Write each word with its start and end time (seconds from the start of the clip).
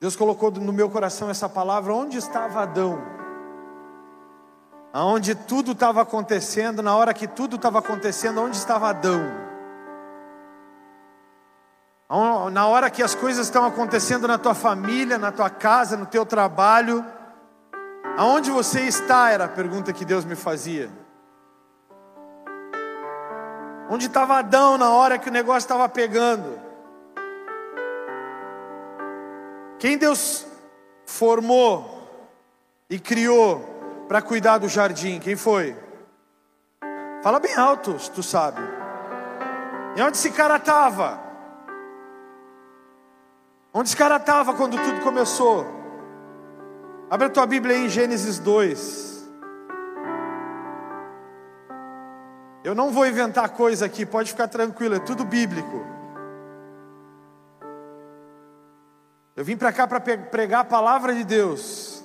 Deus 0.00 0.16
colocou 0.16 0.50
no 0.50 0.72
meu 0.72 0.88
coração 0.88 1.28
essa 1.28 1.46
palavra: 1.46 1.92
onde 1.92 2.16
estava 2.16 2.62
Adão? 2.62 2.98
Aonde 4.92 5.34
tudo 5.34 5.72
estava 5.72 6.00
acontecendo, 6.00 6.82
na 6.82 6.96
hora 6.96 7.12
que 7.12 7.28
tudo 7.28 7.56
estava 7.56 7.78
acontecendo, 7.78 8.40
onde 8.40 8.56
estava 8.56 8.88
Adão? 8.88 9.20
Na 12.50 12.66
hora 12.66 12.90
que 12.90 13.02
as 13.02 13.14
coisas 13.14 13.46
estão 13.46 13.64
acontecendo 13.64 14.26
na 14.26 14.36
tua 14.36 14.54
família, 14.54 15.16
na 15.16 15.30
tua 15.30 15.48
casa, 15.48 15.96
no 15.96 16.06
teu 16.06 16.26
trabalho, 16.26 17.04
aonde 18.16 18.50
você 18.50 18.80
está? 18.80 19.30
Era 19.30 19.44
a 19.44 19.48
pergunta 19.48 19.92
que 19.92 20.04
Deus 20.04 20.24
me 20.24 20.34
fazia. 20.34 20.90
Onde 23.88 24.06
estava 24.06 24.38
Adão 24.38 24.76
na 24.76 24.90
hora 24.90 25.18
que 25.18 25.28
o 25.28 25.32
negócio 25.32 25.58
estava 25.58 25.88
pegando? 25.88 26.69
Quem 29.80 29.96
Deus 29.96 30.46
formou 31.06 32.06
e 32.90 32.98
criou 32.98 33.60
para 34.06 34.20
cuidar 34.20 34.58
do 34.58 34.68
jardim? 34.68 35.18
Quem 35.18 35.36
foi? 35.36 35.74
Fala 37.22 37.40
bem 37.40 37.56
alto, 37.56 37.98
se 37.98 38.10
tu 38.10 38.22
sabe. 38.22 38.60
E 39.96 40.02
onde 40.02 40.18
esse 40.18 40.30
cara 40.32 40.56
estava? 40.56 41.18
Onde 43.72 43.88
esse 43.88 43.96
cara 43.96 44.16
estava 44.16 44.52
quando 44.52 44.76
tudo 44.76 45.00
começou? 45.00 45.66
Abre 47.08 47.28
a 47.28 47.30
tua 47.30 47.46
Bíblia 47.46 47.74
aí 47.74 47.86
em 47.86 47.88
Gênesis 47.88 48.38
2. 48.38 49.30
Eu 52.62 52.74
não 52.74 52.90
vou 52.90 53.06
inventar 53.06 53.48
coisa 53.48 53.86
aqui, 53.86 54.04
pode 54.04 54.30
ficar 54.30 54.48
tranquilo, 54.48 54.96
é 54.96 55.00
tudo 55.00 55.24
bíblico. 55.24 55.99
Eu 59.40 59.44
vim 59.44 59.56
para 59.56 59.72
cá 59.72 59.86
para 59.86 59.98
pregar 59.98 60.60
a 60.60 60.64
palavra 60.64 61.14
de 61.14 61.24
Deus. 61.24 62.04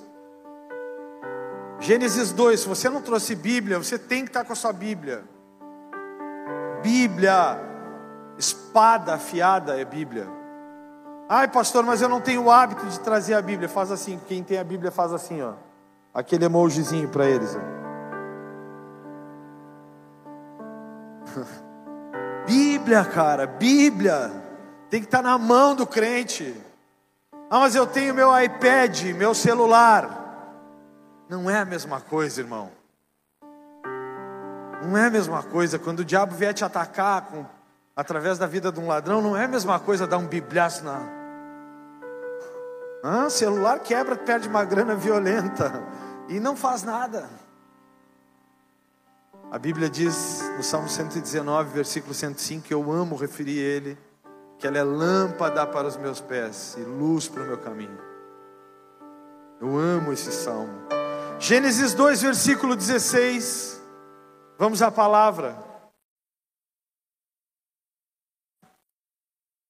Gênesis 1.78 2.32
2, 2.32 2.60
se 2.60 2.66
você 2.66 2.88
não 2.88 3.02
trouxe 3.02 3.34
Bíblia, 3.34 3.76
você 3.76 3.98
tem 3.98 4.22
que 4.22 4.30
estar 4.30 4.42
com 4.42 4.54
a 4.54 4.56
sua 4.56 4.72
Bíblia. 4.72 5.22
Bíblia, 6.82 7.60
espada 8.38 9.12
afiada 9.12 9.78
é 9.78 9.84
Bíblia. 9.84 10.26
Ai, 11.28 11.46
pastor, 11.46 11.84
mas 11.84 12.00
eu 12.00 12.08
não 12.08 12.22
tenho 12.22 12.44
o 12.44 12.50
hábito 12.50 12.86
de 12.86 12.98
trazer 13.00 13.34
a 13.34 13.42
Bíblia. 13.42 13.68
Faz 13.68 13.92
assim, 13.92 14.18
quem 14.26 14.42
tem 14.42 14.56
a 14.56 14.64
Bíblia 14.64 14.90
faz 14.90 15.12
assim, 15.12 15.42
ó. 15.42 15.52
Aquele 16.14 16.46
emojizinho 16.46 17.10
para 17.10 17.26
eles. 17.26 17.54
Ó. 17.54 17.60
Bíblia, 22.48 23.04
cara, 23.04 23.46
Bíblia. 23.46 24.32
Tem 24.88 25.00
que 25.00 25.06
estar 25.06 25.20
na 25.20 25.36
mão 25.36 25.74
do 25.74 25.86
crente. 25.86 26.64
Ah, 27.48 27.60
mas 27.60 27.76
eu 27.76 27.86
tenho 27.86 28.12
meu 28.12 28.28
iPad, 28.40 29.02
meu 29.14 29.32
celular. 29.32 30.24
Não 31.28 31.48
é 31.48 31.58
a 31.58 31.64
mesma 31.64 32.00
coisa, 32.00 32.40
irmão. 32.40 32.72
Não 34.82 34.96
é 34.96 35.06
a 35.06 35.10
mesma 35.10 35.42
coisa. 35.44 35.78
Quando 35.78 36.00
o 36.00 36.04
diabo 36.04 36.34
vier 36.34 36.52
te 36.52 36.64
atacar 36.64 37.22
com, 37.26 37.46
através 37.94 38.36
da 38.36 38.46
vida 38.48 38.72
de 38.72 38.80
um 38.80 38.88
ladrão, 38.88 39.22
não 39.22 39.36
é 39.36 39.44
a 39.44 39.48
mesma 39.48 39.78
coisa 39.78 40.08
dar 40.08 40.18
um 40.18 40.26
bibliaço 40.26 40.84
na. 40.84 41.00
Ah, 43.04 43.30
celular 43.30 43.78
quebra, 43.78 44.16
perde 44.16 44.48
uma 44.48 44.64
grana 44.64 44.96
violenta 44.96 45.84
e 46.28 46.40
não 46.40 46.56
faz 46.56 46.82
nada. 46.82 47.28
A 49.52 49.58
Bíblia 49.58 49.88
diz 49.88 50.42
no 50.56 50.62
Salmo 50.64 50.88
119, 50.88 51.72
versículo 51.72 52.12
105, 52.12 52.66
que 52.66 52.74
eu 52.74 52.90
amo 52.90 53.14
referir 53.14 53.58
ele, 53.58 53.96
que 54.58 54.66
ela 54.66 54.78
é 54.78 54.82
lâmpada 54.82 55.66
para 55.66 55.86
os 55.86 55.96
meus 55.96 56.20
pés 56.20 56.74
e 56.78 56.80
luz 56.80 57.28
para 57.28 57.42
o 57.42 57.46
meu 57.46 57.58
caminho. 57.58 57.98
Eu 59.60 59.76
amo 59.76 60.12
esse 60.12 60.32
salmo. 60.32 60.86
Gênesis 61.38 61.94
2, 61.94 62.22
versículo 62.22 62.74
16. 62.76 63.82
Vamos 64.58 64.80
à 64.82 64.90
palavra. 64.90 65.56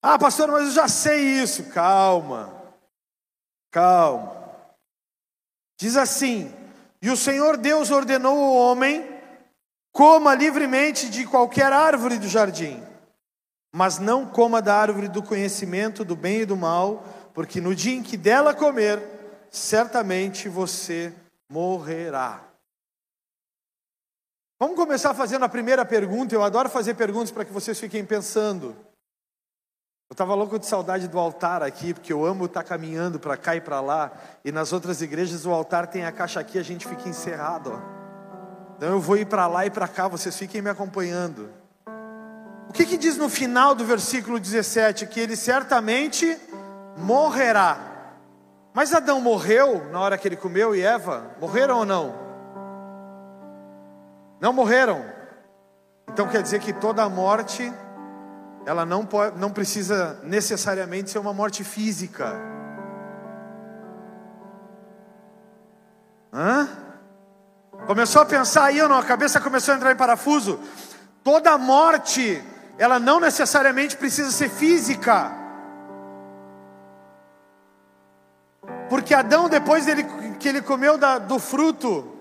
Ah, 0.03 0.19
pastor, 0.19 0.49
mas 0.49 0.67
eu 0.67 0.73
já 0.73 0.89
sei 0.89 1.43
isso. 1.43 1.71
Calma, 1.71 2.53
calma. 3.73 4.35
Diz 5.79 5.97
assim: 5.97 6.55
E 7.03 7.11
o 7.11 7.17
Senhor 7.17 7.57
Deus 7.57 7.91
ordenou 7.91 8.39
ao 8.39 8.55
homem 8.55 9.17
Coma 9.97 10.35
livremente 10.35 11.09
de 11.09 11.25
qualquer 11.25 11.73
árvore 11.73 12.19
do 12.19 12.29
jardim, 12.29 12.85
mas 13.77 13.99
não 13.99 14.25
coma 14.25 14.63
da 14.63 14.75
árvore 14.75 15.07
do 15.07 15.23
conhecimento 15.23 16.03
do 16.03 16.17
bem 16.17 16.41
e 16.41 16.47
do 16.47 16.57
mal, 16.57 17.05
porque 17.35 17.61
no 17.61 17.75
dia 17.75 17.95
em 17.95 18.03
que 18.03 18.17
dela 18.17 18.55
comer, 18.55 19.03
certamente 19.51 20.49
você 20.49 21.13
morrerá. 21.47 22.43
Vamos 24.59 24.77
começar 24.77 25.13
fazendo 25.13 25.45
a 25.45 25.49
primeira 25.51 25.85
pergunta. 25.85 26.35
Eu 26.35 26.43
adoro 26.43 26.71
fazer 26.71 26.95
perguntas 26.95 27.31
para 27.31 27.45
que 27.45 27.53
vocês 27.53 27.79
fiquem 27.79 28.03
pensando. 28.03 28.69
Eu 30.09 30.15
estava 30.15 30.35
louco 30.35 30.59
de 30.59 30.65
saudade 30.65 31.07
do 31.07 31.19
altar 31.19 31.63
aqui, 31.63 31.93
porque 31.93 32.15
eu 32.15 32.25
amo 32.25 32.47
estar 32.47 32.63
caminhando 32.63 33.21
para 33.21 33.37
cá 33.37 33.57
e 33.57 33.61
para 33.61 33.83
lá. 33.83 34.11
E 34.43 34.51
nas 34.51 34.73
outras 34.73 35.03
igrejas 35.03 35.45
o 35.45 35.51
altar 35.51 35.87
tem 35.87 36.07
a 36.07 36.13
caixa 36.13 36.41
aqui, 36.41 36.59
a 36.59 36.63
gente 36.63 36.89
fica 36.89 37.11
encerrado. 37.11 37.75
Ó. 37.75 38.75
Então 38.79 38.89
eu 38.89 39.01
vou 39.01 39.19
ir 39.19 39.27
para 39.27 39.47
lá 39.47 39.67
e 39.67 39.71
para 39.71 39.87
cá, 39.87 40.09
vocês 40.09 40.35
fiquem 40.35 40.63
me 40.63 40.71
acompanhando. 40.71 41.66
Que, 42.77 42.85
que 42.85 42.99
diz 42.99 43.17
no 43.17 43.31
final 43.31 43.75
do 43.75 43.87
versículo 43.87 44.39
17? 44.39 45.07
Que 45.07 45.19
ele 45.19 45.35
certamente 45.35 46.39
morrerá. 46.95 47.79
Mas 48.75 48.93
Adão 48.93 49.19
morreu 49.19 49.91
na 49.91 49.99
hora 49.99 50.19
que 50.19 50.29
ele 50.29 50.37
comeu 50.37 50.77
e 50.77 50.83
Eva? 50.83 51.31
Morreram 51.41 51.79
ou 51.79 51.85
não? 51.87 52.15
Não 54.39 54.53
morreram. 54.53 55.07
Então 56.07 56.29
quer 56.29 56.43
dizer 56.43 56.61
que 56.61 56.75
toda 56.75 57.09
morte, 57.09 57.73
ela 58.67 58.85
não, 58.85 59.07
pode, 59.07 59.39
não 59.39 59.51
precisa 59.51 60.21
necessariamente 60.23 61.09
ser 61.09 61.19
uma 61.19 61.33
morte 61.33 61.65
física. 61.65 62.37
Hã? 66.31 66.69
Começou 67.87 68.21
a 68.21 68.27
pensar 68.27 68.65
aí 68.65 68.83
ou 68.83 68.89
não? 68.89 68.99
A 68.99 69.03
cabeça 69.03 69.41
começou 69.41 69.73
a 69.73 69.79
entrar 69.79 69.93
em 69.93 69.97
parafuso. 69.97 70.61
Toda 71.25 71.57
morte, 71.57 72.45
ela 72.79 72.99
não 72.99 73.21
necessariamente 73.21 73.97
precisa 73.97 74.31
ser 74.31 74.51
física. 74.51 75.33
Porque 78.89 79.15
Adão, 79.15 79.49
depois 79.49 79.87
dele, 79.87 80.05
que 80.39 80.49
ele 80.49 80.61
comeu 80.61 80.97
da, 80.97 81.19
do 81.19 81.39
fruto, 81.39 82.13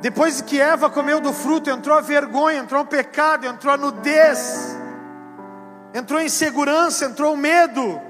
depois 0.00 0.40
que 0.40 0.60
Eva 0.60 0.88
comeu 0.88 1.20
do 1.20 1.32
fruto, 1.32 1.68
entrou 1.68 1.96
a 1.96 2.00
vergonha, 2.00 2.60
entrou 2.60 2.82
o 2.82 2.86
pecado, 2.86 3.46
entrou 3.46 3.74
a 3.74 3.76
nudez, 3.76 4.76
entrou 5.92 6.18
a 6.18 6.24
insegurança, 6.24 7.04
entrou 7.04 7.34
o 7.34 7.36
medo. 7.36 8.00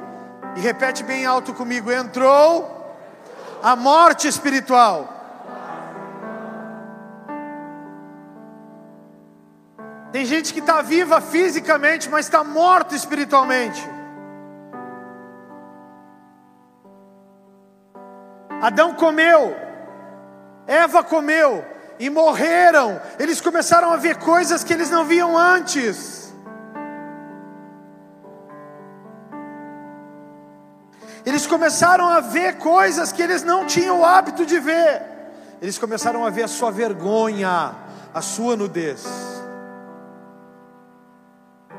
E 0.57 0.61
repete 0.61 1.03
bem 1.03 1.27
alto 1.27 1.53
comigo: 1.53 1.91
entrou 1.91 2.97
a 3.63 3.75
morte 3.75 4.29
espiritual. 4.29 5.20
Tem 10.13 10.25
gente 10.25 10.53
que 10.53 10.59
está 10.59 10.83
viva 10.83 11.21
fisicamente, 11.21 12.09
mas 12.09 12.27
está 12.27 12.43
morto 12.43 12.95
espiritualmente. 12.95 13.81
Adão 18.61 18.95
comeu, 18.95 19.57
Eva 20.67 21.03
comeu 21.03 21.65
e 21.99 22.11
morreram. 22.11 23.01
Eles 23.19 23.41
começaram 23.41 23.93
a 23.93 23.97
ver 23.97 24.17
coisas 24.17 24.65
que 24.65 24.73
eles 24.73 24.91
não 24.91 25.05
viam 25.05 25.39
antes. 25.39 26.33
Eles 31.25 31.47
começaram 31.47 32.09
a 32.09 32.21
ver 32.21 32.57
coisas 32.57 33.13
que 33.13 33.23
eles 33.23 33.43
não 33.43 33.65
tinham 33.67 34.01
o 34.01 34.05
hábito 34.05 34.45
de 34.45 34.59
ver. 34.59 35.03
Eles 35.63 35.79
começaram 35.79 36.25
a 36.25 36.31
ver 36.31 36.45
a 36.45 36.49
sua 36.49 36.71
vergonha, 36.71 37.75
a 38.13 38.23
sua 38.23 38.57
nudez. 38.57 39.30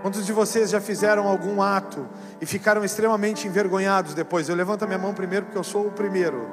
Quantos 0.01 0.25
de 0.25 0.33
vocês 0.33 0.71
já 0.71 0.81
fizeram 0.81 1.27
algum 1.27 1.62
ato 1.62 2.07
e 2.39 2.45
ficaram 2.45 2.83
extremamente 2.83 3.48
envergonhados 3.48 4.15
depois? 4.15 4.50
Eu 4.50 4.56
levanto 4.56 4.83
a 4.83 4.88
minha 4.88 4.98
mão 4.98 5.13
primeiro 5.13 5.45
porque 5.45 5.57
eu 5.57 5.63
sou 5.63 5.88
o 5.88 5.92
primeiro. 5.92 6.50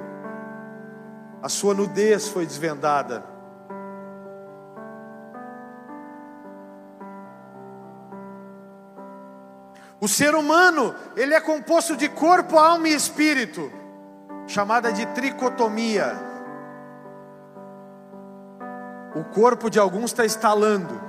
A 1.43 1.49
sua 1.49 1.73
nudez 1.73 2.29
foi 2.29 2.45
desvendada. 2.45 3.25
O 10.01 10.06
ser 10.06 10.35
humano, 10.35 10.94
ele 11.17 11.35
é 11.35 11.41
composto 11.41 11.97
de 11.97 12.09
corpo, 12.09 12.56
alma 12.56 12.89
e 12.89 12.94
espírito, 12.94 13.73
chamada 14.47 14.93
de 14.93 15.06
tricotomia. 15.06 16.12
O 19.15 19.25
corpo 19.25 19.69
de 19.69 19.79
alguns 19.79 20.11
está 20.11 20.25
estalando, 20.25 21.07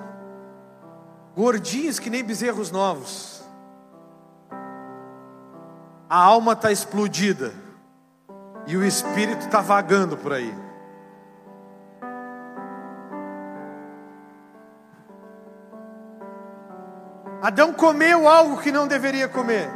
gordinhos 1.40 2.00
que 2.00 2.10
nem 2.10 2.22
bezerros 2.22 2.70
novos. 2.70 3.42
a 6.10 6.18
alma 6.18 6.52
está 6.52 6.70
explodida 6.70 7.54
e 8.68 8.76
o 8.76 8.84
espírito 8.84 9.46
está 9.46 9.62
vagando 9.62 10.18
por 10.18 10.34
aí. 10.34 10.54
Adão 17.42 17.72
comeu 17.72 18.28
algo 18.28 18.58
que 18.58 18.70
não 18.70 18.86
deveria 18.86 19.30
comer. 19.30 19.70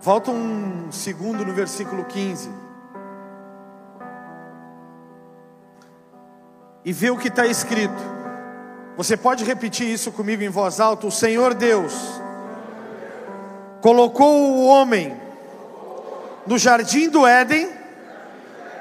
Volta 0.00 0.30
um 0.30 0.92
segundo 0.92 1.46
no 1.46 1.54
versículo 1.54 2.04
15. 2.04 2.50
E 6.84 6.92
vê 6.92 7.08
o 7.10 7.16
que 7.16 7.28
está 7.28 7.46
escrito. 7.46 8.17
Você 8.98 9.16
pode 9.16 9.44
repetir 9.44 9.86
isso 9.88 10.10
comigo 10.10 10.42
em 10.42 10.48
voz 10.48 10.80
alta? 10.80 11.06
O 11.06 11.12
Senhor 11.12 11.54
Deus 11.54 11.94
colocou 13.80 14.50
o 14.50 14.66
homem 14.66 15.16
no 16.44 16.58
jardim 16.58 17.08
do 17.08 17.24
Éden 17.24 17.70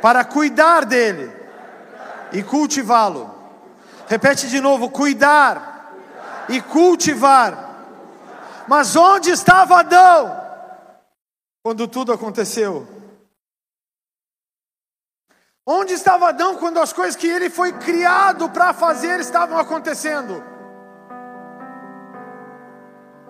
para 0.01 0.25
cuidar 0.25 0.85
dele 0.85 1.31
e 2.33 2.41
cultivá-lo. 2.41 3.29
Repete 4.07 4.47
de 4.47 4.59
novo: 4.59 4.89
cuidar 4.89 5.93
e 6.49 6.59
cultivar. 6.61 7.85
Mas 8.67 8.95
onde 8.95 9.29
estava 9.29 9.81
Adão 9.81 10.35
quando 11.61 11.87
tudo 11.87 12.11
aconteceu? 12.11 12.87
Onde 15.69 15.91
estava 15.91 16.29
Adão 16.29 16.55
quando 16.55 16.79
as 16.79 16.93
coisas 16.93 17.17
que 17.17 17.27
ele 17.27 17.49
foi 17.49 17.73
criado 17.73 18.49
para 18.49 18.71
fazer 18.71 19.19
estavam 19.19 19.57
acontecendo? 19.57 20.41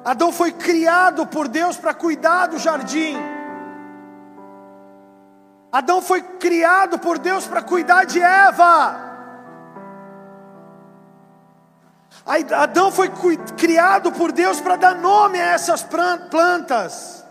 Adão 0.05 0.31
foi 0.31 0.51
criado 0.51 1.25
por 1.25 1.47
Deus 1.47 1.77
para 1.77 1.95
cuidar 1.95 2.45
do 2.45 2.59
jardim. 2.59 3.17
Adão 5.71 5.99
foi 5.99 6.21
criado 6.21 6.99
por 6.99 7.17
Deus 7.17 7.47
para 7.47 7.63
cuidar 7.63 8.05
de 8.05 8.21
Eva. 8.21 9.07
Adão 12.55 12.91
foi 12.91 13.09
criado 13.57 14.11
por 14.11 14.31
Deus 14.31 14.61
para 14.61 14.75
dar 14.75 14.93
nome 14.93 15.41
a 15.41 15.53
essas 15.53 15.81
plantas. 15.81 17.25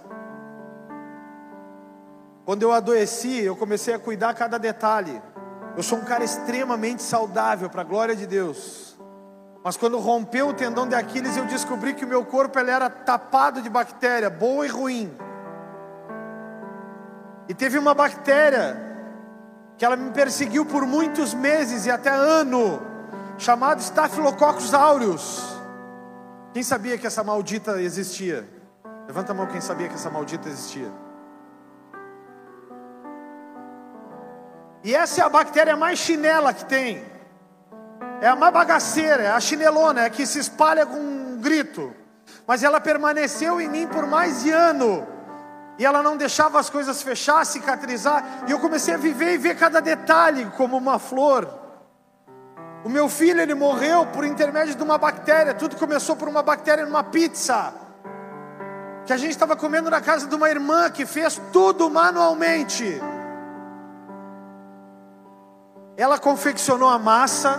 Quando 2.47 2.63
eu 2.63 2.73
adoeci, 2.73 3.43
eu 3.43 3.57
comecei 3.57 3.93
a 3.93 3.99
cuidar 3.99 4.33
cada 4.33 4.57
detalhe. 4.57 5.21
Eu 5.77 5.83
sou 5.83 5.99
um 5.99 6.05
cara 6.05 6.23
extremamente 6.23 7.03
saudável, 7.03 7.69
para 7.69 7.81
a 7.81 7.85
glória 7.85 8.15
de 8.15 8.25
Deus. 8.25 8.97
Mas 9.65 9.77
quando 9.77 9.99
rompeu 9.99 10.51
o 10.51 10.55
tendão 10.55 10.87
de 10.87 10.95
Aquiles, 10.95 11.37
eu 11.37 11.45
descobri 11.45 11.93
que 11.93 12.05
o 12.05 12.09
meu 12.09 12.25
corpo 12.25 12.57
ele 12.57 12.71
era 12.71 12.89
tapado 12.89 13.61
de 13.61 13.69
bactéria, 13.69 14.31
boa 14.31 14.65
e 14.65 14.69
ruim. 14.69 15.13
E 17.49 17.55
teve 17.55 17.79
uma 17.79 17.95
bactéria 17.95 18.81
que 19.77 19.85
ela 19.85 19.97
me 19.97 20.13
perseguiu 20.13 20.65
por 20.65 20.87
muitos 20.87 21.35
meses 21.35 21.85
e 21.85 21.91
até 21.91 22.11
ano 22.11 22.81
chamado 23.39 23.81
Staphylococcus 23.81 24.73
aureus. 24.73 25.43
Quem 26.53 26.63
sabia 26.63 26.97
que 26.97 27.09
essa 27.09 27.25
maldita 27.25 27.83
existia? 27.83 28.49
Levanta 29.09 29.33
a 29.33 29.35
mão 29.35 29.49
quem 29.49 29.61
sabia 29.61 29.89
que 29.89 29.95
essa 29.95 30.11
maldita 30.11 30.49
existia. 30.49 31.06
E 34.87 34.95
essa 34.95 35.21
é 35.21 35.25
a 35.25 35.29
bactéria 35.29 35.77
mais 35.77 35.99
chinela 35.99 36.55
que 36.55 36.65
tem. 36.65 37.05
É 38.21 38.29
a 38.29 38.37
mais 38.37 38.55
bagaceira, 38.55 39.25
é 39.25 39.31
a 39.33 39.41
chinelona, 39.41 40.03
é 40.03 40.05
a 40.07 40.11
que 40.11 40.25
se 40.25 40.39
espalha 40.39 40.87
com 40.87 40.97
um 40.97 41.41
grito. 41.41 41.93
Mas 42.47 42.63
ela 42.63 42.81
permaneceu 42.81 43.61
em 43.61 43.69
mim 43.69 43.89
por 43.89 44.07
mais 44.07 44.45
de 44.45 44.53
ano. 44.53 45.05
E 45.77 45.85
ela 45.85 46.05
não 46.05 46.17
deixava 46.17 46.61
as 46.61 46.71
coisas 46.71 47.03
fechar, 47.03 47.45
cicatrizar. 47.45 48.45
E 48.47 48.53
eu 48.53 48.61
comecei 48.61 48.95
a 48.95 48.97
viver 48.97 49.35
e 49.35 49.39
ver 49.39 49.59
cada 49.59 49.81
detalhe 49.81 50.47
como 50.57 50.77
uma 50.77 51.01
flor. 51.01 51.49
O 52.85 52.89
meu 52.89 53.09
filho, 53.09 53.41
ele 53.41 53.57
morreu 53.57 54.07
por 54.07 54.25
intermédio 54.25 54.77
de 54.77 54.83
uma 54.85 54.97
bactéria. 54.97 55.53
Tudo 55.53 55.75
começou 55.75 56.15
por 56.15 56.29
uma 56.29 56.45
bactéria 56.45 56.87
numa 56.87 57.03
pizza. 57.03 57.75
Que 59.05 59.13
a 59.13 59.17
gente 59.17 59.33
estava 59.33 59.57
comendo 59.57 59.91
na 59.91 60.01
casa 60.01 60.29
de 60.29 60.35
uma 60.37 60.49
irmã 60.49 60.89
que 60.91 61.05
fez 61.05 61.41
tudo 61.53 61.91
manualmente. 61.91 63.03
Ela 65.97 66.19
confeccionou 66.19 66.89
a 66.89 66.99
massa, 66.99 67.59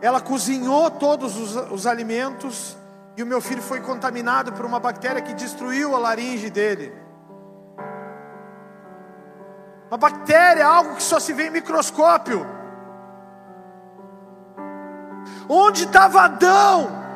ela 0.00 0.20
cozinhou 0.20 0.90
todos 0.90 1.36
os, 1.36 1.56
os 1.72 1.86
alimentos, 1.86 2.76
e 3.16 3.22
o 3.22 3.26
meu 3.26 3.40
filho 3.40 3.62
foi 3.62 3.80
contaminado 3.80 4.52
por 4.52 4.66
uma 4.66 4.78
bactéria 4.78 5.22
que 5.22 5.32
destruiu 5.32 5.96
a 5.96 5.98
laringe 5.98 6.50
dele. 6.50 6.92
Uma 9.88 9.96
bactéria, 9.96 10.66
algo 10.66 10.96
que 10.96 11.02
só 11.02 11.18
se 11.18 11.32
vê 11.32 11.46
em 11.46 11.50
microscópio. 11.50 12.46
Onde 15.48 15.84
estava 15.84 16.22
Adão? 16.22 17.06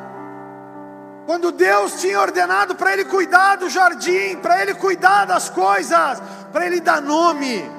Quando 1.27 1.51
Deus 1.51 2.01
tinha 2.01 2.19
ordenado 2.19 2.75
para 2.75 2.93
ele 2.93 3.05
cuidar 3.05 3.57
do 3.57 3.69
jardim, 3.69 4.37
para 4.37 4.61
ele 4.61 4.73
cuidar 4.73 5.25
das 5.25 5.49
coisas, 5.49 6.21
para 6.51 6.65
ele 6.65 6.79
dar 6.79 7.01
nome, 7.01 7.69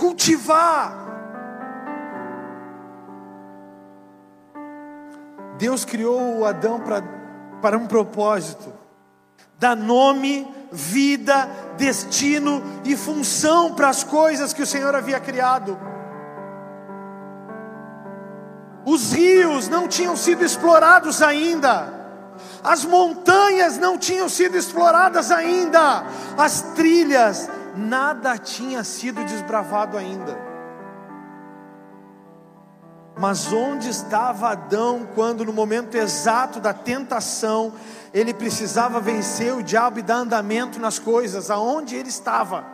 cultivar. 0.00 0.96
Deus 5.58 5.84
criou 5.84 6.38
o 6.38 6.46
Adão 6.46 6.80
para, 7.60 7.76
um 7.76 7.86
propósito, 7.86 8.72
dar 9.58 9.76
nome, 9.76 10.50
vida, 10.72 11.46
destino 11.76 12.62
e 12.82 12.96
função 12.96 13.74
para 13.74 13.90
as 13.90 14.02
coisas 14.02 14.54
que 14.54 14.62
o 14.62 14.66
Senhor 14.66 14.94
havia 14.94 15.20
criado. 15.20 15.78
Os 18.86 19.12
rios 19.12 19.68
não 19.68 19.86
tinham 19.86 20.16
sido 20.16 20.42
explorados 20.42 21.20
ainda. 21.20 22.00
As 22.64 22.86
montanhas 22.86 23.76
não 23.76 23.98
tinham 23.98 24.30
sido 24.30 24.56
exploradas 24.56 25.30
ainda. 25.30 26.04
As 26.38 26.62
trilhas, 26.74 27.50
nada 27.76 28.36
tinha 28.38 28.84
sido 28.84 29.24
desbravado 29.24 29.96
ainda. 29.96 30.50
Mas 33.18 33.52
onde 33.52 33.90
estava 33.90 34.50
Adão 34.50 35.06
quando, 35.14 35.44
no 35.44 35.52
momento 35.52 35.94
exato 35.94 36.58
da 36.58 36.72
tentação, 36.72 37.74
ele 38.14 38.32
precisava 38.32 38.98
vencer 39.00 39.54
o 39.54 39.62
diabo 39.62 39.98
e 39.98 40.02
dar 40.02 40.16
andamento 40.16 40.80
nas 40.80 40.98
coisas? 40.98 41.50
Aonde 41.50 41.96
ele 41.96 42.08
estava? 42.08 42.64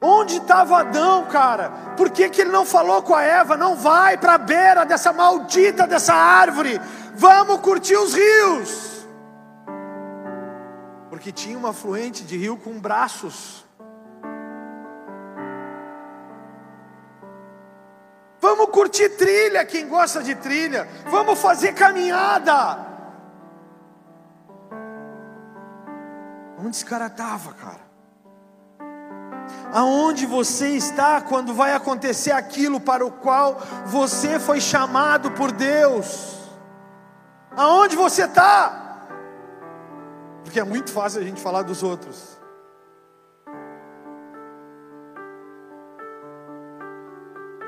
Onde 0.00 0.36
estava 0.36 0.80
Adão, 0.80 1.26
cara? 1.26 1.70
Por 1.96 2.10
que, 2.10 2.28
que 2.28 2.40
ele 2.40 2.50
não 2.50 2.64
falou 2.64 3.02
com 3.02 3.14
a 3.14 3.22
Eva? 3.22 3.56
Não 3.56 3.76
vai 3.76 4.16
para 4.16 4.34
a 4.34 4.38
beira 4.38 4.84
dessa 4.84 5.12
maldita 5.12 5.86
dessa 5.86 6.14
árvore. 6.14 6.80
Vamos 7.14 7.60
curtir 7.60 7.96
os 7.96 8.14
rios. 8.14 8.97
Porque 11.18 11.32
tinha 11.32 11.58
uma 11.58 11.72
fluente 11.72 12.22
de 12.22 12.36
rio 12.36 12.56
com 12.56 12.78
braços. 12.78 13.66
Vamos 18.40 18.66
curtir 18.66 19.08
trilha, 19.16 19.64
quem 19.64 19.88
gosta 19.88 20.22
de 20.22 20.36
trilha. 20.36 20.86
Vamos 21.10 21.40
fazer 21.40 21.72
caminhada. 21.72 22.86
Onde 26.56 26.76
esse 26.76 26.84
cara 26.84 27.06
estava, 27.06 27.52
cara? 27.54 27.88
aonde 29.72 30.24
você 30.24 30.68
está 30.68 31.20
quando 31.20 31.52
vai 31.52 31.74
acontecer 31.74 32.30
aquilo 32.30 32.80
para 32.80 33.04
o 33.04 33.10
qual 33.10 33.60
você 33.84 34.38
foi 34.38 34.60
chamado 34.60 35.32
por 35.32 35.50
Deus. 35.52 36.38
Aonde 37.56 37.96
você 37.96 38.24
está? 38.24 38.87
Porque 40.48 40.60
é 40.60 40.64
muito 40.64 40.90
fácil 40.90 41.20
a 41.20 41.24
gente 41.24 41.42
falar 41.42 41.60
dos 41.60 41.82
outros. 41.82 42.38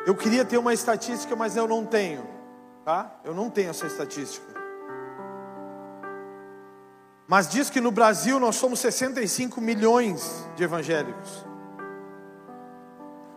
Eu 0.07 0.17
queria 0.17 0.47
ter 0.47 0.57
uma 0.57 0.73
estatística, 0.73 1.37
mas 1.37 1.57
eu 1.57 1.69
não 1.69 1.85
tenho, 1.85 2.27
tá? 2.83 3.21
Eu 3.23 3.35
não 3.35 3.51
tenho 3.51 3.69
essa 3.69 3.87
estatística. 3.87 4.47
Mas 7.29 7.51
diz 7.51 7.69
que 7.69 7.83
no 7.83 7.91
Brasil 7.91 8.41
nós 8.41 8.57
somos 8.57 8.81
65 8.81 9.61
milhões 9.61 10.43
de 10.57 10.65
evangélicos. 10.65 11.45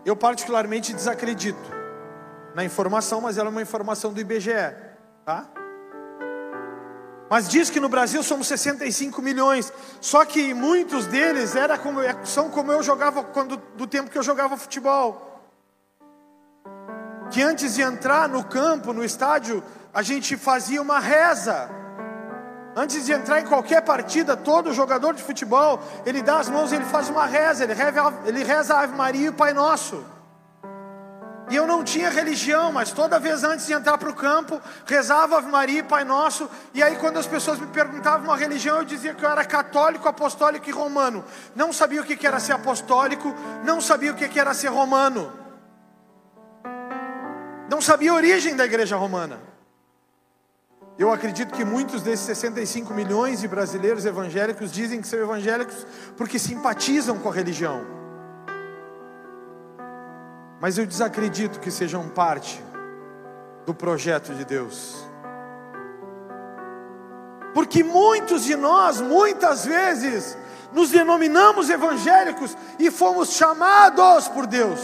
Eu 0.06 0.16
particularmente 0.16 0.94
desacredito 0.94 1.70
na 2.56 2.64
informação, 2.64 3.20
mas 3.20 3.38
ela 3.38 3.50
é 3.50 3.52
uma 3.52 3.62
informação 3.62 4.14
do 4.14 4.22
IBGE, 4.22 4.74
tá? 5.26 5.50
Mas 7.30 7.50
diz 7.50 7.70
que 7.70 7.80
no 7.80 7.89
Brasil 7.89 8.22
somos 8.22 8.48
65 8.48 9.22
milhões. 9.22 9.72
Só 10.01 10.25
que 10.25 10.53
muitos 10.53 11.06
deles 11.06 11.56
era 11.56 11.77
como, 11.77 12.00
são 12.25 12.50
como 12.50 12.72
eu 12.72 12.84
jogava 12.84 13.24
quando 13.24 13.58
do 13.75 13.88
tempo 13.88 14.10
que 14.10 14.18
eu 14.18 14.24
jogava 14.24 14.58
futebol. 14.58 15.42
Que 17.32 17.42
antes 17.42 17.75
de 17.75 17.82
entrar 17.82 18.30
no 18.30 18.44
campo, 18.44 18.94
no 18.94 19.03
estádio, 19.03 19.63
a 19.94 20.01
gente 20.01 20.38
fazia 20.38 20.82
uma 20.82 21.00
reza. 21.00 21.70
Antes 22.75 23.06
de 23.06 23.12
entrar 23.12 23.39
em 23.39 23.46
qualquer 23.46 23.82
partida, 23.82 24.36
todo 24.36 24.74
jogador 24.74 25.13
de 25.13 25.22
futebol, 25.22 25.80
ele 26.06 26.24
dá 26.24 26.39
as 26.39 26.50
mãos, 26.50 26.72
ele 26.72 26.86
faz 26.86 27.08
uma 27.08 27.25
reza, 27.25 27.63
ele 27.63 27.74
reza, 27.74 28.13
ele 28.25 28.44
reza 28.44 28.75
a 28.75 28.82
Ave 28.82 28.96
Maria 28.96 29.30
e 29.30 29.32
Pai 29.32 29.53
Nosso. 29.53 30.03
E 31.50 31.56
eu 31.56 31.68
não 31.68 31.84
tinha 31.84 32.10
religião, 32.10 32.72
mas 32.72 32.92
toda 32.92 33.20
vez 33.20 33.44
antes 33.44 33.66
de 33.66 33.74
entrar 33.74 33.98
para 33.98 34.10
o 34.10 34.14
campo, 34.14 34.62
rezava 34.86 35.38
Ave 35.38 35.50
Maria 35.50 35.80
e 35.80 35.84
Pai 35.84 36.04
Nosso. 36.04 36.50
E 36.74 36.82
aí, 36.82 36.96
quando 36.96 37.18
as 37.18 37.28
pessoas 37.28 37.60
me 37.60 37.68
perguntavam 37.68 38.26
uma 38.26 38.38
religião, 38.38 38.78
eu 38.78 38.86
dizia 38.86 39.14
que 39.14 39.24
eu 39.24 39.30
era 39.30 39.44
católico, 39.44 40.08
apostólico 40.08 40.70
e 40.70 40.72
romano. 40.72 41.24
Não 41.56 41.74
sabia 41.74 42.02
o 42.02 42.06
que 42.06 42.26
era 42.26 42.40
ser 42.40 42.54
apostólico, 42.54 43.34
não 43.64 43.82
sabia 43.82 44.12
o 44.12 44.16
que 44.16 44.40
era 44.40 44.54
ser 44.54 44.70
romano. 44.70 45.32
Não 47.70 47.82
sabia 47.82 48.12
a 48.12 48.16
origem 48.16 48.56
da 48.56 48.66
igreja 48.66 48.96
romana. 48.96 49.40
Eu 50.98 51.12
acredito 51.12 51.54
que 51.54 51.66
muitos 51.66 52.04
desses 52.04 52.26
65 52.26 52.94
milhões 52.94 53.42
de 53.42 53.48
brasileiros 53.48 54.06
evangélicos 54.06 54.72
dizem 54.72 55.02
que 55.02 55.08
são 55.08 55.20
evangélicos 55.20 55.88
porque 56.16 56.38
simpatizam 56.38 57.18
com 57.18 57.30
a 57.30 57.34
religião 57.34 58.02
mas 60.63 60.77
eu 60.77 60.86
desacredito 60.86 61.60
que 61.60 61.70
sejam 61.70 62.08
parte 62.08 62.63
do 63.65 63.74
projeto 63.74 64.34
de 64.34 64.46
Deus. 64.46 64.96
Porque 67.53 67.84
muitos 67.84 68.46
de 68.46 68.55
nós, 68.55 69.01
muitas 69.01 69.65
vezes, 69.65 70.38
nos 70.72 70.89
denominamos 70.89 71.70
evangélicos 71.70 72.55
e 72.79 72.89
fomos 72.89 73.34
chamados 73.34 74.29
por 74.29 74.48
Deus 74.48 74.79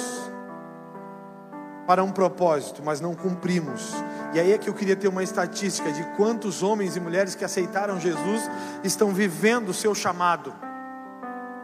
para 1.88 2.03
um 2.03 2.12
propósito, 2.12 2.81
mas 2.83 3.00
não 3.00 3.15
cumprimos. 3.15 3.93
E 4.33 4.39
aí 4.41 4.51
é 4.51 4.57
que 4.57 4.69
eu 4.69 4.74
queria 4.74 4.98
ter 4.98 5.07
uma 5.07 5.24
estatística 5.24 5.93
de 5.93 6.03
quantos 6.17 6.62
homens 6.62 6.98
e 6.98 7.00
mulheres 7.00 7.36
que 7.36 7.45
aceitaram 7.45 8.01
Jesus 8.01 8.51
estão 8.83 9.13
vivendo 9.13 9.69
o 9.69 9.74
seu 9.74 9.95
chamado, 9.95 10.53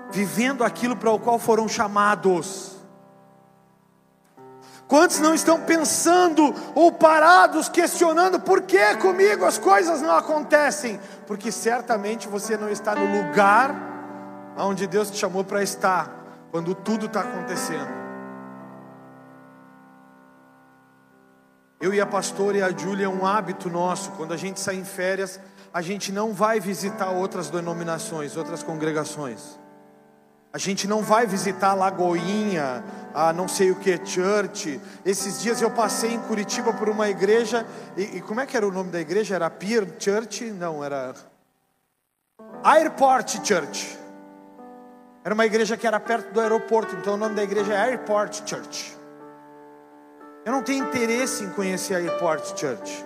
vivendo 0.09 0.63
aquilo 0.63 0.95
para 0.95 1.11
o 1.11 1.19
qual 1.19 1.37
foram 1.37 1.67
chamados. 1.67 2.74
Quantos 4.87 5.19
não 5.19 5.33
estão 5.33 5.59
pensando 5.61 6.53
ou 6.75 6.91
parados, 6.91 7.67
questionando 7.67 8.39
por 8.39 8.61
que 8.61 8.95
comigo 8.97 9.43
as 9.43 9.57
coisas 9.57 10.01
não 10.01 10.15
acontecem? 10.15 10.99
Porque 11.25 11.51
certamente 11.51 12.27
você 12.27 12.55
não 12.55 12.69
está 12.69 12.93
no 12.93 13.23
lugar 13.23 13.73
onde 14.57 14.85
Deus 14.85 15.09
te 15.09 15.17
chamou 15.17 15.43
para 15.43 15.63
estar, 15.63 16.47
quando 16.51 16.75
tudo 16.75 17.07
está 17.07 17.21
acontecendo. 17.21 18.05
Eu 21.81 21.93
e 21.93 21.99
a 21.99 22.05
pastora 22.05 22.57
e 22.57 22.61
a 22.61 22.71
Júlia, 22.71 23.05
é 23.05 23.09
um 23.09 23.25
hábito 23.25 23.69
nosso, 23.69 24.11
quando 24.11 24.33
a 24.33 24.37
gente 24.37 24.59
sai 24.59 24.75
em 24.75 24.85
férias, 24.85 25.39
a 25.73 25.81
gente 25.81 26.11
não 26.11 26.31
vai 26.31 26.59
visitar 26.59 27.09
outras 27.09 27.49
denominações, 27.49 28.37
outras 28.37 28.63
congregações. 28.63 29.59
A 30.55 30.57
gente 30.57 30.87
não 30.87 31.01
vai 31.01 31.27
visitar 31.27 31.73
Lagoinha, 31.73 32.81
a 33.13 33.33
não 33.33 33.45
sei 33.45 33.71
o 33.71 33.75
que, 33.75 33.99
church. 34.05 34.79
Esses 35.05 35.41
dias 35.41 35.61
eu 35.61 35.69
passei 35.69 36.13
em 36.13 36.19
Curitiba 36.21 36.71
por 36.71 36.87
uma 36.87 37.09
igreja, 37.09 37.67
e, 37.97 38.03
e 38.03 38.21
como 38.21 38.39
é 38.39 38.45
que 38.45 38.55
era 38.55 38.65
o 38.65 38.71
nome 38.71 38.89
da 38.89 39.01
igreja? 39.01 39.35
Era 39.35 39.49
Pier 39.49 39.85
Church? 39.99 40.45
Não, 40.51 40.81
era 40.81 41.13
Airport 42.63 43.45
Church. 43.45 43.99
Era 45.25 45.33
uma 45.33 45.45
igreja 45.45 45.75
que 45.75 45.85
era 45.85 45.99
perto 45.99 46.31
do 46.31 46.39
aeroporto, 46.39 46.95
então 46.95 47.15
o 47.15 47.17
nome 47.17 47.35
da 47.35 47.43
igreja 47.43 47.73
é 47.73 47.77
Airport 47.89 48.49
Church. 48.49 48.97
Eu 50.45 50.53
não 50.53 50.63
tenho 50.63 50.85
interesse 50.85 51.43
em 51.43 51.49
conhecer 51.49 51.95
a 51.95 51.97
Airport 51.97 52.57
Church. 52.57 53.05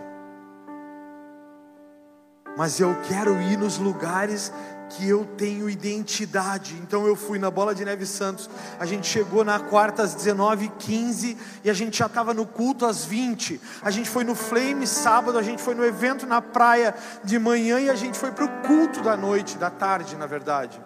Mas 2.55 2.79
eu 2.79 2.95
quero 3.07 3.41
ir 3.41 3.57
nos 3.57 3.79
lugares 3.79 4.53
que 4.89 5.07
eu 5.07 5.25
tenho 5.37 5.69
identidade. 5.69 6.75
Então 6.81 7.05
eu 7.05 7.15
fui 7.15 7.37
na 7.37 7.51
Bola 7.51 7.75
de 7.75 7.85
Neve 7.85 8.05
Santos. 8.05 8.49
A 8.79 8.85
gente 8.85 9.07
chegou 9.07 9.45
na 9.45 9.59
quarta 9.59 10.03
às 10.03 10.15
19h15 10.15 11.37
e 11.63 11.69
a 11.69 11.73
gente 11.73 11.97
já 11.97 12.07
estava 12.07 12.33
no 12.33 12.45
culto 12.45 12.85
às 12.85 13.05
20. 13.05 13.61
A 13.81 13.91
gente 13.91 14.09
foi 14.09 14.23
no 14.23 14.35
Flame 14.35 14.87
sábado, 14.87 15.37
a 15.37 15.43
gente 15.43 15.61
foi 15.61 15.75
no 15.75 15.85
evento 15.85 16.25
na 16.25 16.41
praia 16.41 16.95
de 17.23 17.37
manhã 17.37 17.79
e 17.79 17.89
a 17.89 17.95
gente 17.95 18.17
foi 18.17 18.31
para 18.31 18.45
o 18.45 18.49
culto 18.67 19.01
da 19.01 19.15
noite, 19.15 19.57
da 19.57 19.69
tarde, 19.69 20.15
na 20.15 20.25
verdade. 20.25 20.81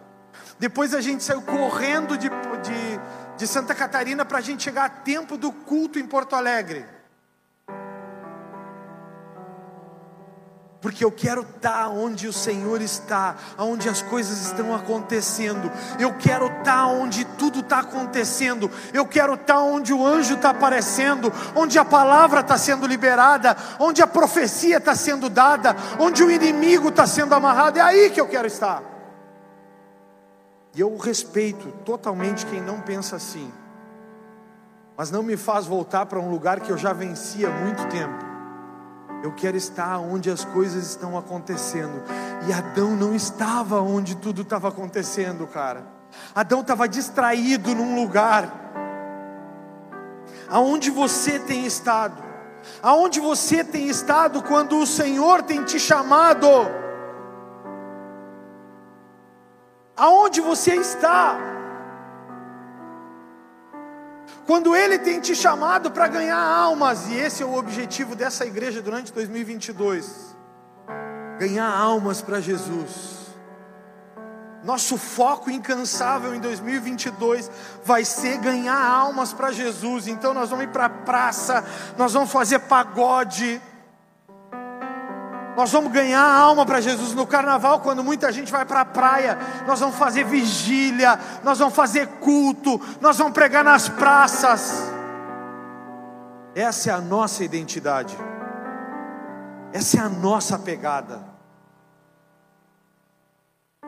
Depois 0.60 0.94
a 0.94 1.02
gente 1.02 1.24
saiu 1.24 1.42
correndo 1.42 2.18
de, 2.18 2.30
de, 2.30 3.00
de 3.38 3.48
Santa 3.48 3.74
Catarina 3.74 4.24
para 4.26 4.38
a 4.38 4.42
gente 4.42 4.64
chegar 4.64 4.86
a 4.86 4.90
tempo 4.90 5.38
do 5.38 5.52
culto 5.52 5.98
em 5.98 6.06
Porto 6.06 6.36
Alegre. 6.36 6.86
Porque 10.84 11.06
eu 11.06 11.12
quero 11.12 11.44
estar 11.44 11.88
onde 11.88 12.28
o 12.28 12.34
Senhor 12.34 12.82
está, 12.82 13.38
onde 13.58 13.88
as 13.88 14.02
coisas 14.02 14.48
estão 14.48 14.76
acontecendo, 14.76 15.72
eu 15.98 16.14
quero 16.16 16.48
estar 16.48 16.88
onde 16.88 17.24
tudo 17.24 17.62
está 17.62 17.80
acontecendo, 17.80 18.70
eu 18.94 19.06
quero 19.06 19.36
estar 19.36 19.60
onde 19.60 19.94
o 19.94 20.06
anjo 20.06 20.34
está 20.34 20.50
aparecendo, 20.50 21.32
onde 21.56 21.80
a 21.80 21.86
palavra 21.86 22.42
está 22.42 22.58
sendo 22.58 22.86
liberada, 22.86 23.56
onde 23.80 24.02
a 24.02 24.08
profecia 24.08 24.76
está 24.76 24.94
sendo 24.94 25.30
dada, 25.30 25.74
onde 25.98 26.22
o 26.22 26.30
inimigo 26.30 26.90
está 26.90 27.08
sendo 27.08 27.34
amarrado, 27.34 27.80
é 27.80 27.82
aí 27.82 28.10
que 28.10 28.20
eu 28.20 28.28
quero 28.28 28.48
estar. 28.48 28.84
E 30.76 30.82
eu 30.82 30.98
respeito 30.98 31.66
totalmente 31.86 32.46
quem 32.46 32.60
não 32.60 32.82
pensa 32.82 33.16
assim, 33.16 33.50
mas 34.98 35.10
não 35.10 35.24
me 35.24 35.38
faz 35.38 35.66
voltar 35.66 36.08
para 36.08 36.20
um 36.20 36.30
lugar 36.30 36.60
que 36.60 36.74
eu 36.74 36.78
já 36.78 36.92
venci 36.92 37.46
há 37.46 37.50
muito 37.50 37.88
tempo. 37.88 38.33
Eu 39.24 39.32
quero 39.32 39.56
estar 39.56 40.00
onde 40.00 40.30
as 40.30 40.44
coisas 40.44 40.86
estão 40.86 41.18
acontecendo. 41.18 42.04
E 42.46 42.52
Adão 42.52 42.94
não 42.94 43.16
estava 43.16 43.80
onde 43.80 44.18
tudo 44.18 44.42
estava 44.42 44.68
acontecendo, 44.68 45.48
cara. 45.48 45.86
Adão 46.36 46.60
estava 46.60 46.90
distraído 46.90 47.74
num 47.74 47.96
lugar. 47.96 48.54
Aonde 50.50 50.92
você 50.92 51.40
tem 51.40 51.66
estado? 51.66 52.22
Aonde 52.82 53.22
você 53.22 53.64
tem 53.64 53.88
estado 53.88 54.44
quando 54.44 54.78
o 54.78 54.86
Senhor 54.86 55.42
tem 55.42 55.64
te 55.64 55.80
chamado? 55.80 56.48
Aonde 59.96 60.42
você 60.42 60.76
está? 60.76 61.53
Quando 64.46 64.76
Ele 64.76 65.00
tem 65.00 65.20
te 65.20 65.36
chamado 65.36 65.92
para 65.92 66.08
ganhar 66.08 66.40
almas, 66.40 67.08
e 67.08 67.16
esse 67.16 67.44
é 67.44 67.46
o 67.46 67.56
objetivo 67.56 68.16
dessa 68.16 68.46
igreja 68.46 68.82
durante 68.82 69.12
2022 69.14 70.34
ganhar 71.38 71.70
almas 71.70 72.22
para 72.22 72.40
Jesus. 72.40 73.24
Nosso 74.64 74.98
foco 74.98 75.52
incansável 75.52 76.34
em 76.34 76.40
2022 76.40 77.52
vai 77.84 78.06
ser 78.06 78.38
ganhar 78.38 78.80
almas 78.80 79.34
para 79.34 79.52
Jesus. 79.52 80.08
Então 80.08 80.34
nós 80.34 80.50
vamos 80.50 80.66
ir 80.66 80.70
para 80.70 80.86
a 80.86 80.90
praça, 80.90 81.66
nós 81.98 82.14
vamos 82.14 82.32
fazer 82.32 82.60
pagode, 82.60 83.62
nós 85.56 85.72
vamos 85.72 85.92
ganhar 85.92 86.24
alma 86.24 86.66
para 86.66 86.82
Jesus 86.82 87.14
no 87.14 87.28
carnaval, 87.28 87.80
quando 87.82 88.04
muita 88.04 88.32
gente 88.32 88.52
vai 88.52 88.66
para 88.66 88.82
a 88.82 88.86
praia. 88.86 89.38
Nós 89.68 89.80
vamos 89.80 89.96
fazer 89.96 90.26
vigília, 90.26 91.20
nós 91.44 91.60
vamos 91.60 91.76
fazer 91.76 92.08
culto, 92.20 92.82
nós 93.00 93.18
vamos 93.18 93.34
pregar 93.34 93.64
nas 93.64 93.88
praças. 93.88 94.92
Essa 96.56 96.92
é 96.92 96.94
a 96.94 97.02
nossa 97.02 97.44
identidade, 97.44 98.16
essa 99.72 99.98
é 99.98 100.02
a 100.02 100.10
nossa 100.10 100.58
pegada. 100.58 101.24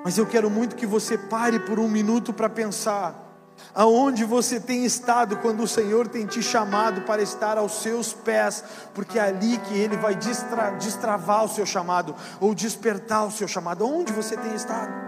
Mas 0.04 0.18
eu 0.18 0.26
quero 0.28 0.50
muito 0.50 0.76
que 0.76 0.86
você 0.86 1.18
pare 1.18 1.60
por 1.60 1.80
um 1.80 1.88
minuto 1.88 2.32
para 2.32 2.48
pensar 2.48 3.25
aonde 3.74 4.24
você 4.24 4.60
tem 4.60 4.86
estado 4.86 5.38
quando 5.38 5.64
o 5.64 5.68
Senhor 5.68 6.08
tem 6.08 6.26
te 6.26 6.42
chamado 6.42 7.02
para 7.02 7.22
estar 7.22 7.58
aos 7.58 7.82
seus 7.82 8.14
pés, 8.14 8.64
porque 8.94 9.20
é 9.20 9.24
ali 9.24 9.58
que 9.58 9.78
Ele 9.78 9.98
vai 9.98 10.16
destra 10.16 10.72
destravar 10.72 11.44
o 11.44 11.50
seu 11.50 11.66
chamado, 11.66 12.16
ou 12.40 12.56
despertar 12.56 13.26
o 13.26 13.32
seu 13.32 13.48
chamado, 13.48 13.86
onde 13.86 14.14
você 14.14 14.38
tem 14.38 14.54
estado. 14.56 15.06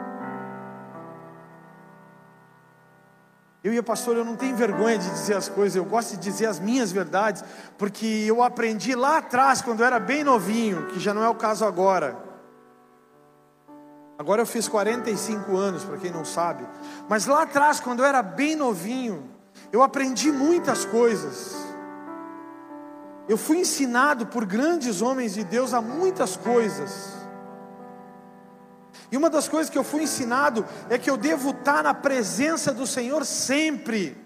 Eu 3.64 3.74
e 3.74 3.78
a 3.78 3.84
pastora, 3.84 4.20
eu 4.20 4.26
não 4.26 4.36
tenho 4.36 4.56
vergonha 4.56 4.98
de 4.98 5.10
dizer 5.10 5.36
as 5.36 5.50
coisas, 5.50 5.76
eu 5.76 5.84
gosto 5.84 6.12
de 6.12 6.18
dizer 6.18 6.46
as 6.46 6.60
minhas 6.60 6.92
verdades, 6.92 7.44
porque 7.78 8.06
eu 8.06 8.44
aprendi 8.44 8.96
lá 8.96 9.18
atrás, 9.18 9.62
quando 9.62 9.82
eu 9.82 9.86
era 9.86 10.00
bem 10.00 10.24
novinho, 10.24 10.88
que 10.88 11.00
já 11.00 11.14
não 11.14 11.24
é 11.24 11.30
o 11.30 11.36
caso 11.36 11.66
agora. 11.66 12.27
Agora 14.18 14.42
eu 14.42 14.46
fiz 14.48 14.68
45 14.68 15.56
anos, 15.56 15.84
para 15.84 15.98
quem 15.98 16.10
não 16.10 16.26
sabe. 16.26 16.68
Mas 17.08 17.28
lá 17.28 17.44
atrás, 17.44 17.80
quando 17.80 18.00
eu 18.00 18.06
era 18.06 18.24
bem 18.24 18.56
novinho, 18.56 19.30
eu 19.72 19.84
aprendi 19.84 20.32
muitas 20.32 20.86
coisas. 20.86 21.56
Eu 23.30 23.38
fui 23.38 23.58
ensinado 23.60 24.26
por 24.26 24.46
grandes 24.46 25.02
homens 25.02 25.36
de 25.36 25.44
Deus 25.44 25.74
a 25.74 25.82
muitas 25.82 26.36
coisas. 26.36 27.14
E 29.12 29.18
uma 29.18 29.30
das 29.30 29.48
coisas 29.48 29.70
que 29.70 29.78
eu 29.78 29.84
fui 29.84 30.04
ensinado 30.04 30.66
é 30.90 30.98
que 30.98 31.10
eu 31.10 31.16
devo 31.16 31.52
estar 31.52 31.84
na 31.84 31.94
presença 31.94 32.74
do 32.74 32.88
Senhor 32.88 33.24
sempre. 33.26 34.18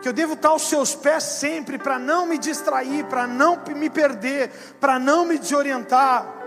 que 0.00 0.08
eu 0.08 0.12
devo 0.12 0.34
estar 0.34 0.50
aos 0.50 0.62
seus 0.62 0.94
pés 0.94 1.24
sempre 1.24 1.76
para 1.76 1.98
não 1.98 2.24
me 2.24 2.38
distrair, 2.38 3.04
para 3.06 3.26
não 3.26 3.60
me 3.74 3.90
perder, 3.90 4.48
para 4.78 4.96
não 4.96 5.24
me 5.24 5.36
desorientar. 5.36 6.37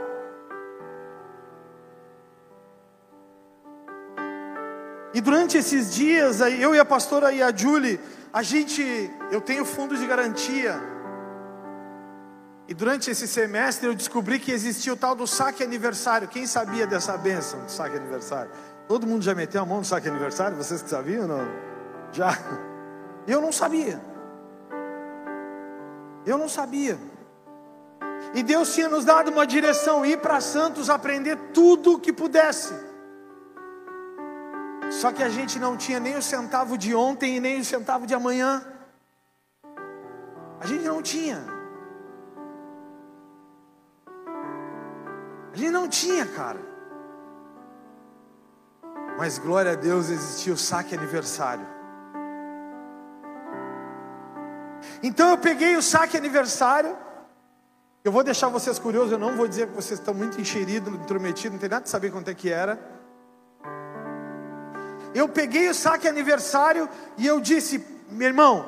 E 5.13 5.19
durante 5.19 5.57
esses 5.57 5.93
dias, 5.93 6.39
eu 6.39 6.73
e 6.73 6.79
a 6.79 6.85
pastora 6.85 7.31
e 7.33 7.41
a 7.41 7.55
Julie, 7.55 7.99
a 8.31 8.41
gente, 8.41 9.11
eu 9.29 9.41
tenho 9.41 9.65
fundo 9.65 9.97
de 9.97 10.07
garantia. 10.07 10.81
E 12.67 12.73
durante 12.73 13.11
esse 13.11 13.27
semestre 13.27 13.87
eu 13.87 13.93
descobri 13.93 14.39
que 14.39 14.51
existia 14.51 14.93
o 14.93 14.95
tal 14.95 15.13
do 15.13 15.27
saque 15.27 15.61
aniversário. 15.61 16.27
Quem 16.29 16.47
sabia 16.47 16.87
dessa 16.87 17.17
benção 17.17 17.65
do 17.65 17.69
saque 17.69 17.97
aniversário? 17.97 18.49
Todo 18.87 19.05
mundo 19.05 19.23
já 19.23 19.35
meteu 19.35 19.61
a 19.61 19.65
mão 19.65 19.79
no 19.79 19.85
saque 19.85 20.07
aniversário? 20.07 20.55
Vocês 20.55 20.81
que 20.81 20.89
sabiam 20.89 21.27
não? 21.27 21.45
Já. 22.13 22.37
Eu 23.27 23.41
não 23.41 23.51
sabia. 23.51 24.01
Eu 26.25 26.37
não 26.37 26.47
sabia. 26.47 26.97
E 28.33 28.41
Deus 28.41 28.73
tinha 28.73 28.87
nos 28.87 29.03
dado 29.03 29.29
uma 29.29 29.45
direção, 29.45 30.05
ir 30.05 30.19
para 30.19 30.39
Santos 30.39 30.89
aprender 30.89 31.37
tudo 31.53 31.95
o 31.95 31.99
que 31.99 32.13
pudesse. 32.13 32.73
Só 34.91 35.11
que 35.13 35.23
a 35.23 35.29
gente 35.29 35.57
não 35.57 35.77
tinha 35.77 35.99
nem 35.99 36.17
o 36.17 36.21
centavo 36.21 36.77
de 36.77 36.93
ontem 36.93 37.37
e 37.37 37.39
nem 37.39 37.61
o 37.61 37.65
centavo 37.65 38.05
de 38.05 38.13
amanhã. 38.13 38.61
A 40.59 40.67
gente 40.67 40.83
não 40.83 41.01
tinha. 41.01 41.41
A 45.53 45.55
gente 45.55 45.71
não 45.71 45.87
tinha, 45.87 46.25
cara. 46.25 46.59
Mas 49.17 49.39
glória 49.39 49.71
a 49.71 49.75
Deus 49.75 50.09
existia 50.09 50.53
o 50.53 50.57
saque 50.57 50.93
aniversário. 50.93 51.65
Então 55.01 55.29
eu 55.29 55.37
peguei 55.37 55.77
o 55.77 55.81
saque 55.81 56.17
aniversário. 56.17 56.97
Eu 58.03 58.11
vou 58.11 58.23
deixar 58.23 58.49
vocês 58.49 58.77
curiosos, 58.77 59.11
eu 59.11 59.19
não 59.19 59.37
vou 59.37 59.47
dizer 59.47 59.67
que 59.67 59.75
vocês 59.75 59.99
estão 59.99 60.13
muito 60.13 60.41
enxeridos, 60.41 60.93
intrometidos, 60.93 61.53
não 61.53 61.59
tem 61.59 61.69
nada 61.69 61.83
de 61.83 61.89
saber 61.89 62.11
quanto 62.11 62.29
é 62.29 62.33
que 62.33 62.49
era. 62.49 63.00
Eu 65.13 65.27
peguei 65.27 65.69
o 65.69 65.73
saque 65.73 66.07
aniversário 66.07 66.87
e 67.17 67.27
eu 67.27 67.39
disse, 67.41 67.85
meu 68.09 68.27
irmão, 68.27 68.65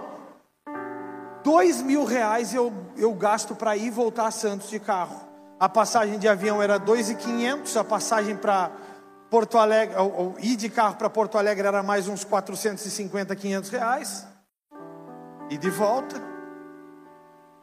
dois 1.44 1.82
mil 1.82 2.04
reais 2.04 2.54
eu, 2.54 2.72
eu 2.98 3.14
gasto 3.14 3.56
para 3.56 3.78
ir 3.78 3.88
e 3.88 3.90
voltar 3.90 4.28
a 4.28 4.32
Santos 4.32 4.70
de 4.70 4.80
carro. 4.80 5.22
A 5.60 5.70
passagem 5.70 6.20
de 6.20 6.28
avião 6.28 6.62
era 6.62 6.78
dois 6.78 7.10
e 7.10 7.16
quinhentos, 7.16 7.78
a 7.78 7.84
passagem 7.84 8.36
para 8.36 8.72
Porto 9.30 9.58
Alegre, 9.58 9.96
ou, 9.98 10.14
ou, 10.14 10.36
ir 10.40 10.56
de 10.56 10.70
carro 10.70 10.96
para 10.96 11.10
Porto 11.10 11.38
Alegre 11.38 11.66
era 11.68 11.82
mais 11.82 12.08
uns 12.08 12.24
450, 12.24 13.36
500 13.36 13.70
reais. 13.70 14.28
E 15.50 15.58
de 15.58 15.70
volta. 15.70 16.22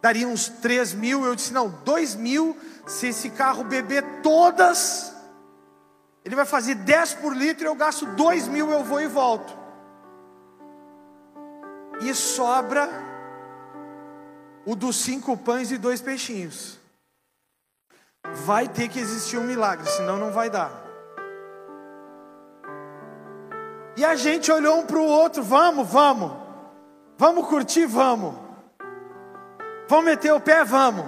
Daria 0.02 0.26
uns 0.26 0.48
3 0.48 0.94
mil. 0.94 1.24
Eu 1.24 1.36
disse: 1.36 1.52
não, 1.52 1.68
2 1.68 2.14
mil. 2.16 2.56
Se 2.86 3.08
esse 3.08 3.30
carro 3.30 3.62
beber 3.62 4.02
todas, 4.22 5.14
ele 6.24 6.36
vai 6.36 6.44
fazer 6.44 6.74
10 6.74 7.14
por 7.14 7.34
litro. 7.34 7.66
Eu 7.66 7.74
gasto 7.74 8.06
2 8.06 8.48
mil, 8.48 8.70
eu 8.70 8.84
vou 8.84 9.00
e 9.00 9.06
volto. 9.06 9.58
E 12.00 12.14
sobra 12.14 12.88
o 14.64 14.74
dos 14.74 14.96
cinco 14.96 15.36
pães 15.36 15.70
e 15.70 15.78
dois 15.78 16.00
peixinhos. 16.00 16.78
Vai 18.44 18.68
ter 18.68 18.88
que 18.88 18.98
existir 18.98 19.38
um 19.38 19.44
milagre, 19.44 19.86
senão 19.90 20.16
não 20.16 20.30
vai 20.30 20.48
dar. 20.48 20.70
E 23.96 24.04
a 24.04 24.14
gente 24.14 24.50
olhou 24.50 24.78
um 24.78 24.86
para 24.86 24.98
o 24.98 25.04
outro: 25.04 25.42
vamos, 25.42 25.88
vamos, 25.88 26.32
vamos 27.18 27.46
curtir, 27.48 27.86
vamos, 27.86 28.34
vamos 29.88 30.04
meter 30.04 30.32
o 30.32 30.40
pé, 30.40 30.64
vamos. 30.64 31.06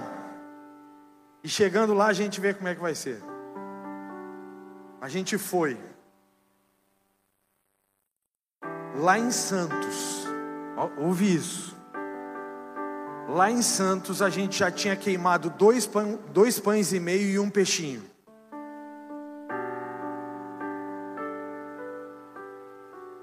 E 1.43 1.49
chegando 1.49 1.93
lá, 1.93 2.07
a 2.07 2.13
gente 2.13 2.39
vê 2.39 2.53
como 2.53 2.67
é 2.67 2.75
que 2.75 2.81
vai 2.81 2.95
ser. 2.95 3.32
A 5.03 5.09
gente 5.09 5.37
foi. 5.37 5.77
Lá 8.95 9.19
em 9.19 9.31
Santos, 9.31 10.25
ouvi 10.97 11.35
isso. 11.35 11.75
Lá 13.27 13.51
em 13.51 13.61
Santos 13.61 14.21
a 14.21 14.29
gente 14.29 14.57
já 14.57 14.71
tinha 14.71 14.95
queimado 14.95 15.49
dois, 15.49 15.85
pão, 15.85 16.17
dois 16.31 16.57
pães 16.57 16.93
e 16.93 17.01
meio 17.01 17.29
e 17.29 17.37
um 17.37 17.49
peixinho. 17.49 18.01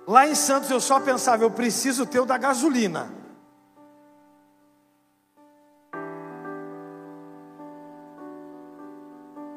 Lá 0.07 0.29
em 0.29 0.35
Santos 0.35 0.69
eu 0.69 0.83
só 0.83 1.01
pensava, 1.01 1.45
eu 1.45 1.51
preciso 1.51 2.05
ter 2.05 2.21
o 2.21 2.27
da 2.27 2.37
gasolina. 2.37 3.11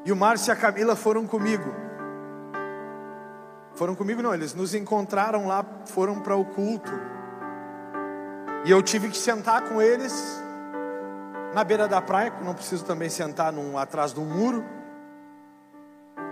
E 0.06 0.10
o 0.10 0.16
Márcio 0.16 0.50
e 0.50 0.52
a 0.52 0.56
Camila 0.56 0.96
foram 0.96 1.26
comigo. 1.26 1.83
Foram 3.74 3.94
comigo 3.94 4.22
não, 4.22 4.32
eles 4.32 4.54
nos 4.54 4.74
encontraram 4.74 5.46
lá, 5.46 5.64
foram 5.86 6.20
para 6.20 6.36
o 6.36 6.44
culto. 6.44 6.92
E 8.64 8.70
eu 8.70 8.82
tive 8.82 9.08
que 9.08 9.16
sentar 9.16 9.62
com 9.68 9.82
eles 9.82 10.42
na 11.52 11.64
beira 11.64 11.86
da 11.88 12.00
praia, 12.00 12.32
não 12.42 12.54
preciso 12.54 12.84
também 12.84 13.08
sentar 13.08 13.52
num, 13.52 13.76
atrás 13.76 14.12
de 14.12 14.20
um 14.20 14.24
muro. 14.24 14.64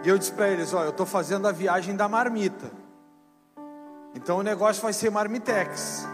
E 0.05 0.09
eu 0.09 0.17
disse 0.19 0.33
para 0.33 0.49
eles: 0.49 0.73
Ó, 0.73 0.83
eu 0.85 0.91
estou 0.91 1.05
fazendo 1.05 1.47
a 1.49 1.53
viagem 1.53 1.97
da 1.97 2.09
marmita. 2.09 2.71
Então 4.15 4.39
o 4.39 4.43
negócio 4.43 4.83
vai 4.83 4.93
ser 4.93 5.11
marmitex. 5.11 6.07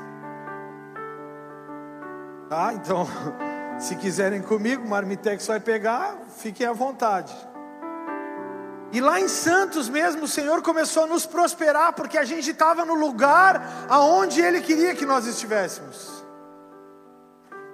Tá? 2.49 2.73
Então, 2.73 3.07
se 3.79 3.97
quiserem 3.97 4.41
comigo, 4.41 4.89
marmitex 4.89 5.47
vai 5.47 5.61
pegar, 5.61 6.17
fiquem 6.37 6.67
à 6.67 6.73
vontade. 6.73 7.35
E 8.91 9.01
lá 9.01 9.21
em 9.21 9.29
Santos 9.29 9.89
mesmo, 9.89 10.25
o 10.25 10.29
Senhor 10.29 10.63
começou 10.63 11.05
a 11.05 11.07
nos 11.07 11.27
prosperar, 11.27 11.93
porque 11.93 12.17
a 12.17 12.25
gente 12.25 12.51
estava 12.51 12.85
no 12.85 12.95
lugar 12.95 13.87
aonde 13.89 14.41
Ele 14.41 14.63
queria 14.63 14.95
que 14.95 15.05
nós 15.05 15.27
estivéssemos. 15.27 16.25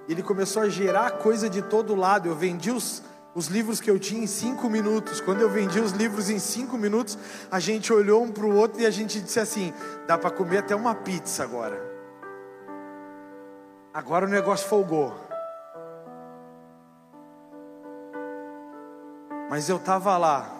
Ele 0.09 0.21
começou 0.21 0.61
a 0.61 0.69
gerar 0.69 1.11
coisa 1.11 1.49
de 1.49 1.61
todo 1.61 1.95
lado. 1.95 2.27
Eu 2.27 2.35
vendi 2.35 2.69
os, 2.69 3.01
os 3.33 3.47
livros 3.47 3.79
que 3.79 3.89
eu 3.89 3.97
tinha 3.97 4.23
em 4.23 4.27
cinco 4.27 4.69
minutos. 4.69 5.21
Quando 5.21 5.41
eu 5.41 5.49
vendi 5.49 5.79
os 5.79 5.93
livros 5.93 6.29
em 6.29 6.37
cinco 6.37 6.77
minutos, 6.77 7.17
a 7.49 7.59
gente 7.59 7.93
olhou 7.93 8.21
um 8.21 8.31
para 8.31 8.45
o 8.45 8.53
outro 8.53 8.81
e 8.81 8.85
a 8.85 8.91
gente 8.91 9.19
disse 9.21 9.39
assim: 9.39 9.73
dá 10.05 10.17
para 10.17 10.29
comer 10.29 10.59
até 10.59 10.75
uma 10.75 10.93
pizza 10.93 11.43
agora. 11.43 11.81
Agora 13.93 14.25
o 14.25 14.29
negócio 14.29 14.67
folgou. 14.67 15.15
Mas 19.49 19.69
eu 19.69 19.77
estava 19.77 20.17
lá 20.17 20.54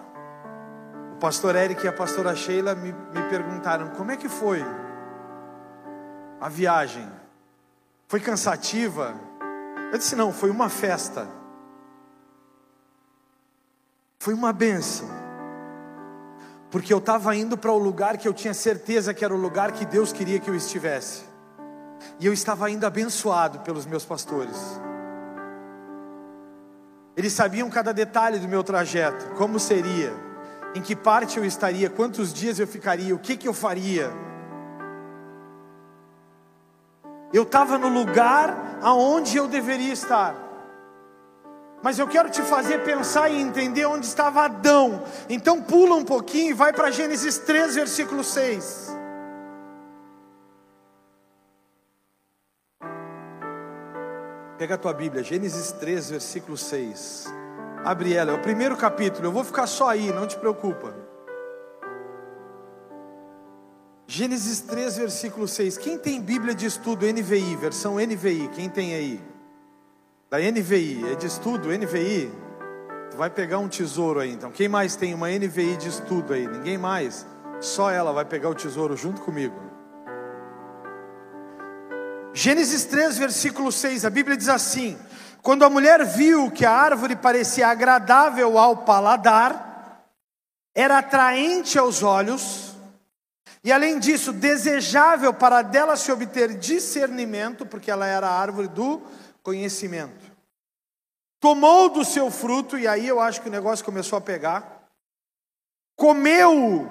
o 1.16 1.18
pastor 1.18 1.56
Eric 1.56 1.86
e 1.86 1.88
a 1.88 1.94
pastora 1.94 2.36
Sheila 2.36 2.76
me, 2.76 2.92
me 2.92 3.30
perguntaram: 3.30 3.88
como 3.92 4.12
é 4.12 4.18
que 4.18 4.28
foi 4.28 4.62
a 6.42 6.50
viagem? 6.50 7.10
Foi 8.10 8.20
cansativa? 8.20 9.16
Eu 9.94 9.98
disse: 9.98 10.14
não, 10.14 10.34
foi 10.34 10.50
uma 10.50 10.68
festa. 10.68 11.26
Foi 14.20 14.34
uma 14.34 14.52
benção. 14.52 15.08
Porque 16.70 16.94
eu 16.94 16.98
estava 16.98 17.34
indo 17.34 17.58
para 17.58 17.72
o 17.72 17.78
lugar 17.78 18.18
que 18.18 18.28
eu 18.28 18.34
tinha 18.34 18.54
certeza 18.54 19.14
que 19.14 19.24
era 19.24 19.34
o 19.34 19.38
lugar 19.38 19.72
que 19.72 19.86
Deus 19.86 20.12
queria 20.12 20.38
que 20.38 20.50
eu 20.50 20.56
estivesse. 20.56 21.24
E 22.20 22.26
eu 22.26 22.34
estava 22.34 22.70
indo 22.70 22.86
abençoado 22.86 23.60
pelos 23.60 23.86
meus 23.86 24.04
pastores. 24.04 24.58
Eles 27.16 27.32
sabiam 27.32 27.70
cada 27.70 27.94
detalhe 27.94 28.38
do 28.38 28.50
meu 28.50 28.62
trajeto, 28.62 29.34
como 29.36 29.58
seria 29.58 30.25
em 30.76 30.82
que 30.82 30.94
parte 30.94 31.38
eu 31.38 31.46
estaria, 31.46 31.90
quantos 31.90 32.34
dias 32.34 32.60
eu 32.60 32.68
ficaria, 32.68 33.16
o 33.16 33.20
que, 33.20 33.38
que 33.38 33.48
eu 33.48 33.54
faria. 33.54 34.12
Eu 37.34 37.44
estava 37.44 37.78
no 37.78 37.88
lugar 37.88 38.78
aonde 38.82 39.38
eu 39.38 39.48
deveria 39.48 39.94
estar. 39.94 40.36
Mas 41.82 41.98
eu 41.98 42.08
quero 42.08 42.30
te 42.30 42.42
fazer 42.42 42.84
pensar 42.84 43.30
e 43.30 43.40
entender 43.40 43.86
onde 43.86 44.06
estava 44.06 44.44
Adão. 44.44 45.02
Então 45.30 45.62
pula 45.62 45.96
um 45.96 46.04
pouquinho 46.04 46.50
e 46.50 46.54
vai 46.54 46.74
para 46.74 46.92
Gênesis 46.92 47.38
3, 47.38 47.76
versículo 47.76 48.24
6. 48.24 48.94
Pega 54.58 54.76
a 54.76 54.78
tua 54.78 54.94
Bíblia, 54.94 55.24
Gênesis 55.24 55.72
3, 55.74 56.10
versículo 56.10 56.58
6. 56.58 57.45
Abre 57.86 58.16
ela, 58.16 58.32
é 58.32 58.34
o 58.34 58.42
primeiro 58.42 58.76
capítulo. 58.76 59.28
Eu 59.28 59.32
vou 59.32 59.44
ficar 59.44 59.68
só 59.68 59.90
aí, 59.90 60.12
não 60.12 60.26
te 60.26 60.36
preocupa. 60.38 60.92
Gênesis 64.08 64.60
3, 64.62 64.98
versículo 64.98 65.48
6. 65.48 65.78
Quem 65.78 65.96
tem 65.96 66.20
Bíblia 66.20 66.56
de 66.56 66.66
estudo 66.66 67.06
NVI, 67.06 67.56
versão 67.58 67.98
NVI? 68.00 68.50
Quem 68.56 68.70
tem 68.70 68.96
aí? 68.96 69.24
Da 70.32 70.40
NVI, 70.40 71.12
é 71.12 71.16
de 71.16 71.28
estudo 71.28 71.70
NVI? 71.70 72.32
Tu 73.12 73.18
vai 73.18 73.30
pegar 73.30 73.60
um 73.60 73.68
tesouro 73.68 74.20
aí 74.20 74.32
então. 74.32 74.52
Quem 74.52 74.68
mais 74.68 74.96
tem 74.96 75.14
uma 75.14 75.30
NVI 75.30 75.78
de 75.78 75.90
estudo 75.90 76.34
aí? 76.34 76.48
Ninguém 76.48 76.80
mais? 76.80 77.24
Só 77.62 77.92
ela 77.92 78.12
vai 78.12 78.26
pegar 78.26 78.50
o 78.50 78.56
tesouro 78.56 78.98
junto 78.98 79.22
comigo. 79.22 79.56
Gênesis 82.34 82.84
3, 82.86 83.18
versículo 83.20 83.72
6, 83.72 84.06
a 84.06 84.10
Bíblia 84.10 84.36
diz 84.36 84.50
assim: 84.50 84.98
Quando 85.46 85.64
a 85.64 85.70
mulher 85.70 86.04
viu 86.04 86.50
que 86.50 86.66
a 86.66 86.72
árvore 86.72 87.16
parecia 87.16 87.68
agradável 87.68 88.58
ao 88.58 88.78
paladar, 88.78 90.04
era 90.74 90.98
atraente 90.98 91.78
aos 91.78 92.02
olhos, 92.02 92.74
e 93.64 93.72
além 93.72 94.00
disso, 94.00 94.34
desejável 94.34 95.32
para 95.32 95.62
dela 95.62 95.96
se 95.98 96.12
obter 96.12 96.58
discernimento, 96.58 97.64
porque 97.64 97.92
ela 97.92 98.08
era 98.08 98.28
a 98.28 98.42
árvore 98.42 98.68
do 98.70 99.00
conhecimento. 99.44 100.26
Tomou 101.40 101.90
do 101.90 102.04
seu 102.04 102.32
fruto, 102.32 102.76
e 102.76 102.88
aí 102.88 103.08
eu 103.08 103.20
acho 103.20 103.44
que 103.44 103.48
o 103.48 103.52
negócio 103.52 103.86
começou 103.86 104.18
a 104.18 104.22
pegar, 104.22 104.90
comeu 105.96 106.90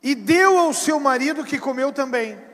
e 0.00 0.14
deu 0.14 0.56
ao 0.56 0.72
seu 0.72 1.00
marido 1.00 1.44
que 1.44 1.58
comeu 1.58 1.92
também. 1.92 2.45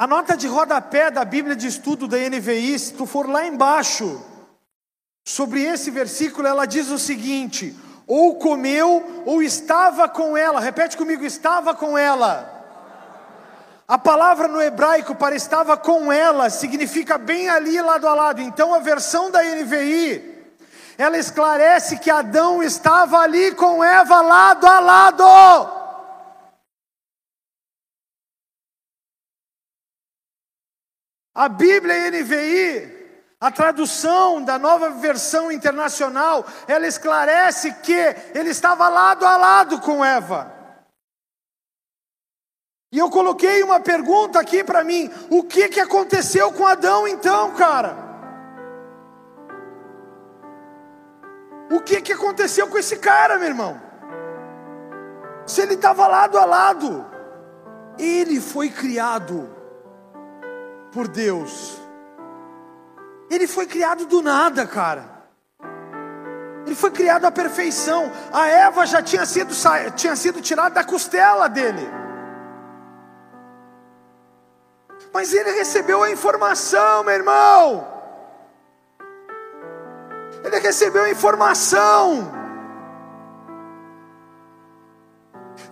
A 0.00 0.06
nota 0.06 0.34
de 0.34 0.46
rodapé 0.46 1.10
da 1.10 1.26
Bíblia 1.26 1.54
de 1.54 1.66
Estudo 1.66 2.08
da 2.08 2.16
NVI, 2.16 2.78
se 2.78 2.94
tu 2.94 3.04
for 3.04 3.28
lá 3.28 3.44
embaixo, 3.44 4.24
sobre 5.22 5.62
esse 5.62 5.90
versículo, 5.90 6.48
ela 6.48 6.64
diz 6.64 6.88
o 6.88 6.98
seguinte: 6.98 7.76
ou 8.06 8.36
comeu, 8.36 9.24
ou 9.26 9.42
estava 9.42 10.08
com 10.08 10.34
ela. 10.34 10.58
Repete 10.58 10.96
comigo: 10.96 11.22
estava 11.22 11.74
com 11.74 11.98
ela. 11.98 12.50
A 13.86 13.98
palavra 13.98 14.48
no 14.48 14.62
hebraico 14.62 15.14
para 15.14 15.36
estava 15.36 15.76
com 15.76 16.10
ela 16.10 16.48
significa 16.48 17.18
bem 17.18 17.50
ali 17.50 17.78
lado 17.82 18.08
a 18.08 18.14
lado. 18.14 18.40
Então 18.40 18.72
a 18.72 18.78
versão 18.78 19.30
da 19.30 19.42
NVI, 19.42 20.54
ela 20.96 21.18
esclarece 21.18 21.98
que 21.98 22.10
Adão 22.10 22.62
estava 22.62 23.18
ali 23.18 23.54
com 23.54 23.84
Eva 23.84 24.22
lado 24.22 24.66
a 24.66 24.80
lado. 24.80 25.79
A 31.34 31.48
Bíblia 31.48 32.10
NVI, 32.10 33.00
a 33.40 33.50
tradução 33.50 34.42
da 34.42 34.58
nova 34.58 34.90
versão 34.90 35.50
internacional, 35.50 36.44
ela 36.66 36.86
esclarece 36.86 37.72
que 37.74 37.94
ele 38.34 38.50
estava 38.50 38.88
lado 38.88 39.24
a 39.24 39.36
lado 39.36 39.80
com 39.80 40.04
Eva. 40.04 40.52
E 42.92 42.98
eu 42.98 43.08
coloquei 43.08 43.62
uma 43.62 43.78
pergunta 43.78 44.40
aqui 44.40 44.64
para 44.64 44.82
mim: 44.82 45.08
o 45.30 45.44
que, 45.44 45.68
que 45.68 45.78
aconteceu 45.78 46.52
com 46.52 46.66
Adão 46.66 47.06
então, 47.06 47.54
cara? 47.54 47.96
O 51.70 51.80
que, 51.80 52.00
que 52.02 52.12
aconteceu 52.12 52.66
com 52.66 52.76
esse 52.76 52.96
cara, 52.96 53.38
meu 53.38 53.46
irmão? 53.46 53.80
Se 55.46 55.62
ele 55.62 55.74
estava 55.74 56.08
lado 56.08 56.36
a 56.36 56.44
lado, 56.44 57.06
ele 57.96 58.40
foi 58.40 58.68
criado 58.68 59.59
por 60.92 61.08
Deus. 61.08 61.78
Ele 63.30 63.46
foi 63.46 63.66
criado 63.66 64.06
do 64.06 64.22
nada, 64.22 64.66
cara. 64.66 65.20
Ele 66.66 66.74
foi 66.74 66.90
criado 66.90 67.24
à 67.24 67.30
perfeição. 67.30 68.10
A 68.32 68.46
Eva 68.48 68.84
já 68.86 69.00
tinha 69.02 69.24
sido, 69.24 69.54
tinha 69.94 70.16
sido 70.16 70.40
tirada 70.40 70.74
da 70.74 70.84
costela 70.84 71.48
dele. 71.48 71.88
Mas 75.12 75.32
ele 75.32 75.50
recebeu 75.52 76.02
a 76.02 76.10
informação, 76.10 77.02
meu 77.02 77.14
irmão. 77.14 77.88
Ele 80.44 80.58
recebeu 80.58 81.04
a 81.04 81.10
informação. 81.10 82.32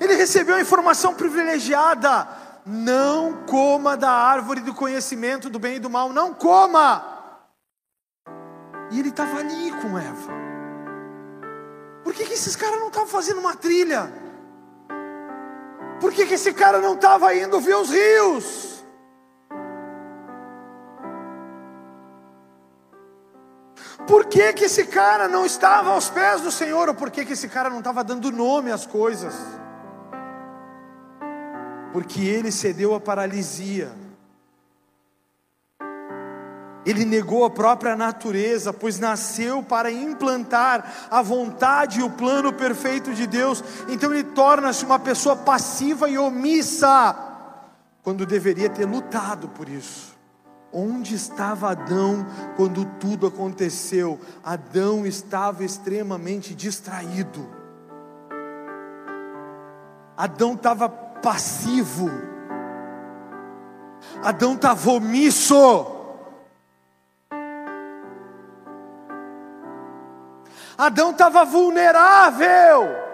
Ele 0.01 0.15
recebeu 0.15 0.57
a 0.57 0.61
informação 0.61 1.15
privilegiada 1.15 2.29
não 2.69 3.47
coma 3.47 3.97
da 3.97 4.11
árvore 4.11 4.61
do 4.61 4.75
conhecimento 4.75 5.49
do 5.49 5.59
bem 5.59 5.77
e 5.77 5.79
do 5.79 5.89
mal, 5.89 6.13
não 6.13 6.35
coma. 6.35 7.03
E 8.91 9.01
ele 9.01 9.09
estava 9.09 9.39
ali 9.39 9.71
com 9.81 9.99
Eva. 9.99 10.33
Por 12.05 12.13
que, 12.13 12.27
que 12.27 12.35
esses 12.35 12.55
caras 12.55 12.79
não 12.79 12.89
estavam 12.89 13.09
fazendo 13.09 13.41
uma 13.41 13.57
trilha? 13.57 14.13
Por 15.99 16.13
que, 16.13 16.27
que 16.27 16.35
esse 16.35 16.53
cara 16.53 16.79
não 16.79 16.95
estava 16.95 17.35
indo 17.35 17.59
ver 17.59 17.75
os 17.75 17.91
rios? 17.91 18.85
Por 24.07 24.27
que, 24.27 24.53
que 24.53 24.65
esse 24.65 24.87
cara 24.87 25.27
não 25.27 25.45
estava 25.45 25.91
aos 25.91 26.09
pés 26.11 26.43
do 26.43 26.53
Senhor? 26.53 26.89
Ou 26.89 26.95
por 26.95 27.11
que, 27.11 27.25
que 27.25 27.33
esse 27.33 27.49
cara 27.49 27.71
não 27.71 27.79
estava 27.79 28.05
dando 28.05 28.31
nome 28.31 28.71
às 28.71 28.87
coisas? 28.87 29.35
Porque 31.93 32.21
ele 32.21 32.51
cedeu 32.51 32.95
à 32.95 33.01
paralisia. 33.01 33.91
Ele 36.87 37.05
negou 37.05 37.45
a 37.45 37.51
própria 37.51 37.95
natureza, 37.95 38.73
pois 38.73 38.99
nasceu 38.99 39.63
para 39.63 39.91
implantar 39.91 41.09
a 41.11 41.21
vontade 41.21 42.01
e 42.01 42.03
o 42.03 42.09
plano 42.09 42.51
perfeito 42.53 43.13
de 43.13 43.27
Deus. 43.27 43.63
Então 43.89 44.11
ele 44.11 44.25
torna-se 44.25 44.87
uma 44.87 44.99
pessoa 44.99 45.37
passiva 45.37 46.09
e 46.09 46.17
omissa, 46.17 47.15
quando 48.03 48.25
deveria 48.25 48.71
ter 48.71 48.87
lutado 48.87 49.49
por 49.49 49.69
isso. 49.69 50.17
Onde 50.73 51.15
estava 51.15 51.71
Adão 51.71 52.27
quando 52.57 52.85
tudo 52.99 53.27
aconteceu? 53.27 54.19
Adão 54.43 55.07
estava 55.07 55.65
extremamente 55.65 56.55
distraído. 56.55 57.49
Adão 60.17 60.55
estava 60.55 60.89
passivo. 61.23 62.11
Adão 64.23 64.55
estava 64.55 64.91
omisso. 64.91 65.99
Adão 70.77 71.11
estava 71.11 71.45
vulnerável. 71.45 73.09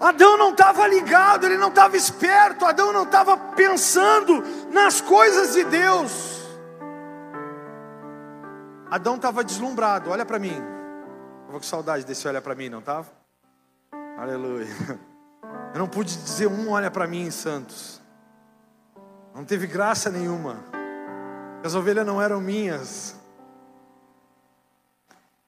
Adão 0.00 0.38
não 0.38 0.50
estava 0.50 0.86
ligado, 0.86 1.44
ele 1.44 1.58
não 1.58 1.68
estava 1.68 1.94
esperto, 1.94 2.64
Adão 2.64 2.90
não 2.90 3.02
estava 3.02 3.36
pensando 3.36 4.42
nas 4.70 4.98
coisas 5.00 5.52
de 5.52 5.64
Deus. 5.64 6.40
Adão 8.90 9.16
estava 9.16 9.44
deslumbrado, 9.44 10.10
olha 10.10 10.24
para 10.24 10.38
mim. 10.38 10.79
Estava 11.50 11.58
com 11.58 11.66
saudade 11.66 12.06
desse 12.06 12.28
olha 12.28 12.40
para 12.40 12.54
mim, 12.54 12.68
não 12.68 12.78
estava? 12.78 13.08
Aleluia. 14.16 14.68
Eu 15.74 15.80
não 15.80 15.88
pude 15.88 16.14
dizer 16.16 16.46
um 16.46 16.70
olha 16.70 16.92
para 16.92 17.08
mim 17.08 17.22
em 17.22 17.30
Santos. 17.32 18.00
Não 19.34 19.44
teve 19.44 19.66
graça 19.66 20.10
nenhuma. 20.10 20.58
As 21.64 21.74
ovelhas 21.74 22.06
não 22.06 22.22
eram 22.22 22.40
minhas. 22.40 23.16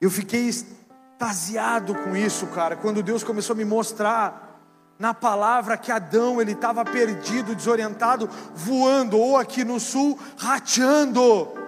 Eu 0.01 0.11
fiquei 0.11 0.49
extasiado 0.49 1.95
com 1.95 2.17
isso, 2.17 2.49
cara, 2.49 2.75
quando 2.75 3.01
Deus 3.01 3.23
começou 3.23 3.55
a 3.55 3.57
me 3.57 3.65
mostrar 3.65 4.61
na 4.99 5.15
palavra 5.15 5.77
que 5.77 5.93
Adão 5.93 6.41
ele 6.41 6.51
estava 6.51 6.85
perdido, 6.85 7.55
desorientado, 7.55 8.29
voando, 8.53 9.17
ou 9.17 9.37
aqui 9.37 9.65
no 9.65 9.79
sul, 9.79 10.19
rateando. 10.37 11.62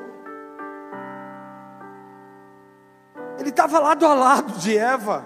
Ele 3.44 3.50
estava 3.50 3.78
lado 3.78 4.06
a 4.06 4.14
lado 4.14 4.52
de 4.54 4.74
Eva. 4.74 5.22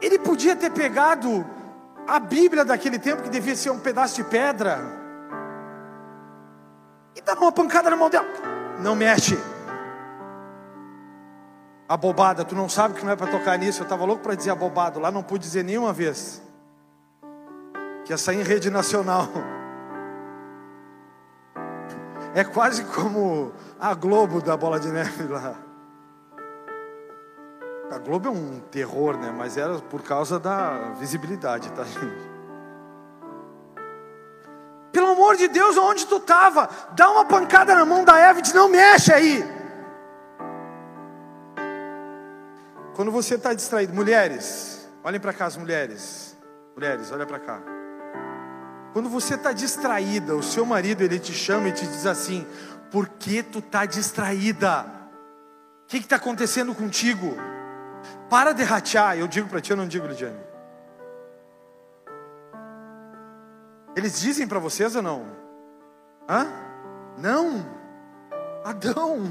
Ele 0.00 0.18
podia 0.18 0.56
ter 0.56 0.70
pegado 0.70 1.46
a 2.04 2.18
Bíblia 2.18 2.64
daquele 2.64 2.98
tempo, 2.98 3.22
que 3.22 3.28
devia 3.28 3.54
ser 3.54 3.70
um 3.70 3.78
pedaço 3.78 4.16
de 4.16 4.24
pedra, 4.24 4.80
e 7.14 7.20
dar 7.20 7.38
uma 7.38 7.52
pancada 7.52 7.88
na 7.88 7.94
mão 7.94 8.10
dela. 8.10 8.26
Não 8.80 8.96
mexe. 8.96 9.38
Abobada, 11.88 12.44
tu 12.44 12.56
não 12.56 12.68
sabe 12.68 12.94
que 12.94 13.04
não 13.04 13.12
é 13.12 13.16
para 13.16 13.30
tocar 13.30 13.56
nisso. 13.56 13.82
Eu 13.82 13.84
estava 13.84 14.04
louco 14.04 14.24
para 14.24 14.34
dizer 14.34 14.50
abobado, 14.50 14.98
lá 14.98 15.12
não 15.12 15.22
pude 15.22 15.44
dizer 15.44 15.62
nenhuma 15.62 15.92
vez. 15.92 16.42
Que 18.04 18.12
ia 18.12 18.18
sair 18.18 18.40
em 18.40 18.42
rede 18.42 18.68
nacional. 18.68 19.28
É 22.34 22.42
quase 22.42 22.84
como 22.84 23.52
a 23.78 23.94
Globo 23.94 24.42
da 24.42 24.56
Bola 24.56 24.80
de 24.80 24.88
Neve 24.88 25.28
lá. 25.28 25.54
A 27.92 27.98
Globo 27.98 28.28
é 28.28 28.30
um 28.32 28.58
terror, 28.58 29.16
né? 29.16 29.32
Mas 29.36 29.56
era 29.56 29.78
por 29.78 30.02
causa 30.02 30.40
da 30.40 30.90
visibilidade, 30.98 31.70
tá, 31.70 31.84
gente? 31.84 32.34
Pelo 34.90 35.12
amor 35.12 35.36
de 35.36 35.46
Deus, 35.46 35.76
onde 35.76 36.06
tu 36.06 36.16
estava? 36.16 36.68
Dá 36.96 37.08
uma 37.08 37.24
pancada 37.24 37.72
na 37.72 37.84
mão 37.84 38.04
da 38.04 38.18
Eva 38.18 38.40
e 38.40 38.52
não 38.52 38.68
mexe 38.68 39.12
aí. 39.12 39.44
Quando 42.96 43.12
você 43.12 43.36
está 43.36 43.54
distraído, 43.54 43.92
mulheres, 43.92 44.88
olhem 45.04 45.20
para 45.20 45.32
cá 45.32 45.46
as 45.46 45.56
mulheres. 45.56 46.36
Mulheres, 46.74 47.12
olha 47.12 47.26
para 47.26 47.38
cá. 47.38 47.73
Quando 48.94 49.08
você 49.08 49.34
está 49.34 49.52
distraída, 49.52 50.36
o 50.36 50.42
seu 50.42 50.64
marido 50.64 51.02
ele 51.02 51.18
te 51.18 51.32
chama 51.32 51.68
e 51.68 51.72
te 51.72 51.84
diz 51.84 52.06
assim: 52.06 52.46
Por 52.92 53.08
que 53.08 53.42
tu 53.42 53.58
está 53.58 53.84
distraída? 53.84 54.86
O 55.82 55.86
que 55.88 55.96
está 55.96 56.14
acontecendo 56.14 56.72
contigo? 56.72 57.36
Para 58.30 58.52
de 58.52 58.62
ratear. 58.62 59.18
Eu 59.18 59.26
digo 59.26 59.48
para 59.48 59.60
ti, 59.60 59.72
eu 59.72 59.76
não 59.76 59.88
digo, 59.88 60.06
Lidiane. 60.06 60.38
Eles 63.96 64.20
dizem 64.20 64.46
para 64.46 64.60
vocês 64.60 64.94
ou 64.94 65.02
não? 65.02 65.26
Hã? 66.28 66.46
Não. 67.18 67.66
Adão. 68.64 69.24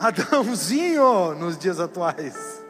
Adãozinho 0.00 1.34
nos 1.34 1.58
dias 1.58 1.78
atuais. 1.78 2.64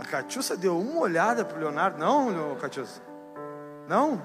A 0.00 0.04
Catiúcia 0.04 0.56
deu 0.56 0.76
uma 0.76 1.02
olhada 1.02 1.44
para 1.44 1.56
o 1.56 1.60
Leonardo. 1.60 1.98
Não, 1.98 2.56
Catiúcia? 2.56 3.11
Não? 3.88 4.22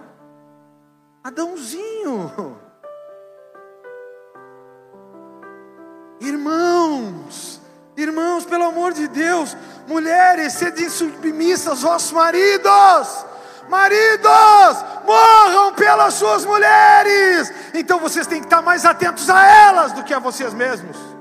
Adãozinho. 1.24 2.58
Irmãos, 6.20 7.62
irmãos, 7.96 8.46
pelo 8.46 8.63
amor 8.63 8.93
de 8.93 9.08
Deus, 9.08 9.56
mulheres, 9.88 10.54
sede 10.54 10.89
submissas 10.89 11.67
aos 11.67 11.82
vossos 11.82 12.12
maridos. 12.12 13.26
Maridos, 13.70 14.84
morram 15.06 15.74
pelas 15.74 16.13
suas 16.13 16.46
mulheres. 16.46 17.52
Então 17.74 18.00
vocês 18.00 18.26
têm 18.26 18.39
que 18.39 18.46
estar 18.46 18.62
mais 18.62 18.86
atentos 18.86 19.30
a 19.30 19.46
elas 19.46 19.91
do 19.91 20.04
que 20.04 20.13
a 20.13 20.20
vocês 20.20 20.54
mesmos. 20.54 21.16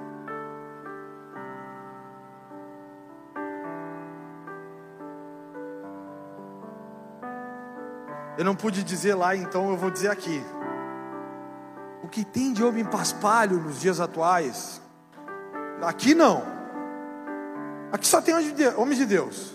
Eu 8.38 8.44
não 8.44 8.54
pude 8.54 8.82
dizer 8.82 9.14
lá, 9.14 9.34
então 9.34 9.70
eu 9.70 9.76
vou 9.76 9.90
dizer 9.90 10.10
aqui. 10.10 10.44
O 12.02 12.08
que 12.08 12.24
tem 12.24 12.52
de 12.52 12.62
homem 12.62 12.84
paspalho 12.84 13.58
nos 13.58 13.80
dias 13.80 13.98
atuais? 13.98 14.80
Aqui 15.82 16.14
não. 16.14 16.44
Aqui 17.90 18.06
só 18.06 18.20
tem 18.20 18.34
homens 18.76 18.98
de 18.98 19.06
Deus. 19.06 19.54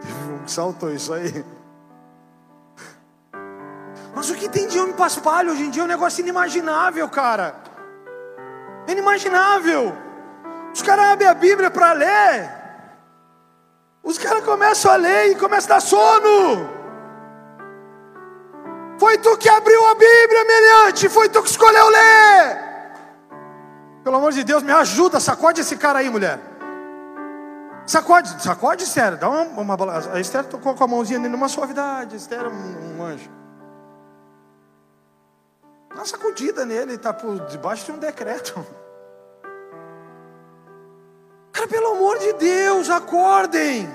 Teve 0.00 0.32
um 0.32 0.44
que 0.44 0.50
saltou 0.50 0.92
isso 0.92 1.12
aí. 1.12 1.44
Mas 4.14 4.30
o 4.30 4.34
que 4.34 4.48
tem 4.48 4.66
de 4.66 4.78
homem 4.78 4.94
paspalho 4.94 5.52
hoje 5.52 5.64
em 5.64 5.70
dia 5.70 5.82
é 5.82 5.84
um 5.84 5.88
negócio 5.88 6.22
inimaginável, 6.22 7.06
cara. 7.08 7.54
Inimaginável. 8.88 9.94
Os 10.72 10.80
caras 10.80 11.12
abrem 11.12 11.28
a 11.28 11.34
Bíblia 11.34 11.70
para 11.70 11.92
ler. 11.92 12.55
Os 14.06 14.18
caras 14.18 14.44
começam 14.44 14.92
a 14.92 14.94
ler 14.94 15.32
e 15.32 15.34
começam 15.34 15.72
a 15.72 15.74
dar 15.74 15.80
sono. 15.80 16.70
Foi 19.00 19.18
tu 19.18 19.36
que 19.36 19.48
abriu 19.48 19.84
a 19.84 19.94
Bíblia, 19.94 20.44
meliante. 20.44 21.08
Foi 21.08 21.28
tu 21.28 21.42
que 21.42 21.50
escolheu 21.50 21.88
ler. 21.88 22.66
Pelo 24.04 24.18
amor 24.18 24.30
de 24.30 24.44
Deus, 24.44 24.62
me 24.62 24.70
ajuda. 24.70 25.18
Sacode 25.18 25.60
esse 25.60 25.76
cara 25.76 25.98
aí, 25.98 26.08
mulher. 26.08 26.38
Sacode, 27.84 28.40
sacode, 28.40 28.84
Esther. 28.84 29.16
Dá 29.16 29.28
uma, 29.28 29.74
uma, 29.74 30.14
a 30.14 30.20
Esther 30.20 30.44
tocou 30.44 30.76
com 30.76 30.84
a 30.84 30.86
mãozinha 30.86 31.18
nele 31.18 31.32
numa 31.32 31.48
suavidade. 31.48 32.14
A 32.14 32.16
Esther 32.16 32.44
é 32.44 32.48
um, 32.48 32.98
um 32.98 33.02
anjo. 33.02 33.28
Dá 35.90 35.96
uma 35.96 36.06
sacudida 36.06 36.64
nele, 36.64 36.94
está 36.94 37.12
por 37.12 37.40
debaixo 37.46 37.86
de 37.86 37.90
um 37.90 37.98
decreto. 37.98 38.64
Cara, 41.56 41.68
pelo 41.68 41.92
amor 41.92 42.18
de 42.18 42.34
Deus, 42.34 42.90
acordem. 42.90 43.88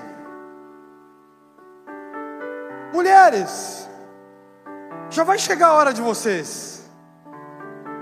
Mulheres, 2.92 3.88
já 5.12 5.24
vai 5.24 5.38
chegar 5.38 5.68
a 5.68 5.74
hora 5.74 5.94
de 5.94 6.02
vocês. 6.02 6.90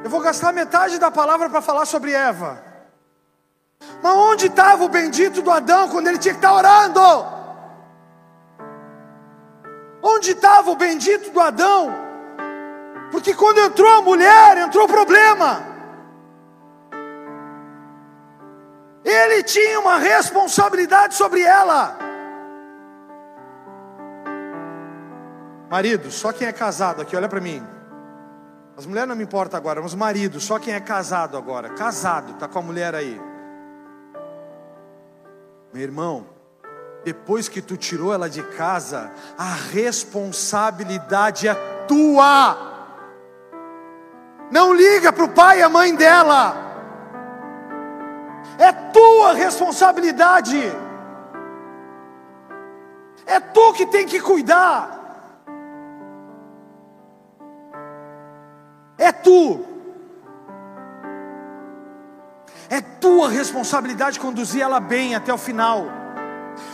Eu 0.02 0.10
vou 0.10 0.22
gastar 0.22 0.54
metade 0.54 0.98
da 0.98 1.12
palavra 1.12 1.50
para 1.50 1.62
falar 1.62 1.86
sobre 1.86 2.14
Eva. 2.14 2.64
Mas 4.02 4.16
onde 4.16 4.46
estava 4.46 4.82
o 4.86 4.88
bendito 4.88 5.42
do 5.42 5.52
Adão 5.52 5.90
quando 5.90 6.08
ele 6.08 6.20
tinha 6.20 6.34
que 6.34 6.40
estar 6.40 6.52
tá 6.52 6.56
orando? 6.56 7.02
Onde 10.02 10.32
estava 10.32 10.72
o 10.72 10.76
bendito 10.78 11.32
do 11.32 11.42
Adão? 11.42 11.94
Porque 13.12 13.34
quando 13.34 13.60
entrou 13.60 13.92
a 13.92 14.02
mulher, 14.02 14.58
entrou 14.58 14.86
o 14.86 14.88
problema. 14.88 15.69
Ele 19.04 19.44
tinha 19.44 19.80
uma 19.80 19.98
responsabilidade 19.98 21.16
sobre 21.16 21.42
ela. 21.42 21.98
Marido, 25.70 26.12
só 26.12 26.32
quem 26.32 26.48
é 26.48 26.52
casado 26.52 27.02
aqui, 27.02 27.16
olha 27.16 27.30
para 27.30 27.40
mim. 27.40 27.66
As 28.78 28.86
mulheres 28.86 29.10
não 29.10 29.16
me 29.16 29.24
importam 29.24 29.58
agora, 29.58 29.82
mas 29.82 29.94
marido, 29.94 30.40
só 30.40 30.58
quem 30.58 30.74
é 30.74 30.80
casado 30.80 31.38
agora. 31.38 31.70
Casado, 31.70 32.34
tá 32.34 32.48
com 32.48 32.60
a 32.60 32.62
mulher 32.62 32.96
aí. 32.96 33.22
Meu 35.72 35.84
irmão, 35.84 36.26
depois 37.04 37.48
que 37.48 37.62
tu 37.62 37.78
tirou 37.78 38.14
ela 38.14 38.30
de 38.30 38.42
casa, 38.42 39.12
a 39.38 39.54
responsabilidade 39.54 41.48
é 41.48 41.54
tua. 41.88 42.58
Não 44.52 44.74
liga 44.74 45.14
para 45.14 45.24
o 45.24 45.30
pai 45.30 45.60
e 45.60 45.64
a 45.64 45.70
mãe 45.70 45.96
dela 45.96 46.69
é 48.60 48.74
tua 48.74 49.34
responsabilidade, 49.34 50.60
é 53.26 53.40
tu 53.40 53.72
que 53.72 53.86
tem 53.86 54.06
que 54.06 54.20
cuidar, 54.20 55.00
é 58.98 59.14
tu, 59.14 59.66
é 62.70 62.82
tua 62.82 63.30
responsabilidade 63.30 64.20
conduzir 64.20 64.62
ela 64.62 64.82
bem 64.82 65.16
até 65.16 65.34
o 65.34 65.38
final, 65.38 65.86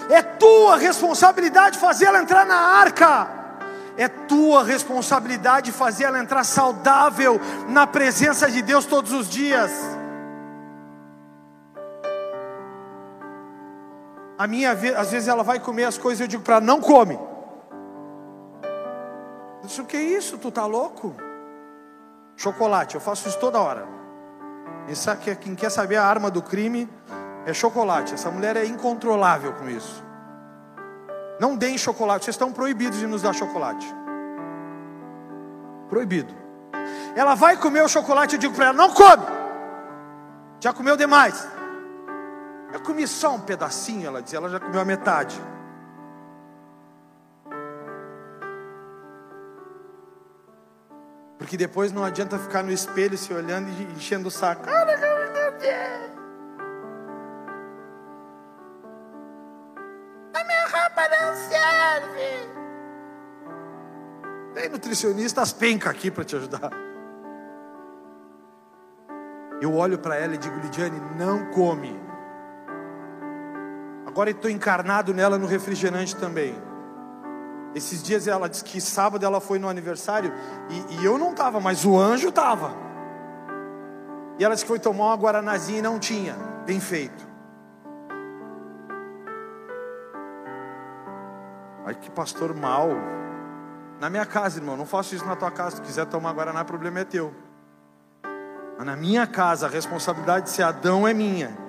é 0.09 0.23
tua 0.23 0.77
responsabilidade 0.77 1.77
fazer 1.77 2.05
ela 2.05 2.19
entrar 2.19 2.45
na 2.45 2.55
arca. 2.55 3.35
É 3.97 4.09
tua 4.09 4.61
responsabilidade 4.61 5.71
fazer 5.71 6.03
ela 6.03 6.19
entrar 6.19 6.43
saudável 6.43 7.39
na 7.69 7.87
presença 7.87 8.51
de 8.51 8.61
Deus 8.61 8.83
todos 8.83 9.13
os 9.13 9.29
dias. 9.29 9.71
A 14.37 14.47
minha, 14.47 14.71
às 14.71 15.11
vezes 15.11 15.27
ela 15.27 15.43
vai 15.43 15.59
comer 15.59 15.85
as 15.85 15.97
coisas 15.97 16.19
e 16.19 16.23
eu 16.23 16.27
digo 16.27 16.43
para 16.43 16.55
ela, 16.55 16.65
não 16.65 16.81
come. 16.81 17.15
Eu 19.61 19.67
disse, 19.67 19.81
o 19.81 19.85
que 19.85 19.95
é 19.95 20.03
isso? 20.03 20.37
Tu 20.37 20.51
tá 20.51 20.65
louco? 20.65 21.15
Chocolate, 22.35 22.95
eu 22.95 23.01
faço 23.01 23.29
isso 23.29 23.39
toda 23.39 23.59
hora. 23.59 23.87
Quem 25.41 25.55
quer 25.55 25.71
saber 25.71 25.95
a 25.95 26.05
arma 26.05 26.29
do 26.29 26.41
crime 26.41 26.89
é 27.45 27.53
chocolate. 27.53 28.13
Essa 28.13 28.29
mulher 28.29 28.57
é 28.57 28.65
incontrolável 28.65 29.53
com 29.53 29.69
isso. 29.69 30.03
Não 31.39 31.55
deem 31.55 31.77
chocolate, 31.77 32.25
vocês 32.25 32.35
estão 32.35 32.51
proibidos 32.51 32.99
de 32.99 33.07
nos 33.07 33.21
dar 33.21 33.33
chocolate. 33.33 33.87
Proibido. 35.89 36.33
Ela 37.15 37.35
vai 37.35 37.57
comer 37.57 37.83
o 37.83 37.87
chocolate, 37.87 38.35
eu 38.35 38.39
digo 38.39 38.53
para 38.53 38.65
ela: 38.65 38.73
não 38.73 38.91
come. 38.91 39.23
Já 40.59 40.73
comeu 40.73 40.97
demais. 40.97 41.54
Eu 42.75 42.81
comi 42.81 43.07
só 43.07 43.35
um 43.35 43.39
pedacinho, 43.39 44.05
ela 44.05 44.21
dizia, 44.21 44.37
ela 44.37 44.49
já 44.49 44.59
comeu 44.59 44.81
a 44.81 44.83
metade. 44.83 45.41
Porque 51.37 51.55
depois 51.55 51.93
não 51.93 52.03
adianta 52.03 52.37
ficar 52.37 52.63
no 52.63 52.71
espelho 52.73 53.17
se 53.17 53.33
olhando 53.33 53.69
e 53.69 53.83
enchendo 53.93 54.27
o 54.27 54.31
saco. 54.31 54.69
A 54.69 54.85
minha 60.43 60.67
roupa 60.67 61.07
não 61.11 61.33
serve. 61.33 62.49
Tem 64.53 64.67
nutricionista, 64.67 65.41
as 65.41 65.53
pencas 65.53 65.93
aqui 65.93 66.11
para 66.11 66.25
te 66.25 66.35
ajudar. 66.35 66.71
Eu 69.61 69.73
olho 69.75 69.97
para 69.97 70.17
ela 70.17 70.35
e 70.35 70.37
digo, 70.37 70.59
Lidiane, 70.59 70.99
não 71.17 71.45
come. 71.51 72.04
Agora 74.15 74.29
estou 74.29 74.49
encarnado 74.49 75.13
nela 75.13 75.37
no 75.37 75.45
refrigerante 75.45 76.15
também. 76.15 76.55
Esses 77.75 78.01
dias 78.01 78.27
ela 78.27 78.47
disse 78.47 78.63
que 78.63 78.79
sábado 78.79 79.25
ela 79.25 79.41
foi 79.41 79.59
no 79.59 79.67
aniversário 79.67 80.31
e, 80.69 81.01
e 81.01 81.05
eu 81.05 81.17
não 81.17 81.31
estava, 81.31 81.59
mas 81.59 81.83
o 81.83 81.99
anjo 81.99 82.29
estava. 82.29 82.71
E 84.39 84.45
ela 84.45 84.53
disse 84.55 84.63
que 84.63 84.69
foi 84.69 84.79
tomar 84.79 85.07
uma 85.07 85.17
guaranazinha 85.17 85.79
e 85.79 85.81
não 85.81 85.99
tinha. 85.99 86.33
Bem 86.65 86.79
feito. 86.79 87.27
Ai 91.85 91.95
que 91.95 92.09
pastor 92.09 92.55
mal. 92.55 92.91
Na 93.99 94.09
minha 94.09 94.25
casa, 94.25 94.59
irmão, 94.59 94.77
não 94.77 94.85
faço 94.85 95.13
isso 95.13 95.25
na 95.25 95.35
tua 95.35 95.51
casa. 95.51 95.75
Se 95.75 95.81
quiser 95.81 96.05
tomar 96.05 96.31
guaraná, 96.31 96.61
o 96.61 96.65
problema 96.65 97.01
é 97.01 97.03
teu. 97.03 97.33
Mas 98.77 98.85
na 98.85 98.95
minha 98.95 99.27
casa, 99.27 99.65
a 99.65 99.69
responsabilidade 99.69 100.45
de 100.45 100.51
ser 100.51 100.63
Adão 100.63 101.05
é 101.05 101.13
minha. 101.13 101.64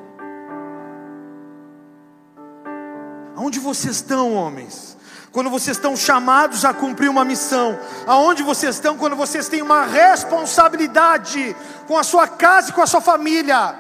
Aonde 3.37 3.61
vocês 3.61 3.97
estão, 3.97 4.35
homens? 4.35 4.97
Quando 5.31 5.51
vocês 5.51 5.77
estão 5.77 5.95
chamados 5.95 6.65
a 6.65 6.73
cumprir 6.73 7.11
uma 7.11 7.23
missão, 7.23 7.79
aonde 8.07 8.43
vocês 8.43 8.77
estão 8.77 8.97
quando 8.97 9.15
vocês 9.15 9.47
têm 9.49 9.61
uma 9.61 9.85
responsabilidade 9.85 11.55
com 11.87 11.99
a 11.99 12.03
sua 12.03 12.27
casa 12.27 12.71
e 12.71 12.73
com 12.73 12.81
a 12.81 12.87
sua 12.87 13.03
família? 13.03 13.79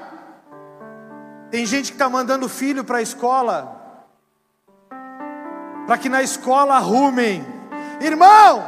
Tem 1.51 1.65
gente 1.65 1.87
que 1.87 1.95
está 1.95 2.11
mandando 2.11 2.47
filho 2.51 2.85
para 2.85 2.99
a 2.99 3.03
escola, 3.03 4.05
para 5.87 5.97
que 5.97 6.11
na 6.11 6.23
escola 6.23 6.75
arrumem, 6.75 7.47
irmão, 8.03 8.63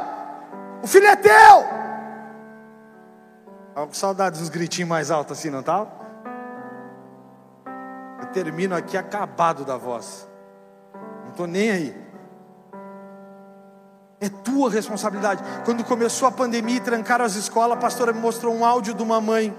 o 0.81 0.87
filho 0.87 1.05
é 1.05 1.15
teu. 1.15 1.59
Estava 3.67 3.85
com 3.85 3.93
saudades 3.93 4.39
dos 4.39 4.49
gritinhos 4.49 4.89
mais 4.89 5.11
altos 5.11 5.37
assim, 5.37 5.51
não 5.51 5.59
estava? 5.59 5.91
Eu 8.19 8.27
termino 8.33 8.75
aqui 8.75 8.97
acabado 8.97 9.63
da 9.63 9.77
voz. 9.77 10.28
Não 11.29 11.31
estou 11.31 11.47
nem 11.47 11.69
aí. 11.69 11.95
É 14.19 14.27
tua 14.27 14.69
responsabilidade. 14.69 15.43
Quando 15.63 15.83
começou 15.83 16.27
a 16.27 16.31
pandemia 16.31 16.77
e 16.77 16.81
trancaram 16.81 17.23
as 17.23 17.35
escolas, 17.35 17.77
a 17.77 17.79
pastora 17.79 18.11
me 18.11 18.19
mostrou 18.19 18.53
um 18.53 18.65
áudio 18.65 18.95
de 18.95 19.03
uma 19.03 19.21
mãe. 19.21 19.55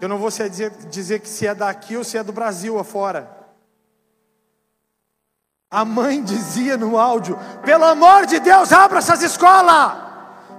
Eu 0.00 0.08
não 0.08 0.18
vou 0.18 0.30
dizer, 0.30 0.70
dizer 0.90 1.20
que 1.20 1.28
se 1.28 1.46
é 1.46 1.54
daqui 1.54 1.96
ou 1.96 2.02
se 2.02 2.16
é 2.16 2.24
do 2.24 2.32
Brasil 2.32 2.78
afora. 2.78 3.30
A 5.70 5.84
mãe 5.84 6.22
dizia 6.22 6.76
no 6.78 6.98
áudio: 6.98 7.38
pelo 7.62 7.84
amor 7.84 8.26
de 8.26 8.40
Deus, 8.40 8.72
abra 8.72 8.98
essas 8.98 9.22
escolas. 9.22 9.92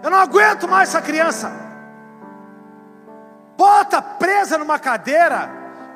Eu 0.03 0.11
não 0.11 0.19
aguento 0.19 0.67
mais 0.67 0.89
essa 0.89 1.01
criança. 1.01 1.51
Bota 3.57 4.01
presa 4.01 4.57
numa 4.57 4.77
cadeira, 4.77 5.49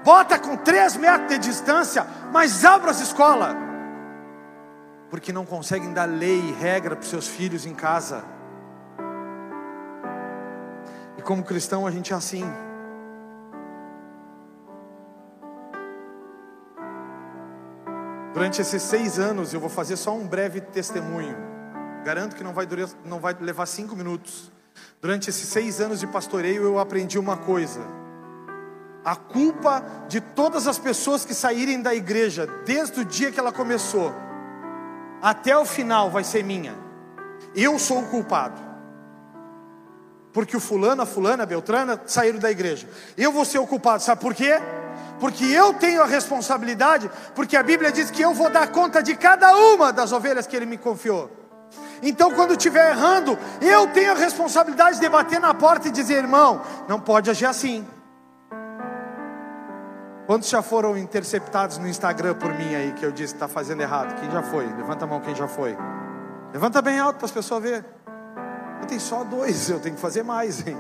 bota 0.04 0.38
com 0.40 0.58
três 0.58 0.98
metros 0.98 1.30
de 1.30 1.38
distância, 1.38 2.06
mas 2.32 2.66
abra 2.66 2.92
as 2.92 3.00
escolas 3.00 3.67
porque 5.10 5.32
não 5.32 5.46
conseguem 5.46 5.94
dar 5.94 6.06
lei 6.06 6.40
e 6.40 6.52
regra 6.52 6.96
para 6.96 7.04
os 7.04 7.10
seus 7.10 7.28
filhos 7.28 7.66
em 7.66 7.74
casa. 7.74 8.24
E 11.18 11.22
como 11.22 11.44
cristão 11.44 11.88
a 11.88 11.92
gente 11.92 12.14
é 12.14 12.16
assim. 12.16 12.44
Durante 18.34 18.62
esses 18.62 18.84
seis 18.84 19.18
anos 19.18 19.54
eu 19.54 19.60
vou 19.60 19.70
fazer 19.70 19.96
só 19.96 20.14
um 20.14 20.28
breve 20.28 20.62
testemunho. 20.62 21.36
Garanto 22.04 22.36
que 22.36 22.44
não 22.44 22.54
vai, 22.54 22.66
durar, 22.66 22.90
não 23.04 23.20
vai 23.20 23.36
levar 23.40 23.66
cinco 23.66 23.96
minutos. 23.96 24.52
Durante 25.02 25.30
esses 25.30 25.48
seis 25.48 25.82
anos 25.82 26.00
de 26.00 26.08
pastoreio 26.08 26.64
eu 26.64 26.80
aprendi 26.80 27.18
uma 27.18 27.38
coisa. 27.38 27.82
A 29.04 29.16
culpa 29.16 29.84
de 30.08 30.20
todas 30.20 30.68
as 30.68 30.78
pessoas 30.78 31.24
que 31.24 31.34
saírem 31.34 31.82
da 31.82 31.96
igreja 31.96 32.46
desde 32.66 33.00
o 33.00 33.06
dia 33.06 33.32
que 33.32 33.40
ela 33.40 33.52
começou 33.52 34.14
até 35.22 35.58
o 35.58 35.66
final 35.66 36.10
vai 36.10 36.24
ser 36.24 36.44
minha. 36.44 36.76
Eu 37.56 37.78
sou 37.80 38.00
o 38.00 38.08
culpado. 38.08 38.62
Porque 40.32 40.56
o 40.56 40.60
fulano, 40.60 41.02
a 41.02 41.06
fulana, 41.06 41.44
a 41.44 41.46
beltrana 41.46 42.00
saíram 42.06 42.38
da 42.38 42.52
igreja. 42.52 42.88
Eu 43.18 43.32
vou 43.32 43.44
ser 43.44 43.58
o 43.60 43.66
culpado, 43.66 44.04
sabe 44.04 44.22
por 44.22 44.36
quê? 44.36 44.62
Porque 45.20 45.46
eu 45.46 45.74
tenho 45.74 46.04
a 46.04 46.06
responsabilidade, 46.06 47.10
porque 47.34 47.58
a 47.58 47.64
Bíblia 47.64 47.92
diz 47.92 48.12
que 48.12 48.22
eu 48.22 48.34
vou 48.34 48.50
dar 48.50 48.68
conta 48.68 49.02
de 49.02 49.16
cada 49.16 49.56
uma 49.56 49.92
das 49.92 50.12
ovelhas 50.12 50.46
que 50.46 50.56
ele 50.56 50.68
me 50.68 50.78
confiou. 50.78 51.32
Então, 52.04 52.32
quando 52.32 52.52
estiver 52.52 52.92
errando, 52.92 53.38
eu 53.60 53.88
tenho 53.88 54.12
a 54.12 54.16
responsabilidade 54.16 55.00
de 55.00 55.10
bater 55.10 55.40
na 55.40 55.54
porta 55.54 55.88
e 55.88 55.92
dizer, 55.92 56.18
irmão, 56.18 56.62
não 56.88 57.00
pode 57.00 57.30
agir 57.30 57.48
assim. 57.48 57.86
Quantos 60.28 60.50
já 60.50 60.62
foram 60.62 60.98
interceptados 60.98 61.78
no 61.78 61.88
Instagram 61.88 62.34
por 62.34 62.54
mim 62.54 62.76
aí 62.76 62.92
que 62.92 63.06
eu 63.06 63.14
disse 63.14 63.34
que 63.34 63.38
está 63.38 63.48
fazendo 63.48 63.82
errado? 63.82 64.20
Quem 64.20 64.30
já 64.30 64.44
foi? 64.44 64.66
Levanta 64.66 65.06
a 65.06 65.08
mão 65.08 65.22
quem 65.22 65.34
já 65.34 65.48
foi. 65.48 65.78
Levanta 66.52 66.82
bem 66.82 67.00
alto 67.00 67.16
para 67.16 67.28
as 67.28 67.32
pessoas 67.32 67.64
verem. 67.64 67.86
Eu 68.82 68.88
tenho 68.88 69.00
só 69.00 69.24
dois, 69.24 69.70
eu 69.70 69.80
tenho 69.80 69.96
que 69.96 70.02
fazer 70.02 70.24
mais, 70.24 70.68
hein? 70.68 70.78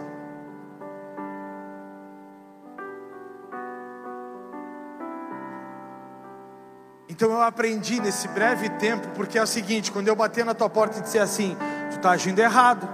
Então 7.07 7.31
eu 7.31 7.41
aprendi 7.41 8.01
nesse 8.01 8.27
breve 8.27 8.67
tempo, 8.71 9.07
porque 9.15 9.39
é 9.39 9.41
o 9.41 9.47
seguinte: 9.47 9.93
quando 9.93 10.10
eu 10.10 10.15
bater 10.15 10.43
na 10.43 10.53
tua 10.53 10.69
porta 10.69 10.99
e 10.99 11.01
disser 11.01 11.21
assim, 11.21 11.55
tu 11.89 11.95
está 11.95 12.12
agindo 12.12 12.39
errado, 12.39 12.86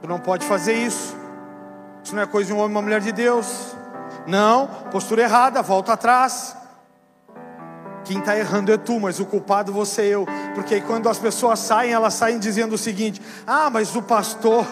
tu 0.00 0.08
não 0.08 0.18
pode 0.18 0.46
fazer 0.46 0.72
isso, 0.72 1.14
isso 2.02 2.14
não 2.14 2.22
é 2.22 2.26
coisa 2.26 2.46
de 2.46 2.54
um 2.54 2.56
homem 2.56 2.70
e 2.70 2.74
uma 2.76 2.82
mulher 2.82 3.02
de 3.02 3.12
Deus, 3.12 3.76
não, 4.26 4.66
postura 4.90 5.22
errada, 5.22 5.62
volta 5.62 5.92
atrás. 5.92 6.56
Quem 8.04 8.18
está 8.18 8.38
errando 8.38 8.72
é 8.72 8.76
tu, 8.76 9.00
mas 9.00 9.18
o 9.18 9.26
culpado 9.26 9.72
você 9.72 10.08
e 10.08 10.12
eu. 10.12 10.26
Porque 10.54 10.80
quando 10.80 11.08
as 11.08 11.18
pessoas 11.18 11.58
saem, 11.58 11.92
elas 11.92 12.14
saem 12.14 12.38
dizendo 12.38 12.74
o 12.74 12.78
seguinte: 12.78 13.20
Ah, 13.46 13.68
mas 13.68 13.96
o 13.96 14.02
pastor, 14.02 14.64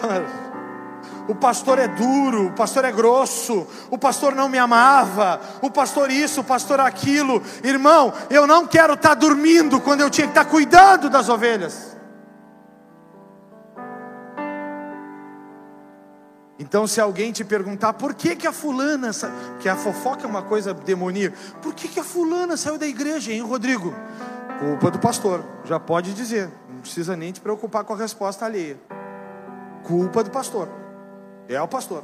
o 1.27 1.35
pastor 1.35 1.79
é 1.79 1.87
duro, 1.87 2.47
o 2.47 2.51
pastor 2.51 2.85
é 2.85 2.91
grosso, 2.91 3.67
o 3.89 3.97
pastor 3.97 4.33
não 4.33 4.47
me 4.47 4.57
amava, 4.57 5.39
o 5.61 5.69
pastor 5.69 6.11
isso, 6.11 6.41
o 6.41 6.45
pastor 6.45 6.79
aquilo. 6.79 7.41
Irmão, 7.63 8.13
eu 8.29 8.47
não 8.47 8.65
quero 8.65 8.93
estar 8.93 9.09
tá 9.09 9.15
dormindo 9.15 9.81
quando 9.81 10.01
eu 10.01 10.09
tinha 10.09 10.27
que 10.27 10.31
estar 10.31 10.45
tá 10.45 10.49
cuidando 10.49 11.09
das 11.09 11.27
ovelhas. 11.27 11.94
Então, 16.57 16.87
se 16.87 17.01
alguém 17.01 17.33
te 17.33 17.43
perguntar 17.43 17.93
por 17.93 18.13
que, 18.13 18.35
que 18.35 18.47
a 18.47 18.53
fulana, 18.53 19.11
que 19.59 19.67
a 19.67 19.75
fofoca 19.75 20.23
é 20.23 20.27
uma 20.27 20.41
coisa 20.41 20.73
demoníaca, 20.73 21.35
por 21.61 21.73
que, 21.73 21.87
que 21.87 21.99
a 21.99 22.03
fulana 22.03 22.55
saiu 22.55 22.77
da 22.77 22.87
igreja, 22.87 23.33
hein, 23.33 23.41
Rodrigo? 23.41 23.93
Culpa 24.59 24.89
do 24.89 24.99
pastor, 24.99 25.43
já 25.65 25.77
pode 25.79 26.13
dizer, 26.13 26.49
não 26.69 26.79
precisa 26.79 27.15
nem 27.15 27.31
te 27.33 27.41
preocupar 27.41 27.83
com 27.83 27.93
a 27.93 27.97
resposta 27.97 28.45
alheia. 28.45 28.77
Culpa 29.83 30.23
do 30.23 30.31
pastor, 30.31 30.69
é 31.49 31.61
o 31.61 31.67
pastor. 31.67 32.03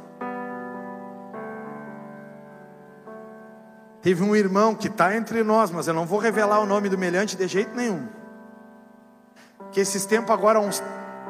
Teve 4.02 4.22
um 4.22 4.36
irmão 4.36 4.74
que 4.74 4.88
está 4.88 5.16
entre 5.16 5.42
nós, 5.42 5.70
mas 5.70 5.86
eu 5.86 5.94
não 5.94 6.04
vou 6.04 6.18
revelar 6.18 6.60
o 6.60 6.66
nome 6.66 6.90
do 6.90 6.98
melhante 6.98 7.36
de 7.36 7.48
jeito 7.48 7.74
nenhum. 7.74 8.06
Que 9.70 9.80
esses 9.80 10.04
tempos 10.04 10.30
agora, 10.30 10.60
uns 10.60 10.82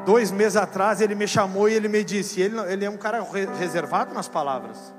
Dois 0.05 0.31
meses 0.31 0.57
atrás 0.57 0.99
ele 0.99 1.15
me 1.15 1.27
chamou 1.27 1.69
e 1.69 1.73
ele 1.73 1.87
me 1.87 2.03
disse, 2.03 2.41
ele, 2.41 2.59
ele 2.71 2.85
é 2.85 2.89
um 2.89 2.97
cara 2.97 3.25
reservado 3.57 4.13
nas 4.13 4.27
palavras. 4.27 4.93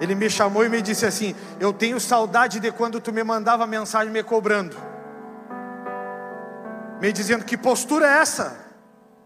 Ele 0.00 0.14
me 0.14 0.28
chamou 0.28 0.64
e 0.64 0.68
me 0.68 0.82
disse 0.82 1.06
assim: 1.06 1.34
Eu 1.58 1.72
tenho 1.72 1.98
saudade 1.98 2.60
de 2.60 2.70
quando 2.70 3.00
tu 3.00 3.12
me 3.12 3.24
mandava 3.24 3.66
mensagem 3.66 4.12
me 4.12 4.22
cobrando, 4.22 4.76
me 7.00 7.12
dizendo 7.12 7.44
que 7.44 7.56
postura 7.56 8.06
é 8.06 8.18
essa? 8.18 8.58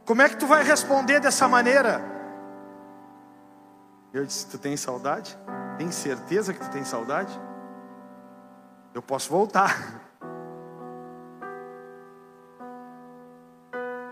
Como 0.05 0.23
é 0.23 0.29
que 0.29 0.37
tu 0.37 0.47
vai 0.47 0.63
responder 0.63 1.21
dessa 1.21 1.49
maneira? 1.49 2.01
Eu 4.13 4.25
disse: 4.25 4.47
Tu 4.47 4.59
tem 4.59 4.77
saudade? 4.77 5.37
Tem 5.77 5.91
certeza 5.91 6.53
que 6.53 6.61
tu 6.61 6.71
tem 6.71 6.85
saudade? 6.85 7.39
Eu 8.95 9.03
posso 9.03 9.31
voltar. 9.31 10.10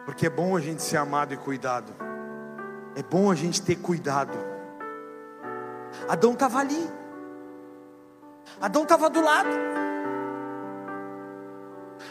Porque 0.08 0.24
é 0.24 0.30
bom 0.30 0.56
a 0.56 0.60
gente 0.60 0.80
ser 0.80 0.96
amado 0.96 1.34
e 1.34 1.36
cuidado. 1.36 1.92
É 2.96 3.02
bom 3.02 3.30
a 3.30 3.34
gente 3.34 3.60
ter 3.60 3.76
cuidado. 3.76 4.32
Adão 6.08 6.32
estava 6.32 6.60
ali. 6.60 6.90
Adão 8.58 8.84
estava 8.84 9.10
do 9.10 9.20
lado. 9.20 9.50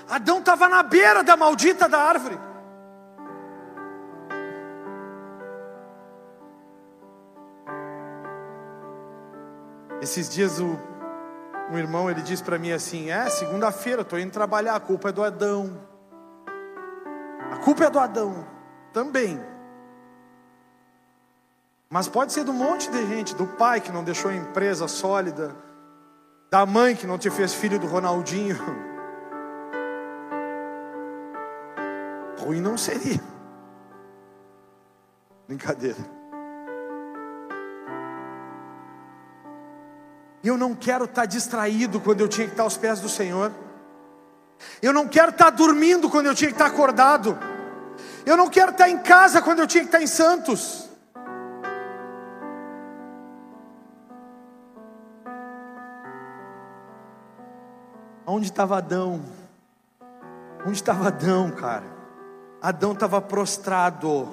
Adão 0.07 0.37
estava 0.37 0.69
na 0.69 0.83
beira 0.83 1.23
da 1.23 1.35
maldita 1.35 1.89
da 1.89 1.97
árvore. 1.97 2.37
Esses 10.03 10.29
dias 10.29 10.59
o, 10.59 10.79
um 11.71 11.79
irmão 11.79 12.11
ele 12.11 12.21
disse 12.21 12.43
para 12.43 12.59
mim 12.59 12.71
assim: 12.71 13.09
É, 13.09 13.27
segunda-feira, 13.27 14.03
estou 14.03 14.19
indo 14.19 14.29
trabalhar, 14.29 14.75
a 14.75 14.79
culpa 14.79 15.09
é 15.09 15.11
do 15.11 15.23
Adão. 15.23 15.96
A 17.51 17.57
culpa 17.57 17.85
é 17.85 17.89
do 17.89 17.99
Adão 17.99 18.45
também. 18.93 19.39
Mas 21.89 22.07
pode 22.07 22.33
ser 22.33 22.49
um 22.49 22.53
monte 22.53 22.89
de 22.89 23.07
gente, 23.07 23.35
do 23.35 23.47
pai 23.47 23.79
que 23.79 23.91
não 23.91 24.03
deixou 24.03 24.29
a 24.29 24.35
empresa 24.35 24.87
sólida, 24.87 25.55
da 26.49 26.65
mãe 26.65 26.95
que 26.95 27.07
não 27.07 27.17
te 27.17 27.29
fez 27.29 27.53
filho 27.53 27.79
do 27.79 27.87
Ronaldinho. 27.87 28.57
Ruim 32.39 32.59
não 32.59 32.77
seria. 32.77 33.21
Brincadeira. 35.47 36.17
Eu 40.43 40.57
não 40.57 40.75
quero 40.75 41.05
estar 41.05 41.25
distraído 41.25 41.99
quando 41.99 42.21
eu 42.21 42.27
tinha 42.27 42.47
que 42.47 42.53
estar 42.53 42.63
aos 42.63 42.77
pés 42.77 42.99
do 42.99 43.09
Senhor. 43.09 43.51
Eu 44.81 44.93
não 44.93 45.07
quero 45.07 45.31
estar 45.31 45.49
dormindo 45.49 46.09
quando 46.09 46.27
eu 46.27 46.35
tinha 46.35 46.49
que 46.49 46.55
estar 46.55 46.67
acordado. 46.67 47.37
Eu 48.25 48.35
não 48.35 48.49
quero 48.49 48.71
estar 48.71 48.89
em 48.89 48.97
casa 48.99 49.41
quando 49.41 49.59
eu 49.59 49.67
tinha 49.67 49.83
que 49.83 49.87
estar 49.87 50.01
em 50.01 50.07
Santos. 50.07 50.87
Onde 58.25 58.47
estava 58.47 58.77
Adão? 58.77 59.21
Onde 60.65 60.75
estava 60.75 61.07
Adão, 61.07 61.49
cara? 61.51 61.85
Adão 62.61 62.91
estava 62.91 63.21
prostrado. 63.21 64.27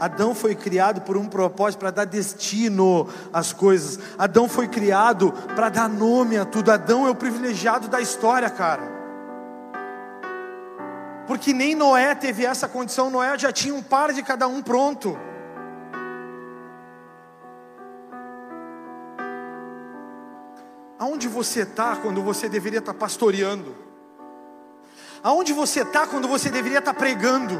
Adão 0.00 0.34
foi 0.34 0.54
criado 0.54 1.02
por 1.02 1.16
um 1.16 1.28
propósito 1.28 1.80
para 1.80 1.90
dar 1.90 2.06
destino 2.06 3.06
às 3.32 3.52
coisas. 3.52 3.98
Adão 4.18 4.48
foi 4.48 4.66
criado 4.66 5.32
para 5.54 5.68
dar 5.68 5.88
nome 5.88 6.38
a 6.38 6.44
tudo. 6.44 6.72
Adão 6.72 7.06
é 7.06 7.10
o 7.10 7.14
privilegiado 7.14 7.88
da 7.88 8.00
história, 8.00 8.48
cara. 8.48 8.91
Porque 11.32 11.54
nem 11.54 11.74
Noé 11.74 12.14
teve 12.14 12.44
essa 12.44 12.68
condição. 12.68 13.08
Noé 13.08 13.38
já 13.38 13.50
tinha 13.50 13.74
um 13.74 13.82
par 13.82 14.12
de 14.12 14.22
cada 14.22 14.46
um 14.46 14.60
pronto. 14.60 15.18
Aonde 20.98 21.28
você 21.28 21.62
está 21.62 21.96
quando 21.96 22.22
você 22.22 22.50
deveria 22.50 22.80
estar 22.80 22.92
tá 22.92 22.98
pastoreando? 22.98 23.74
Aonde 25.22 25.54
você 25.54 25.80
está 25.80 26.06
quando 26.06 26.28
você 26.28 26.50
deveria 26.50 26.80
estar 26.80 26.92
tá 26.92 26.98
pregando? 26.98 27.58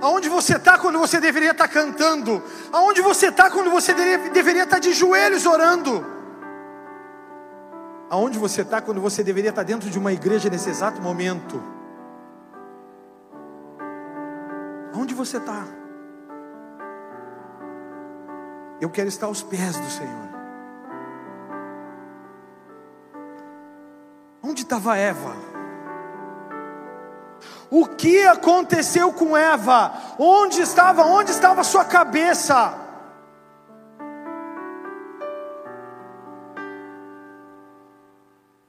Aonde 0.00 0.30
você 0.30 0.56
está 0.56 0.78
quando 0.78 0.98
você 0.98 1.20
deveria 1.20 1.50
estar 1.50 1.68
tá 1.68 1.74
cantando? 1.74 2.42
Aonde 2.72 3.02
você 3.02 3.26
está 3.26 3.50
quando 3.50 3.70
você 3.70 3.92
deveria 4.32 4.62
estar 4.62 4.78
de 4.78 4.94
joelhos 4.94 5.44
orando? 5.44 6.06
Aonde 8.08 8.38
você 8.38 8.62
está 8.62 8.80
quando 8.80 9.02
você 9.02 9.22
deveria 9.22 9.50
estar 9.50 9.62
dentro 9.62 9.90
de 9.90 9.98
uma 9.98 10.10
igreja 10.10 10.48
nesse 10.48 10.70
exato 10.70 11.02
momento? 11.02 11.76
Aonde 14.92 15.14
você 15.14 15.36
está? 15.36 15.64
Eu 18.80 18.90
quero 18.90 19.08
estar 19.08 19.26
aos 19.26 19.42
pés 19.42 19.76
do 19.78 19.90
Senhor. 19.90 20.28
Onde 24.42 24.62
estava 24.62 24.96
Eva? 24.96 25.34
O 27.70 27.86
que 27.86 28.26
aconteceu 28.26 29.12
com 29.12 29.36
Eva? 29.36 29.92
Onde 30.18 30.62
estava? 30.62 31.02
Onde 31.02 31.32
estava 31.32 31.62
sua 31.62 31.84
cabeça? 31.84 32.74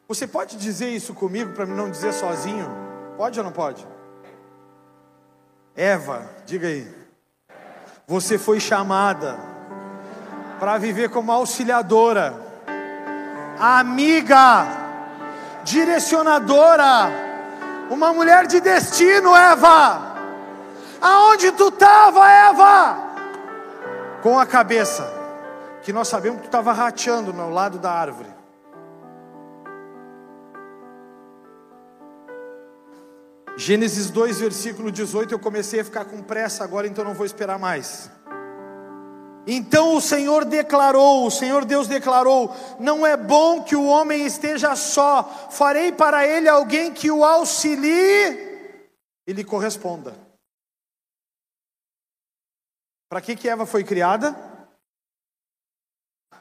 Você 0.08 0.28
pode 0.28 0.58
dizer 0.58 0.90
isso 0.90 1.14
comigo 1.14 1.54
para 1.54 1.68
não 1.68 1.90
dizer 1.90 2.12
sozinho? 2.14 2.68
Pode 3.16 3.40
ou 3.40 3.46
não 3.46 3.52
pode? 3.52 3.88
Eva, 5.76 6.30
diga 6.46 6.68
aí. 6.68 6.88
Você 8.08 8.38
foi 8.38 8.60
chamada 8.60 9.38
para 10.60 10.78
viver 10.78 11.10
como 11.10 11.32
auxiliadora, 11.32 12.34
amiga 13.60 14.68
direcionadora, 15.64 17.12
uma 17.90 18.12
mulher 18.14 18.48
de 18.48 18.60
destino, 18.60 19.36
Eva. 19.36 20.10
Aonde 21.02 21.52
tu 21.52 21.70
estava, 21.70 22.30
Eva? 22.30 22.98
Com 24.22 24.38
a 24.38 24.46
cabeça, 24.46 25.10
que 25.84 25.94
nós 25.94 26.08
sabemos 26.08 26.38
que 26.38 26.44
tu 26.44 26.50
estava 26.50 26.74
rateando 26.74 27.32
no 27.32 27.50
lado 27.50 27.78
da 27.78 27.92
árvore. 27.92 28.39
Gênesis 33.60 34.10
2, 34.10 34.40
versículo 34.40 34.90
18, 34.90 35.34
eu 35.34 35.38
comecei 35.38 35.82
a 35.82 35.84
ficar 35.84 36.06
com 36.06 36.24
pressa 36.24 36.64
agora, 36.64 36.88
então 36.88 37.04
não 37.04 37.14
vou 37.14 37.26
esperar 37.26 37.60
mais. 37.60 38.10
Então 39.46 39.98
o 39.98 40.00
Senhor 40.00 40.46
declarou, 40.46 41.28
o 41.28 41.30
Senhor 41.30 41.66
Deus 41.66 41.86
declarou: 41.86 42.56
Não 42.80 43.06
é 43.06 43.18
bom 43.18 43.62
que 43.62 43.76
o 43.76 43.84
homem 43.86 44.26
esteja 44.26 44.78
só, 44.78 45.24
farei 45.52 45.92
para 45.92 46.26
ele 46.26 46.48
alguém 46.48 46.94
que 46.94 47.12
o 47.12 47.26
auxilie 47.26 48.80
e 49.28 49.34
lhe 49.34 49.44
corresponda. 49.44 50.16
Para 53.10 53.20
que, 53.20 53.36
que 53.36 53.50
Eva 53.50 53.66
foi 53.66 53.84
criada? 53.84 54.38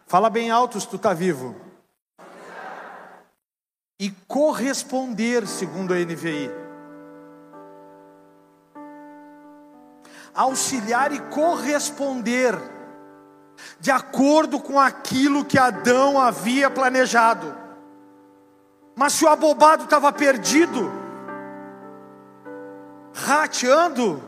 Fala 0.07 0.31
bem 0.31 0.53
alto 0.53 0.81
se 0.81 0.87
tu 0.87 0.95
está 0.95 1.13
vivo. 1.13 1.57
E 4.01 4.09
corresponder, 4.29 5.49
segundo 5.49 5.93
a 5.93 5.97
NVI. 5.97 6.68
Auxiliar 10.39 11.13
e 11.13 11.19
corresponder 11.19 12.55
de 13.81 13.91
acordo 13.91 14.61
com 14.61 14.79
aquilo 14.79 15.45
que 15.45 15.59
Adão 15.59 16.21
havia 16.21 16.71
planejado. 16.71 17.55
Mas 18.95 19.15
se 19.15 19.25
o 19.25 19.29
abobado 19.29 19.85
estava 19.85 20.13
perdido, 20.13 20.91
rateando, 23.15 24.23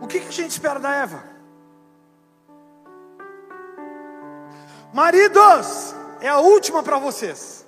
o 0.00 0.06
que, 0.06 0.20
que 0.20 0.28
a 0.28 0.32
gente 0.32 0.50
espera 0.50 0.78
da 0.78 0.92
Eva? 0.92 1.22
Maridos, 4.92 5.94
é 6.20 6.28
a 6.28 6.38
última 6.38 6.82
para 6.82 6.98
vocês. 6.98 7.66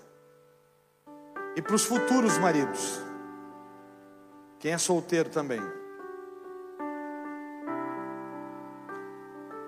E 1.57 1.63
para 1.63 1.75
os 1.75 1.85
futuros 1.85 2.39
maridos. 2.39 3.08
Quem 4.59 4.73
é 4.73 4.79
solteiro 4.79 5.29
também. 5.29 5.63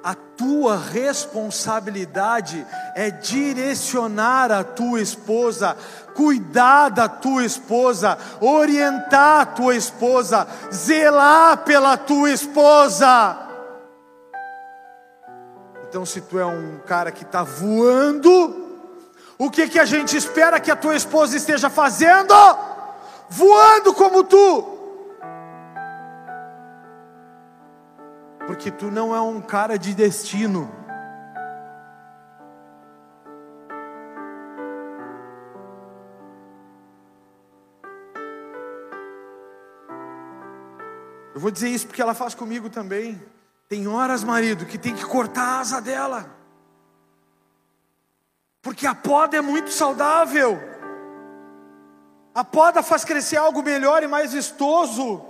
A 0.03 0.15
tua 0.15 0.77
responsabilidade 0.77 2.67
é 2.97 3.11
direcionar 3.11 4.51
a 4.51 4.65
tua 4.65 5.01
esposa, 5.01 5.77
cuidar 6.15 6.89
da 6.89 7.09
tua 7.09 7.45
esposa, 7.45 8.19
orientar 8.41 9.43
a 9.43 9.47
tua 9.47 9.77
esposa, 9.77 10.49
zelar 10.73 11.59
pela 11.59 11.97
tua 11.99 12.31
esposa. 12.33 13.39
Então, 15.87 16.07
se 16.07 16.23
tu 16.23 16.39
é 16.39 16.47
um 16.47 16.79
cara 16.87 17.13
que 17.13 17.23
está 17.23 17.43
voando, 17.43 18.81
o 19.39 19.51
que, 19.51 19.69
que 19.69 19.79
a 19.79 19.85
gente 19.85 20.17
espera 20.17 20.59
que 20.59 20.71
a 20.71 20.77
tua 20.77 20.97
esposa 20.97 21.37
esteja 21.37 21.69
fazendo? 21.69 22.35
Voando 23.29 23.93
como 23.93 24.25
tu. 24.25 24.80
Porque 28.51 28.69
tu 28.69 28.91
não 28.91 29.15
é 29.15 29.21
um 29.21 29.41
cara 29.41 29.79
de 29.79 29.95
destino. 29.95 30.69
Eu 41.33 41.41
vou 41.41 41.53
dizer 41.53 41.69
isso 41.69 41.87
porque 41.87 42.03
ela 42.03 42.13
faz 42.13 42.35
comigo 42.35 42.69
também. 42.69 43.23
Tem 43.69 43.87
horas, 43.87 44.25
marido, 44.25 44.67
que 44.67 44.77
tem 44.77 44.97
que 44.97 45.05
cortar 45.05 45.45
a 45.45 45.59
asa 45.61 45.81
dela. 45.81 46.29
Porque 48.61 48.85
a 48.85 48.97
poda 48.97 49.37
é 49.37 49.41
muito 49.41 49.71
saudável. 49.71 50.59
A 52.35 52.45
poda 52.45 52.83
faz 52.83 53.05
crescer 53.05 53.37
algo 53.37 53.63
melhor 53.63 54.03
e 54.03 54.09
mais 54.09 54.33
vistoso 54.33 55.25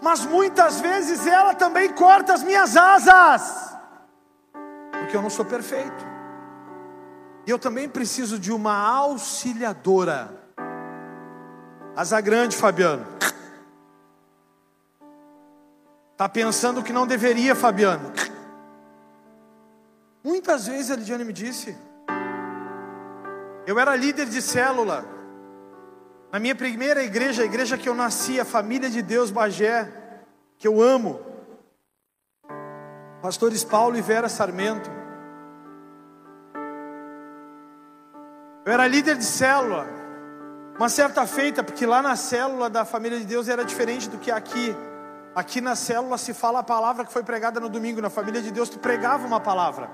mas 0.00 0.24
muitas 0.24 0.80
vezes 0.80 1.26
ela 1.26 1.54
também 1.54 1.92
corta 1.92 2.34
as 2.34 2.42
minhas 2.42 2.76
asas, 2.76 3.76
porque 4.90 5.16
eu 5.16 5.22
não 5.22 5.30
sou 5.30 5.44
perfeito, 5.44 6.04
e 7.46 7.50
eu 7.50 7.58
também 7.58 7.88
preciso 7.88 8.38
de 8.38 8.52
uma 8.52 8.74
auxiliadora. 8.74 10.46
Asa 11.96 12.20
grande, 12.20 12.56
Fabiano. 12.56 13.06
Está 16.12 16.28
pensando 16.28 16.82
que 16.82 16.92
não 16.92 17.06
deveria, 17.06 17.54
Fabiano. 17.54 18.12
Muitas 20.24 20.66
vezes 20.66 20.90
a 20.90 20.96
Lidiane 20.96 21.24
me 21.24 21.32
disse. 21.32 21.76
Eu 23.66 23.78
era 23.78 23.94
líder 23.94 24.26
de 24.26 24.42
célula. 24.42 25.15
Na 26.32 26.38
minha 26.38 26.54
primeira 26.54 27.02
igreja, 27.02 27.42
a 27.42 27.46
igreja 27.46 27.78
que 27.78 27.88
eu 27.88 27.94
nasci, 27.94 28.40
a 28.40 28.44
família 28.44 28.90
de 28.90 29.00
Deus 29.00 29.30
Bagé, 29.30 29.90
que 30.58 30.66
eu 30.66 30.82
amo, 30.82 31.20
pastores 33.22 33.64
Paulo 33.64 33.96
e 33.96 34.02
Vera 34.02 34.28
Sarmento. 34.28 34.90
Eu 38.64 38.72
era 38.72 38.86
líder 38.86 39.16
de 39.16 39.24
célula, 39.24 39.86
uma 40.76 40.88
certa 40.88 41.26
feita, 41.26 41.62
porque 41.62 41.86
lá 41.86 42.02
na 42.02 42.16
célula 42.16 42.68
da 42.68 42.84
família 42.84 43.18
de 43.18 43.24
Deus 43.24 43.48
era 43.48 43.64
diferente 43.64 44.08
do 44.08 44.18
que 44.18 44.30
aqui. 44.30 44.74
Aqui 45.34 45.60
na 45.60 45.76
célula 45.76 46.18
se 46.18 46.34
fala 46.34 46.60
a 46.60 46.64
palavra 46.64 47.04
que 47.04 47.12
foi 47.12 47.22
pregada 47.22 47.60
no 47.60 47.68
domingo, 47.68 48.00
na 48.00 48.10
família 48.10 48.42
de 48.42 48.50
Deus 48.50 48.68
tu 48.68 48.78
pregava 48.78 49.26
uma 49.26 49.38
palavra 49.38 49.88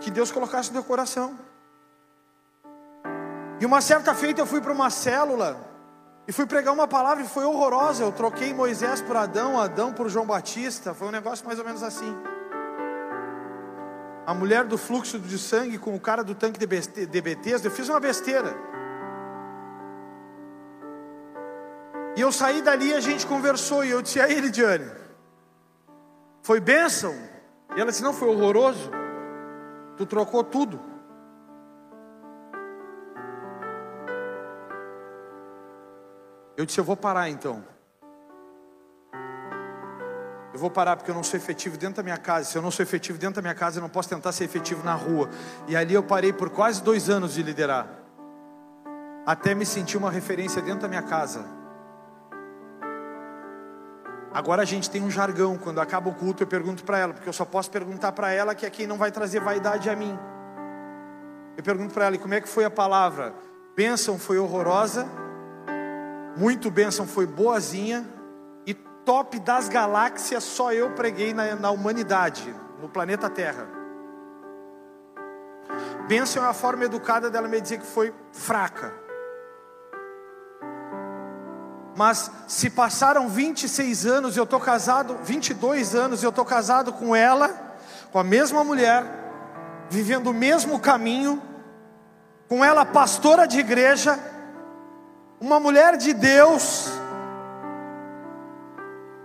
que 0.00 0.10
Deus 0.10 0.30
colocasse 0.32 0.70
no 0.70 0.74
teu 0.74 0.84
coração. 0.84 1.38
E 3.64 3.66
uma 3.66 3.80
certa 3.80 4.14
feita 4.14 4.42
eu 4.42 4.46
fui 4.46 4.60
para 4.60 4.74
uma 4.74 4.90
célula 4.90 5.56
e 6.28 6.32
fui 6.32 6.44
pregar 6.44 6.74
uma 6.74 6.86
palavra 6.86 7.24
e 7.24 7.26
foi 7.26 7.44
horrorosa. 7.44 8.04
Eu 8.04 8.12
troquei 8.12 8.52
Moisés 8.52 9.00
por 9.00 9.16
Adão, 9.16 9.58
Adão 9.58 9.90
por 9.90 10.10
João 10.10 10.26
Batista. 10.26 10.92
Foi 10.92 11.08
um 11.08 11.10
negócio 11.10 11.46
mais 11.46 11.58
ou 11.58 11.64
menos 11.64 11.82
assim. 11.82 12.14
a 14.26 14.34
mulher 14.34 14.64
do 14.64 14.76
fluxo 14.76 15.18
de 15.18 15.38
sangue 15.38 15.78
com 15.78 15.94
o 15.94 15.98
cara 15.98 16.22
do 16.22 16.34
tanque 16.34 16.58
de 16.58 17.22
Bethesda, 17.22 17.66
eu 17.66 17.72
fiz 17.72 17.88
uma 17.88 17.98
besteira. 17.98 18.54
E 22.18 22.20
eu 22.20 22.30
saí 22.30 22.60
dali 22.60 22.88
e 22.88 22.94
a 22.94 23.00
gente 23.00 23.26
conversou, 23.26 23.82
e 23.82 23.88
eu 23.88 24.02
disse, 24.02 24.20
aí 24.20 24.40
Lidiane, 24.40 24.90
foi 26.42 26.60
bênção? 26.60 27.14
E 27.74 27.80
ela 27.80 27.90
disse, 27.90 28.02
não, 28.02 28.12
foi 28.12 28.28
horroroso. 28.28 28.90
Tu 29.96 30.04
trocou 30.04 30.44
tudo. 30.44 30.93
Eu 36.56 36.64
disse, 36.64 36.78
eu 36.78 36.84
vou 36.84 36.96
parar 36.96 37.28
então. 37.28 37.64
Eu 40.52 40.60
vou 40.60 40.70
parar 40.70 40.96
porque 40.96 41.10
eu 41.10 41.14
não 41.14 41.24
sou 41.24 41.36
efetivo 41.36 41.76
dentro 41.76 41.96
da 41.96 42.02
minha 42.04 42.16
casa. 42.16 42.48
Se 42.48 42.56
eu 42.56 42.62
não 42.62 42.70
sou 42.70 42.84
efetivo 42.84 43.18
dentro 43.18 43.36
da 43.36 43.42
minha 43.42 43.56
casa, 43.56 43.78
eu 43.78 43.82
não 43.82 43.88
posso 43.88 44.08
tentar 44.08 44.30
ser 44.30 44.44
efetivo 44.44 44.84
na 44.84 44.94
rua. 44.94 45.28
E 45.66 45.74
ali 45.74 45.94
eu 45.94 46.02
parei 46.02 46.32
por 46.32 46.48
quase 46.48 46.80
dois 46.80 47.10
anos 47.10 47.34
de 47.34 47.42
liderar. 47.42 47.88
Até 49.26 49.52
me 49.52 49.66
sentir 49.66 49.96
uma 49.96 50.12
referência 50.12 50.62
dentro 50.62 50.82
da 50.82 50.88
minha 50.88 51.02
casa. 51.02 51.44
Agora 54.32 54.62
a 54.62 54.64
gente 54.64 54.88
tem 54.88 55.02
um 55.02 55.10
jargão. 55.10 55.58
Quando 55.58 55.80
acaba 55.80 56.08
o 56.08 56.14
culto, 56.14 56.44
eu 56.44 56.46
pergunto 56.46 56.84
para 56.84 56.98
ela, 56.98 57.12
porque 57.12 57.28
eu 57.28 57.32
só 57.32 57.44
posso 57.44 57.68
perguntar 57.68 58.12
para 58.12 58.30
ela 58.30 58.54
que 58.54 58.64
é 58.64 58.70
quem 58.70 58.86
não 58.86 58.96
vai 58.96 59.10
trazer 59.10 59.40
vaidade 59.40 59.90
a 59.90 59.96
mim. 59.96 60.16
Eu 61.56 61.64
pergunto 61.64 61.92
para 61.92 62.06
ela, 62.06 62.14
e 62.14 62.18
como 62.18 62.34
é 62.34 62.40
que 62.40 62.48
foi 62.48 62.64
a 62.64 62.70
palavra? 62.70 63.34
Bênção 63.74 64.20
foi 64.20 64.38
horrorosa, 64.38 65.04
muito 66.36 66.70
bênção 66.70 67.06
foi 67.06 67.26
boazinha, 67.26 68.04
top 69.04 69.38
das 69.38 69.68
galáxias 69.68 70.42
só 70.42 70.72
eu 70.72 70.90
preguei 70.90 71.34
na, 71.34 71.54
na 71.54 71.70
humanidade, 71.70 72.54
no 72.80 72.88
planeta 72.88 73.28
Terra. 73.28 73.66
Bênção 76.08 76.44
é 76.44 76.48
a 76.48 76.52
forma 76.52 76.84
educada 76.84 77.30
dela 77.30 77.48
me 77.48 77.60
dizer 77.60 77.78
que 77.78 77.86
foi 77.86 78.12
fraca. 78.32 78.92
Mas 81.96 82.30
se 82.48 82.68
passaram 82.70 83.28
26 83.28 84.04
anos, 84.04 84.36
eu 84.36 84.44
estou 84.44 84.58
casado, 84.58 85.18
22 85.22 85.94
anos, 85.94 86.22
eu 86.22 86.30
estou 86.30 86.44
casado 86.44 86.92
com 86.92 87.14
ela, 87.14 87.76
com 88.10 88.18
a 88.18 88.24
mesma 88.24 88.64
mulher, 88.64 89.04
vivendo 89.88 90.28
o 90.28 90.34
mesmo 90.34 90.80
caminho, 90.80 91.40
com 92.48 92.64
ela 92.64 92.84
pastora 92.84 93.46
de 93.46 93.60
igreja, 93.60 94.18
uma 95.44 95.60
mulher 95.60 95.98
de 95.98 96.14
Deus, 96.14 96.88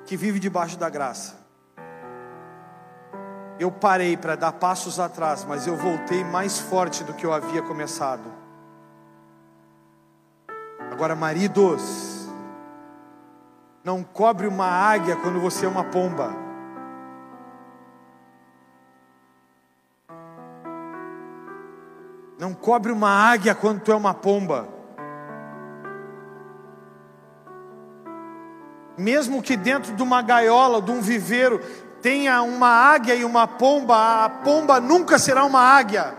que 0.06 0.18
vive 0.18 0.38
debaixo 0.38 0.78
da 0.78 0.90
graça. 0.90 1.40
Eu 3.58 3.72
parei 3.72 4.18
para 4.18 4.36
dar 4.36 4.52
passos 4.52 5.00
atrás, 5.00 5.46
mas 5.46 5.66
eu 5.66 5.78
voltei 5.78 6.26
mais 6.26 6.60
forte 6.60 7.06
do 7.06 7.14
que 7.14 7.26
eu 7.26 7.32
havia 7.32 7.62
começado. 7.62 8.34
Agora, 10.92 11.16
maridos, 11.16 12.28
não 13.82 14.04
cobre 14.04 14.46
uma 14.46 14.68
águia 14.68 15.16
quando 15.16 15.40
você 15.40 15.66
é 15.66 15.70
uma 15.70 15.86
pomba. 15.86 16.36
Não 22.38 22.54
cobre 22.54 22.92
uma 22.92 23.10
águia 23.10 23.56
quando 23.56 23.80
tu 23.80 23.92
é 23.94 23.96
uma 23.96 24.14
pomba. 24.14 24.79
Mesmo 29.00 29.42
que 29.42 29.56
dentro 29.56 29.96
de 29.96 30.04
uma 30.04 30.22
gaiola, 30.22 30.82
de 30.82 30.92
um 30.92 31.02
viveiro, 31.02 31.60
tenha 32.02 32.42
uma 32.42 32.68
águia 32.68 33.16
e 33.16 33.24
uma 33.24 33.48
pomba, 33.48 34.26
a 34.26 34.30
pomba 34.30 34.80
nunca 34.80 35.18
será 35.18 35.46
uma 35.46 35.62
águia. 35.62 36.14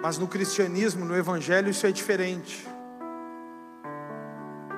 Mas 0.00 0.16
no 0.16 0.28
cristianismo, 0.28 1.04
no 1.04 1.16
evangelho, 1.16 1.68
isso 1.68 1.86
é 1.86 1.90
diferente. 1.90 2.66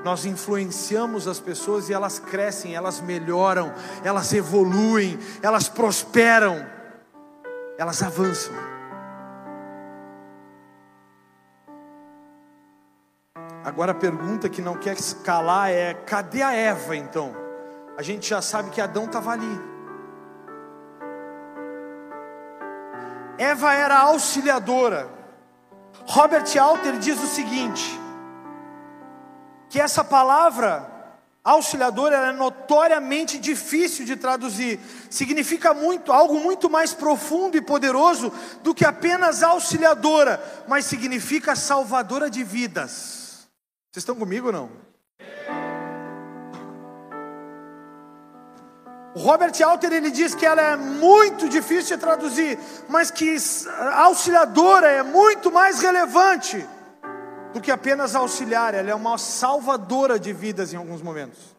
Nós 0.02 0.24
influenciamos 0.24 1.28
as 1.28 1.38
pessoas 1.38 1.90
e 1.90 1.92
elas 1.92 2.18
crescem, 2.18 2.74
elas 2.74 3.00
melhoram, 3.02 3.74
elas 4.02 4.32
evoluem, 4.32 5.18
elas 5.42 5.68
prosperam, 5.68 6.66
elas 7.76 8.02
avançam. 8.02 8.69
Agora 13.62 13.92
a 13.92 13.94
pergunta 13.94 14.48
que 14.48 14.62
não 14.62 14.74
quer 14.74 14.96
escalar 14.96 15.70
é: 15.70 15.92
cadê 15.94 16.42
a 16.42 16.52
Eva 16.52 16.96
então? 16.96 17.36
A 17.96 18.02
gente 18.02 18.28
já 18.28 18.40
sabe 18.40 18.70
que 18.70 18.80
Adão 18.80 19.04
estava 19.04 19.32
ali. 19.32 19.60
Eva 23.36 23.72
era 23.74 23.98
auxiliadora. 23.98 25.08
Robert 26.06 26.46
Alter 26.58 26.98
diz 26.98 27.22
o 27.22 27.26
seguinte: 27.26 28.00
que 29.68 29.78
essa 29.78 30.02
palavra 30.02 30.90
auxiliadora 31.44 32.16
é 32.16 32.32
notoriamente 32.32 33.38
difícil 33.38 34.06
de 34.06 34.16
traduzir. 34.16 34.80
Significa 35.10 35.74
muito, 35.74 36.12
algo 36.12 36.40
muito 36.40 36.70
mais 36.70 36.94
profundo 36.94 37.58
e 37.58 37.60
poderoso 37.60 38.32
do 38.62 38.74
que 38.74 38.86
apenas 38.86 39.42
auxiliadora, 39.42 40.42
mas 40.66 40.86
significa 40.86 41.54
salvadora 41.54 42.30
de 42.30 42.42
vidas. 42.42 43.19
Vocês 43.92 44.02
estão 44.02 44.14
comigo 44.14 44.46
ou 44.46 44.52
não? 44.52 44.70
O 49.16 49.18
Robert 49.18 49.52
Alter 49.64 49.92
ele 49.92 50.12
diz 50.12 50.32
que 50.32 50.46
ela 50.46 50.62
é 50.62 50.76
muito 50.76 51.48
difícil 51.48 51.96
de 51.96 52.00
traduzir, 52.00 52.56
mas 52.88 53.10
que 53.10 53.36
auxiliadora 53.94 54.88
é 54.88 55.02
muito 55.02 55.50
mais 55.50 55.82
relevante 55.82 56.64
do 57.52 57.60
que 57.60 57.72
apenas 57.72 58.14
auxiliar, 58.14 58.74
ela 58.74 58.90
é 58.90 58.94
uma 58.94 59.18
salvadora 59.18 60.20
de 60.20 60.32
vidas 60.32 60.72
em 60.72 60.76
alguns 60.76 61.02
momentos. 61.02 61.56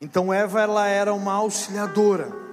Então 0.00 0.32
Eva 0.32 0.60
ela 0.60 0.86
era 0.86 1.12
uma 1.12 1.32
auxiliadora 1.32 2.47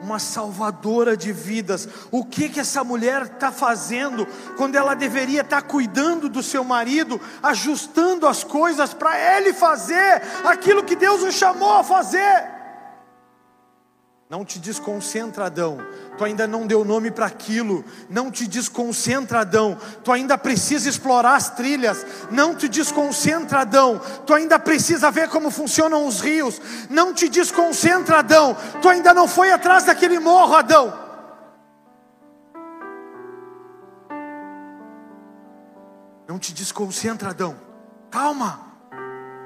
uma 0.00 0.18
salvadora 0.18 1.16
de 1.16 1.32
vidas. 1.32 1.88
O 2.10 2.24
que 2.24 2.48
que 2.48 2.60
essa 2.60 2.82
mulher 2.82 3.22
está 3.22 3.52
fazendo 3.52 4.26
quando 4.56 4.76
ela 4.76 4.94
deveria 4.94 5.42
estar 5.42 5.62
tá 5.62 5.66
cuidando 5.66 6.28
do 6.28 6.42
seu 6.42 6.64
marido, 6.64 7.20
ajustando 7.42 8.26
as 8.26 8.42
coisas 8.42 8.94
para 8.94 9.36
ele 9.36 9.52
fazer 9.52 10.22
aquilo 10.44 10.84
que 10.84 10.96
Deus 10.96 11.22
o 11.22 11.32
chamou 11.32 11.78
a 11.78 11.84
fazer? 11.84 12.59
Não 14.30 14.44
te 14.44 14.60
desconcentra, 14.60 15.46
Adão. 15.46 15.78
Tu 16.16 16.24
ainda 16.24 16.46
não 16.46 16.64
deu 16.64 16.84
nome 16.84 17.10
para 17.10 17.26
aquilo. 17.26 17.84
Não 18.08 18.30
te 18.30 18.46
desconcentra, 18.46 19.40
Adão. 19.40 19.76
Tu 20.04 20.12
ainda 20.12 20.38
precisa 20.38 20.88
explorar 20.88 21.34
as 21.34 21.50
trilhas. 21.50 22.06
Não 22.30 22.54
te 22.54 22.68
desconcentra, 22.68 23.62
Adão. 23.62 24.00
Tu 24.24 24.32
ainda 24.32 24.56
precisa 24.56 25.10
ver 25.10 25.28
como 25.28 25.50
funcionam 25.50 26.06
os 26.06 26.20
rios. 26.20 26.62
Não 26.88 27.12
te 27.12 27.28
desconcentra, 27.28 28.20
Adão. 28.20 28.56
Tu 28.80 28.88
ainda 28.88 29.12
não 29.12 29.26
foi 29.26 29.50
atrás 29.50 29.82
daquele 29.82 30.20
morro, 30.20 30.54
Adão. 30.54 30.96
Não 36.28 36.38
te 36.38 36.54
desconcentra, 36.54 37.30
Adão. 37.30 37.56
Calma. 38.12 38.60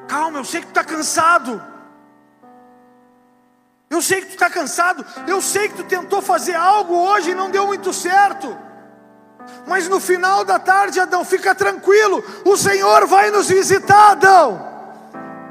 Calma, 0.06 0.40
eu 0.40 0.44
sei 0.44 0.60
que 0.60 0.66
tu 0.66 0.78
está 0.78 0.84
cansado. 0.84 1.73
Eu 3.94 4.02
sei 4.02 4.20
que 4.20 4.26
tu 4.26 4.32
está 4.32 4.50
cansado. 4.50 5.06
Eu 5.24 5.40
sei 5.40 5.68
que 5.68 5.76
tu 5.76 5.84
tentou 5.84 6.20
fazer 6.20 6.56
algo 6.56 6.94
hoje 6.94 7.30
e 7.30 7.34
não 7.34 7.48
deu 7.48 7.64
muito 7.64 7.92
certo. 7.92 8.58
Mas 9.68 9.88
no 9.88 10.00
final 10.00 10.44
da 10.44 10.58
tarde, 10.58 10.98
Adão, 10.98 11.24
fica 11.24 11.54
tranquilo. 11.54 12.22
O 12.44 12.56
Senhor 12.56 13.06
vai 13.06 13.30
nos 13.30 13.48
visitar, 13.48 14.10
Adão. 14.10 14.68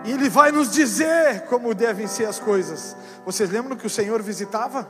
E 0.04 0.12
Ele 0.12 0.28
vai 0.28 0.52
nos 0.52 0.70
dizer 0.70 1.46
como 1.48 1.74
devem 1.74 2.06
ser 2.06 2.26
as 2.26 2.38
coisas. 2.38 2.98
Vocês 3.26 3.50
lembram 3.50 3.78
que 3.78 3.88
o 3.88 3.90
Senhor 3.90 4.22
visitava? 4.22 4.86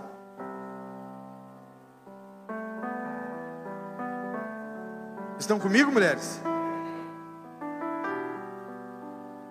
Estão 5.38 5.60
comigo, 5.60 5.92
mulheres? 5.92 6.42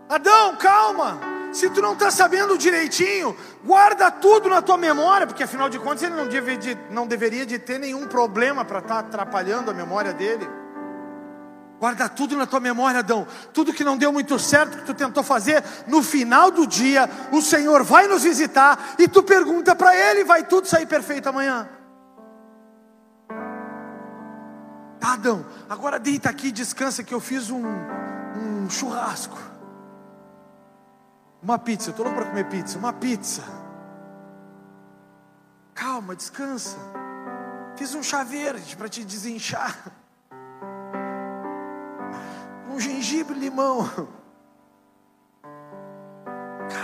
Adão, 0.09 0.57
calma. 0.57 1.20
Se 1.53 1.68
tu 1.68 1.82
não 1.82 1.92
está 1.92 2.11
sabendo 2.11 2.57
direitinho, 2.57 3.36
guarda 3.62 4.11
tudo 4.11 4.48
na 4.48 4.62
tua 4.62 4.78
memória, 4.78 5.26
porque 5.26 5.42
afinal 5.42 5.68
de 5.68 5.78
contas 5.78 6.03
ele 6.03 6.16
não, 6.16 6.26
deve 6.26 6.57
de, 6.57 6.78
não 6.90 7.07
deveria 7.07 7.44
de 7.44 7.59
ter 7.59 7.78
nenhum 7.78 8.09
problema 8.09 8.64
para 8.64 8.78
estar 8.78 8.94
tá 8.94 9.00
atrapalhando 9.00 9.70
a 9.70 9.74
memória 9.74 10.14
dele. 10.14 10.48
Guarda 11.78 12.09
tudo 12.09 12.36
na 12.36 12.46
tua 12.46 12.61
memória, 12.61 13.00
Adão. 13.00 13.26
Tudo 13.53 13.72
que 13.72 13.84
não 13.84 13.98
deu 13.98 14.12
muito 14.12 14.38
certo, 14.38 14.78
que 14.78 14.84
tu 14.84 14.94
tentou 14.94 15.22
fazer, 15.22 15.62
no 15.86 16.03
final 16.03 16.50
do 16.50 16.66
dia, 16.66 17.11
o 17.32 17.42
Senhor 17.42 17.82
vai 17.82 18.07
nos 18.07 18.22
visitar 18.22 18.94
e 18.98 19.07
tu 19.07 19.22
pergunta 19.22 19.74
para 19.74 19.94
Ele, 19.94 20.24
vai 20.24 20.44
tudo 20.44 20.66
sair 20.66 20.86
perfeito 20.86 21.28
amanhã. 21.28 21.68
Tá, 24.98 25.14
Adão, 25.14 25.44
agora 25.68 25.98
deita 25.98 26.30
aqui 26.30 26.46
e 26.46 26.53
descansa 26.53 27.03
que 27.03 27.12
eu 27.12 27.20
fiz 27.20 27.50
um, 27.50 27.64
um 27.66 28.70
churrasco. 28.70 29.51
Uma 31.43 31.59
pizza, 31.59 31.88
eu 31.88 31.90
estou 31.90 32.05
louco 32.05 32.20
para 32.20 32.30
comer 32.30 32.49
pizza. 32.49 32.78
Uma 32.78 32.93
pizza. 32.93 33.43
Calma, 35.74 36.14
descansa. 36.14 36.76
Fiz 37.76 37.95
um 37.95 38.03
chá 38.03 38.22
verde 38.22 38.76
para 38.76 38.88
te 38.88 39.05
desinchar. 39.05 39.76
Um 42.70 42.78
gengibre 42.78 43.36
limão. 43.36 43.88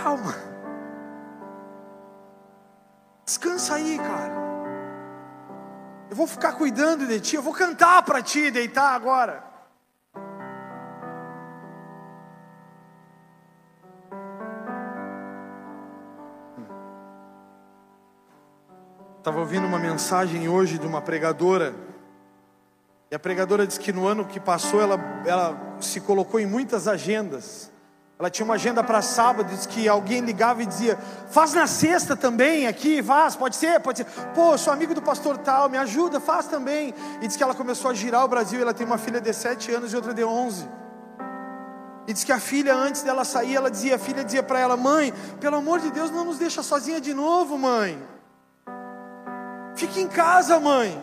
Calma. 0.03 0.35
Descansa 3.25 3.75
aí, 3.75 3.97
cara. 3.97 4.33
Eu 6.09 6.15
vou 6.15 6.27
ficar 6.27 6.53
cuidando 6.53 7.07
de 7.07 7.19
ti, 7.21 7.35
eu 7.35 7.41
vou 7.41 7.53
cantar 7.53 8.03
para 8.03 8.21
ti 8.21 8.51
deitar 8.51 8.93
agora. 8.93 9.48
Estava 19.19 19.37
ouvindo 19.37 19.67
uma 19.67 19.77
mensagem 19.77 20.47
hoje 20.47 20.77
de 20.77 20.87
uma 20.87 21.01
pregadora. 21.01 21.75
E 23.11 23.15
a 23.15 23.19
pregadora 23.19 23.67
disse 23.67 23.77
que 23.77 23.91
no 23.91 24.07
ano 24.07 24.23
que 24.23 24.39
passou 24.39 24.81
ela, 24.81 24.97
ela 25.25 25.75
se 25.81 25.99
colocou 25.99 26.39
em 26.39 26.45
muitas 26.45 26.87
agendas. 26.87 27.69
Ela 28.17 28.29
tinha 28.29 28.45
uma 28.45 28.53
agenda 28.53 28.81
para 28.81 29.01
sábado, 29.01 29.49
disse 29.49 29.67
que 29.67 29.89
alguém 29.89 30.21
ligava 30.21 30.63
e 30.63 30.65
dizia: 30.65 30.97
Faz 31.29 31.53
na 31.53 31.67
sexta 31.67 32.15
também 32.15 32.65
aqui, 32.65 33.03
faz, 33.03 33.35
pode 33.35 33.57
ser, 33.57 33.81
pode 33.81 33.97
ser. 33.97 34.05
Pô, 34.33 34.57
sou 34.57 34.71
amigo 34.71 34.95
do 34.95 35.01
pastor 35.01 35.37
tal, 35.37 35.67
me 35.67 35.77
ajuda, 35.77 36.21
faz 36.21 36.47
também. 36.47 36.93
E 37.21 37.27
disse 37.27 37.37
que 37.37 37.43
ela 37.43 37.53
começou 37.53 37.91
a 37.91 37.93
girar 37.93 38.23
o 38.23 38.27
Brasil. 38.29 38.61
Ela 38.61 38.73
tem 38.73 38.87
uma 38.87 38.97
filha 38.97 39.19
de 39.19 39.33
7 39.33 39.69
anos 39.73 39.91
e 39.91 39.97
outra 39.97 40.13
de 40.13 40.23
11. 40.23 40.65
E 42.07 42.13
disse 42.13 42.25
que 42.25 42.31
a 42.31 42.39
filha, 42.39 42.73
antes 42.73 43.01
dela 43.01 43.25
sair, 43.25 43.57
ela 43.57 43.69
dizia: 43.69 43.95
A 43.95 43.99
filha 43.99 44.23
dizia 44.23 44.43
para 44.43 44.59
ela: 44.59 44.77
Mãe, 44.77 45.13
pelo 45.41 45.57
amor 45.57 45.81
de 45.81 45.91
Deus, 45.91 46.09
não 46.09 46.23
nos 46.23 46.37
deixa 46.37 46.63
sozinha 46.63 47.01
de 47.01 47.13
novo, 47.13 47.57
mãe. 47.57 48.01
Fique 49.79 50.01
em 50.01 50.09
casa, 50.09 50.59
mãe. 50.59 51.01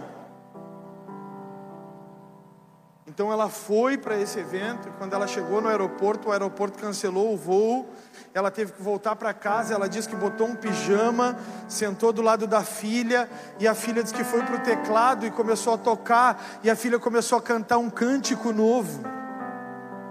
Então 3.06 3.32
ela 3.32 3.48
foi 3.48 3.96
para 3.96 4.20
esse 4.20 4.38
evento. 4.38 4.90
Quando 4.98 5.14
ela 5.14 5.26
chegou 5.26 5.62
no 5.62 5.68
aeroporto, 5.68 6.28
o 6.28 6.32
aeroporto 6.32 6.78
cancelou 6.78 7.32
o 7.32 7.38
voo. 7.38 7.88
Ela 8.34 8.50
teve 8.50 8.72
que 8.72 8.82
voltar 8.82 9.16
para 9.16 9.32
casa. 9.32 9.72
Ela 9.72 9.88
disse 9.88 10.06
que 10.06 10.14
botou 10.14 10.46
um 10.46 10.54
pijama, 10.54 11.38
sentou 11.66 12.12
do 12.12 12.20
lado 12.20 12.46
da 12.46 12.62
filha. 12.62 13.30
E 13.58 13.66
a 13.66 13.74
filha 13.74 14.02
disse 14.02 14.14
que 14.14 14.22
foi 14.22 14.42
para 14.42 14.56
o 14.56 14.60
teclado 14.60 15.24
e 15.24 15.30
começou 15.30 15.72
a 15.72 15.78
tocar. 15.78 16.60
E 16.62 16.68
a 16.68 16.76
filha 16.76 16.98
começou 16.98 17.38
a 17.38 17.40
cantar 17.40 17.78
um 17.78 17.88
cântico 17.88 18.52
novo. 18.52 19.02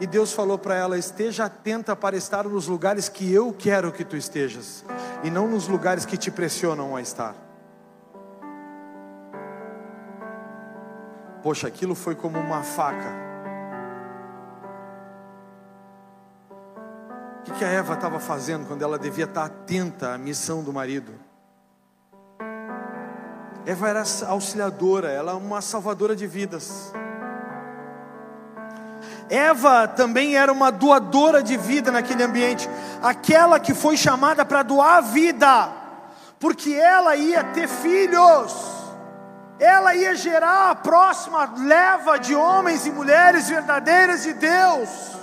E 0.01 0.07
Deus 0.07 0.33
falou 0.33 0.57
para 0.57 0.73
ela: 0.73 0.97
esteja 0.97 1.45
atenta 1.45 1.95
para 1.95 2.17
estar 2.17 2.45
nos 2.45 2.65
lugares 2.65 3.09
que 3.09 3.31
eu 3.31 3.53
quero 3.53 3.91
que 3.91 4.03
tu 4.03 4.17
estejas, 4.17 4.83
e 5.23 5.29
não 5.29 5.47
nos 5.47 5.67
lugares 5.67 6.03
que 6.03 6.17
te 6.17 6.31
pressionam 6.31 6.95
a 6.95 7.01
estar. 7.01 7.44
Poxa, 11.45 11.67
aquilo 11.67 11.93
foi 11.93 12.15
como 12.15 12.39
uma 12.39 12.63
faca. 12.63 13.13
O 17.47 17.51
que 17.51 17.63
a 17.63 17.67
Eva 17.67 17.93
estava 17.93 18.19
fazendo 18.19 18.65
quando 18.65 18.81
ela 18.81 18.97
devia 18.97 19.25
estar 19.25 19.45
atenta 19.45 20.15
à 20.15 20.17
missão 20.17 20.63
do 20.63 20.73
marido? 20.73 21.13
Eva 23.63 23.89
era 23.89 24.03
auxiliadora, 24.27 25.11
ela 25.11 25.33
é 25.33 25.35
uma 25.35 25.61
salvadora 25.61 26.15
de 26.15 26.25
vidas. 26.25 26.91
Eva 29.29 29.87
também 29.87 30.35
era 30.35 30.51
uma 30.51 30.71
doadora 30.71 31.43
de 31.43 31.57
vida 31.57 31.91
naquele 31.91 32.23
ambiente, 32.23 32.67
aquela 33.03 33.59
que 33.59 33.75
foi 33.75 33.95
chamada 33.95 34.43
para 34.43 34.63
doar 34.63 35.03
vida, 35.03 35.71
porque 36.39 36.73
ela 36.73 37.15
ia 37.15 37.43
ter 37.43 37.67
filhos 37.67 38.74
ela 39.59 39.95
ia 39.95 40.15
gerar 40.15 40.71
a 40.71 40.75
próxima 40.75 41.49
leva 41.57 42.17
de 42.17 42.35
homens 42.35 42.85
e 42.85 42.91
mulheres 42.91 43.49
verdadeiras 43.49 44.23
de 44.23 44.33
Deus. 44.33 45.15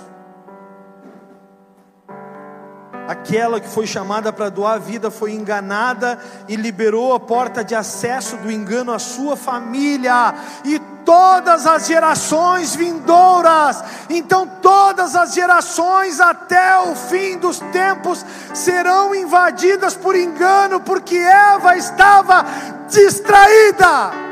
Aquela 3.07 3.59
que 3.59 3.67
foi 3.67 3.85
chamada 3.85 4.31
para 4.31 4.49
doar 4.49 4.75
a 4.75 4.79
vida 4.79 5.11
foi 5.11 5.33
enganada 5.33 6.17
e 6.47 6.55
liberou 6.55 7.13
a 7.13 7.19
porta 7.19 7.63
de 7.63 7.75
acesso 7.75 8.37
do 8.37 8.49
engano 8.49 8.93
à 8.93 8.99
sua 8.99 9.35
família 9.35 10.33
e 10.63 10.79
todas 11.03 11.67
as 11.67 11.85
gerações 11.85 12.75
vindouras. 12.75 13.83
Então, 14.09 14.47
todas 14.61 15.17
as 15.17 15.33
gerações 15.33 16.21
até 16.21 16.79
o 16.79 16.95
fim 16.95 17.37
dos 17.37 17.59
tempos 17.73 18.25
serão 18.53 19.13
invadidas 19.13 19.95
por 19.95 20.15
engano, 20.15 20.79
porque 20.79 21.17
Eva 21.17 21.75
estava 21.75 22.45
distraída. 22.87 24.22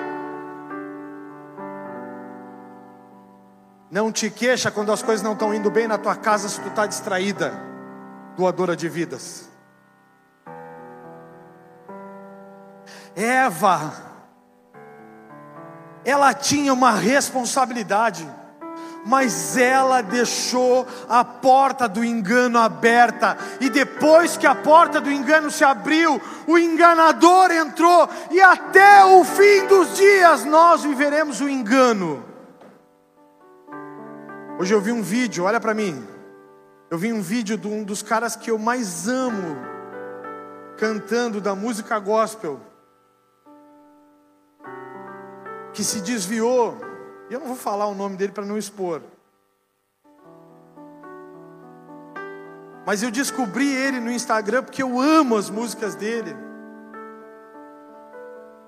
Não 3.91 4.09
te 4.09 4.29
queixa 4.29 4.71
quando 4.71 4.91
as 4.91 5.03
coisas 5.03 5.21
não 5.21 5.33
estão 5.33 5.53
indo 5.53 5.69
bem 5.69 5.85
na 5.85 5.97
tua 5.97 6.15
casa 6.15 6.47
se 6.47 6.61
tu 6.61 6.69
está 6.69 6.87
distraída, 6.87 7.53
doadora 8.37 8.73
de 8.73 8.87
vidas. 8.87 9.49
Eva, 13.13 13.91
ela 16.05 16.33
tinha 16.33 16.71
uma 16.71 16.91
responsabilidade 16.91 18.25
mas 19.03 19.57
ela 19.57 20.01
deixou 20.01 20.87
a 21.09 21.23
porta 21.23 21.87
do 21.87 22.03
engano 22.03 22.59
aberta, 22.59 23.37
e 23.59 23.69
depois 23.69 24.37
que 24.37 24.45
a 24.45 24.53
porta 24.53 25.01
do 25.01 25.11
engano 25.11 25.49
se 25.49 25.63
abriu, 25.63 26.21
o 26.45 26.57
enganador 26.57 27.51
entrou, 27.51 28.07
e 28.29 28.39
até 28.39 29.03
o 29.03 29.23
fim 29.23 29.65
dos 29.67 29.97
dias 29.97 30.45
nós 30.45 30.83
viveremos 30.83 31.41
o 31.41 31.49
engano. 31.49 32.30
Hoje 34.61 34.75
eu 34.75 34.79
vi 34.79 34.91
um 34.91 35.01
vídeo, 35.01 35.45
olha 35.45 35.59
para 35.59 35.73
mim, 35.73 36.07
eu 36.91 36.95
vi 36.95 37.11
um 37.11 37.19
vídeo 37.19 37.57
de 37.57 37.67
um 37.67 37.83
dos 37.83 38.03
caras 38.03 38.35
que 38.35 38.51
eu 38.51 38.59
mais 38.59 39.07
amo, 39.07 39.57
cantando 40.77 41.41
da 41.41 41.55
música 41.55 41.97
gospel, 41.97 42.59
que 45.73 45.83
se 45.83 45.99
desviou 46.01 46.77
e 47.27 47.33
eu 47.33 47.39
não 47.39 47.47
vou 47.47 47.55
falar 47.55 47.87
o 47.87 47.95
nome 47.95 48.17
dele 48.17 48.33
para 48.33 48.45
não 48.45 48.55
expor. 48.55 49.01
Mas 52.85 53.01
eu 53.01 53.09
descobri 53.09 53.73
ele 53.73 53.99
no 53.99 54.11
Instagram 54.11 54.61
porque 54.61 54.83
eu 54.83 54.99
amo 54.99 55.37
as 55.37 55.49
músicas 55.49 55.95
dele. 55.95 56.35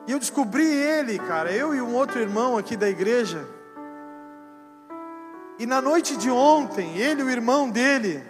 E 0.08 0.12
eu 0.12 0.18
descobri 0.18 0.66
ele, 0.66 1.20
cara, 1.20 1.52
eu 1.52 1.76
e 1.76 1.80
um 1.80 1.94
outro 1.94 2.20
irmão 2.20 2.58
aqui 2.58 2.76
da 2.76 2.90
igreja. 2.90 3.48
E 5.60 5.66
na 5.66 5.82
noite 5.82 6.18
de 6.18 6.30
ontem, 6.30 6.98
ele 6.98 7.22
e 7.22 7.26
o 7.26 7.30
irmão 7.30 7.70
dele 7.70 8.24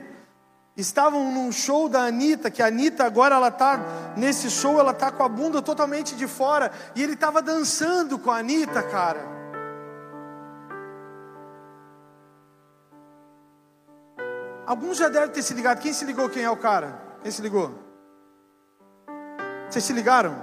estavam 0.76 1.32
num 1.32 1.52
show 1.52 1.88
da 1.88 2.02
Anitta, 2.02 2.50
que 2.50 2.62
a 2.62 2.68
Anitta 2.68 3.06
agora 3.06 3.36
ela 3.36 3.52
tá 3.52 4.14
nesse 4.18 4.50
show, 4.50 4.80
ela 4.80 4.94
tá 4.94 5.12
com 5.12 5.24
a 5.24 5.30
bunda 5.30 5.62
totalmente 5.62 6.16
de 6.16 6.28
fora, 6.28 6.72
e 6.96 7.04
ele 7.04 7.14
estava 7.14 7.42
dançando 7.42 8.18
com 8.18 8.32
a 8.32 8.40
Anitta, 8.40 8.82
cara. 8.84 9.34
Alguns 14.66 14.98
já 14.98 15.10
devem 15.10 15.30
ter 15.30 15.42
se 15.42 15.54
ligado. 15.54 15.82
Quem 15.82 15.94
se 15.94 16.06
ligou? 16.06 16.30
Quem 16.30 16.44
é 16.44 16.50
o 16.50 16.58
cara? 16.58 17.00
Quem 17.22 17.32
se 17.32 17.42
ligou? 17.42 17.72
Vocês 19.70 19.84
se 19.84 19.94
ligaram? 19.94 20.36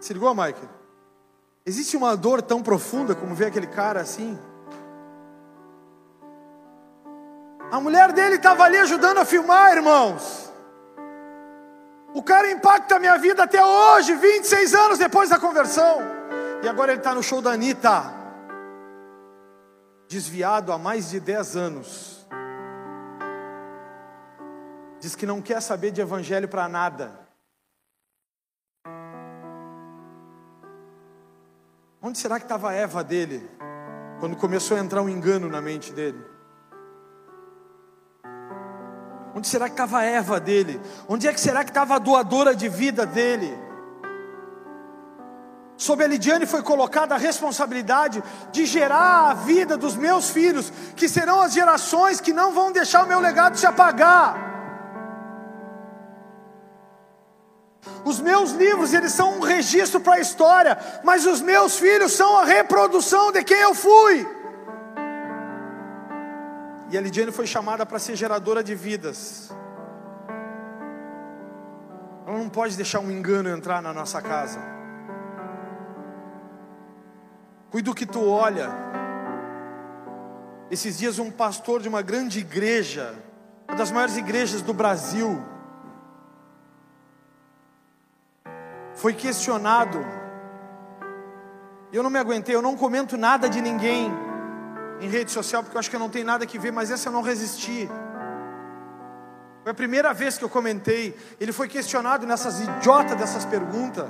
Se 0.00 0.12
ligou, 0.12 0.34
Mike? 0.34 0.60
Existe 1.64 1.96
uma 1.96 2.16
dor 2.16 2.42
tão 2.42 2.62
profunda 2.62 3.14
como 3.14 3.34
ver 3.34 3.46
aquele 3.46 3.66
cara 3.66 4.00
assim? 4.00 4.38
A 7.70 7.80
mulher 7.80 8.12
dele 8.12 8.36
estava 8.36 8.64
ali 8.64 8.78
ajudando 8.78 9.18
a 9.18 9.24
filmar, 9.24 9.76
irmãos. 9.76 10.52
O 12.14 12.22
cara 12.22 12.50
impacta 12.50 12.96
a 12.96 12.98
minha 12.98 13.18
vida 13.18 13.42
até 13.42 13.62
hoje, 13.64 14.14
26 14.14 14.74
anos 14.74 14.98
depois 14.98 15.28
da 15.28 15.38
conversão. 15.38 15.98
E 16.62 16.68
agora 16.68 16.92
ele 16.92 17.00
está 17.00 17.14
no 17.14 17.22
show 17.22 17.42
da 17.42 17.52
Anitta. 17.52 18.04
Desviado 20.08 20.72
há 20.72 20.78
mais 20.78 21.10
de 21.10 21.20
10 21.20 21.56
anos 21.56 22.16
diz 25.06 25.14
que 25.14 25.26
não 25.26 25.40
quer 25.40 25.60
saber 25.62 25.92
de 25.92 26.00
evangelho 26.00 26.48
para 26.48 26.68
nada. 26.68 27.12
Onde 32.02 32.18
será 32.18 32.38
que 32.38 32.44
estava 32.44 32.70
a 32.70 32.74
Eva 32.74 33.04
dele, 33.04 33.48
quando 34.18 34.36
começou 34.36 34.76
a 34.76 34.80
entrar 34.80 35.02
um 35.02 35.08
engano 35.08 35.48
na 35.48 35.60
mente 35.60 35.92
dele? 35.92 36.35
Onde 39.36 39.48
será 39.48 39.66
que 39.66 39.74
estava 39.74 39.98
a 39.98 40.02
Eva 40.02 40.40
dele? 40.40 40.80
Onde 41.06 41.28
é 41.28 41.32
que 41.32 41.38
será 41.38 41.62
que 41.62 41.68
estava 41.68 41.96
a 41.96 41.98
doadora 41.98 42.56
de 42.56 42.70
vida 42.70 43.04
dele? 43.04 43.54
Sobre 45.76 46.06
a 46.06 46.08
Lidiane 46.08 46.46
foi 46.46 46.62
colocada 46.62 47.14
a 47.14 47.18
responsabilidade 47.18 48.24
de 48.50 48.64
gerar 48.64 49.28
a 49.28 49.34
vida 49.34 49.76
dos 49.76 49.94
meus 49.94 50.30
filhos, 50.30 50.72
que 50.96 51.06
serão 51.06 51.42
as 51.42 51.52
gerações 51.52 52.18
que 52.18 52.32
não 52.32 52.50
vão 52.50 52.72
deixar 52.72 53.04
o 53.04 53.06
meu 53.06 53.20
legado 53.20 53.58
se 53.58 53.66
apagar. 53.66 54.38
Os 58.06 58.18
meus 58.18 58.52
livros, 58.52 58.94
eles 58.94 59.12
são 59.12 59.36
um 59.36 59.40
registro 59.40 60.00
para 60.00 60.14
a 60.14 60.20
história, 60.20 60.78
mas 61.04 61.26
os 61.26 61.42
meus 61.42 61.78
filhos 61.78 62.12
são 62.12 62.38
a 62.38 62.44
reprodução 62.46 63.30
de 63.32 63.44
quem 63.44 63.58
eu 63.58 63.74
fui. 63.74 64.35
E 66.88 66.96
a 66.96 67.00
Lidiane 67.00 67.32
foi 67.32 67.46
chamada 67.46 67.84
para 67.84 67.98
ser 67.98 68.14
geradora 68.14 68.62
de 68.62 68.74
vidas. 68.74 69.50
Ela 72.24 72.38
não 72.38 72.48
pode 72.48 72.76
deixar 72.76 73.00
um 73.00 73.10
engano 73.10 73.48
entrar 73.48 73.82
na 73.82 73.92
nossa 73.92 74.22
casa. 74.22 74.60
Cuida 77.70 77.92
que 77.92 78.06
tu 78.06 78.28
olha. 78.28 78.70
Esses 80.70 80.98
dias 80.98 81.18
um 81.18 81.30
pastor 81.30 81.80
de 81.80 81.88
uma 81.88 82.02
grande 82.02 82.38
igreja, 82.40 83.14
uma 83.68 83.76
das 83.76 83.90
maiores 83.90 84.16
igrejas 84.16 84.62
do 84.62 84.72
Brasil, 84.72 85.44
foi 88.94 89.12
questionado. 89.12 90.04
Eu 91.92 92.02
não 92.02 92.10
me 92.10 92.18
aguentei, 92.18 92.54
eu 92.54 92.62
não 92.62 92.76
comento 92.76 93.16
nada 93.16 93.48
de 93.48 93.60
ninguém 93.60 94.25
em 95.00 95.08
rede 95.08 95.30
social, 95.30 95.62
porque 95.62 95.76
eu 95.76 95.80
acho 95.80 95.90
que 95.90 95.98
não 95.98 96.08
tem 96.08 96.24
nada 96.24 96.46
que 96.46 96.58
ver, 96.58 96.72
mas 96.72 96.90
essa 96.90 97.08
eu 97.08 97.12
não 97.12 97.22
resisti. 97.22 97.88
Foi 99.62 99.72
a 99.72 99.74
primeira 99.74 100.14
vez 100.14 100.38
que 100.38 100.44
eu 100.44 100.48
comentei. 100.48 101.16
Ele 101.40 101.52
foi 101.52 101.68
questionado 101.68 102.26
nessas 102.26 102.60
idiotas 102.60 103.16
dessas 103.16 103.44
perguntas. 103.44 104.08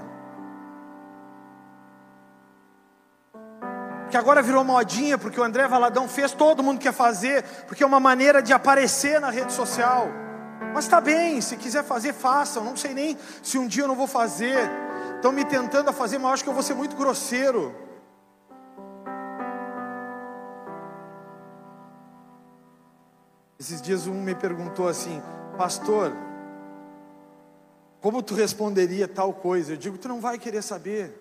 Que 4.11 4.16
agora 4.16 4.43
virou 4.43 4.62
modinha, 4.62 5.18
porque 5.18 5.41
o 5.41 5.43
André 5.43 5.66
Valadão 5.66 6.07
fez, 6.09 6.32
todo 6.32 6.62
mundo 6.62 6.78
quer 6.78 6.93
fazer, 6.93 7.43
porque 7.66 7.82
é 7.82 7.87
uma 7.87 7.99
maneira 7.99 8.43
de 8.43 8.53
aparecer 8.53 9.20
na 9.20 9.30
rede 9.30 9.53
social. 9.53 10.09
Mas 10.74 10.84
está 10.84 11.01
bem, 11.01 11.41
se 11.41 11.57
quiser 11.57 11.82
fazer, 11.82 12.12
faça. 12.12 12.59
Eu 12.59 12.64
não 12.64 12.76
sei 12.76 12.93
nem 12.93 13.16
se 13.43 13.57
um 13.57 13.66
dia 13.66 13.84
eu 13.84 13.89
não 13.89 13.97
vou 13.97 14.07
fazer. 14.07 14.70
Estão 15.14 15.32
me 15.32 15.45
tentando 15.45 15.89
a 15.89 15.93
fazer, 15.93 16.18
mas 16.18 16.26
eu 16.26 16.34
acho 16.34 16.45
que 16.45 16.51
eu 16.51 16.55
vou 16.55 16.62
ser 16.62 16.74
muito 16.74 16.95
grosseiro. 16.95 17.74
Esses 23.67 23.83
dias 23.83 24.07
um 24.07 24.23
me 24.23 24.33
perguntou 24.33 24.87
assim, 24.87 25.21
pastor, 25.59 26.12
como 28.01 28.23
tu 28.23 28.33
responderia 28.33 29.09
tal 29.09 29.33
coisa? 29.33 29.73
Eu 29.73 29.77
digo, 29.77 29.99
tu 29.99 30.07
não 30.07 30.21
vai 30.21 30.39
querer 30.39 30.62
saber. 30.62 31.21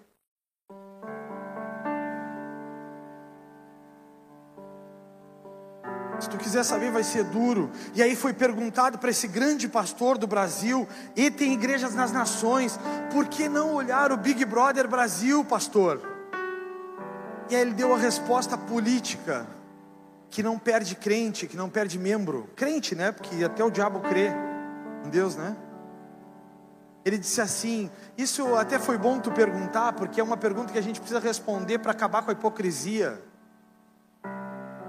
Se 6.20 6.30
tu 6.30 6.38
quiser 6.38 6.64
saber, 6.64 6.92
vai 6.92 7.04
ser 7.04 7.24
duro. 7.24 7.72
E 7.96 8.04
aí 8.04 8.16
foi 8.16 8.32
perguntado 8.32 9.00
para 9.00 9.10
esse 9.10 9.28
grande 9.28 9.68
pastor 9.68 10.16
do 10.16 10.28
Brasil, 10.28 10.88
e 11.16 11.32
tem 11.32 11.52
igrejas 11.52 11.96
nas 11.96 12.12
nações, 12.12 12.80
por 13.12 13.28
que 13.28 13.50
não 13.50 13.74
olhar 13.74 14.12
o 14.12 14.18
Big 14.18 14.46
Brother 14.46 14.88
Brasil, 14.88 15.44
pastor? 15.44 16.00
E 17.50 17.56
aí 17.56 17.62
ele 17.64 17.74
deu 17.74 17.92
a 17.92 17.98
resposta 17.98 18.56
política 18.56 19.48
que 20.30 20.44
não 20.44 20.60
perde 20.60 20.96
crente, 20.96 21.48
que 21.48 21.58
não 21.58 21.70
perde 21.70 21.98
membro. 21.98 22.50
Crente, 22.56 22.96
né? 22.96 23.12
Porque 23.12 23.44
até 23.44 23.64
o 23.64 23.72
diabo 23.72 24.00
crê 24.02 24.30
em 25.06 25.10
Deus, 25.10 25.36
né? 25.36 25.56
Ele 27.04 27.18
disse 27.18 27.40
assim: 27.40 27.90
Isso 28.18 28.56
até 28.56 28.80
foi 28.80 28.98
bom 28.98 29.20
tu 29.20 29.32
perguntar, 29.32 29.94
porque 29.94 30.20
é 30.20 30.24
uma 30.24 30.38
pergunta 30.38 30.74
que 30.74 30.80
a 30.80 30.84
gente 30.84 31.00
precisa 31.00 31.20
responder 31.20 31.80
para 31.80 31.92
acabar 31.92 32.24
com 32.24 32.32
a 32.32 32.34
hipocrisia. 32.34 33.22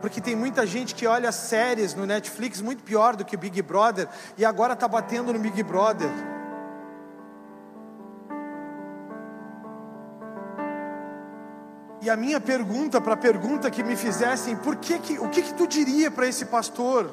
Porque 0.01 0.21
tem 0.21 0.37
muita 0.37 0.67
gente 0.67 0.95
que 0.95 1.07
olha 1.07 1.33
séries 1.33 1.95
no 1.95 2.07
Netflix 2.07 2.61
muito 2.61 2.83
pior 2.83 3.17
do 3.17 3.25
que 3.25 3.37
Big 3.37 3.61
Brother 3.63 4.09
e 4.37 4.45
agora 4.45 4.75
está 4.75 4.87
batendo 4.87 5.33
no 5.33 5.39
Big 5.39 5.63
Brother. 5.63 6.11
E 12.07 12.11
a 12.11 12.15
minha 12.15 12.41
pergunta 12.41 13.01
para 13.01 13.15
a 13.15 13.17
pergunta 13.17 13.69
que 13.69 13.83
me 13.83 13.97
fizessem, 13.97 14.55
por 14.55 14.77
que, 14.77 14.97
que 15.01 15.19
o 15.19 15.29
que, 15.29 15.43
que 15.43 15.55
tu 15.55 15.67
diria 15.67 16.09
para 16.09 16.29
esse 16.29 16.45
pastor? 16.45 17.13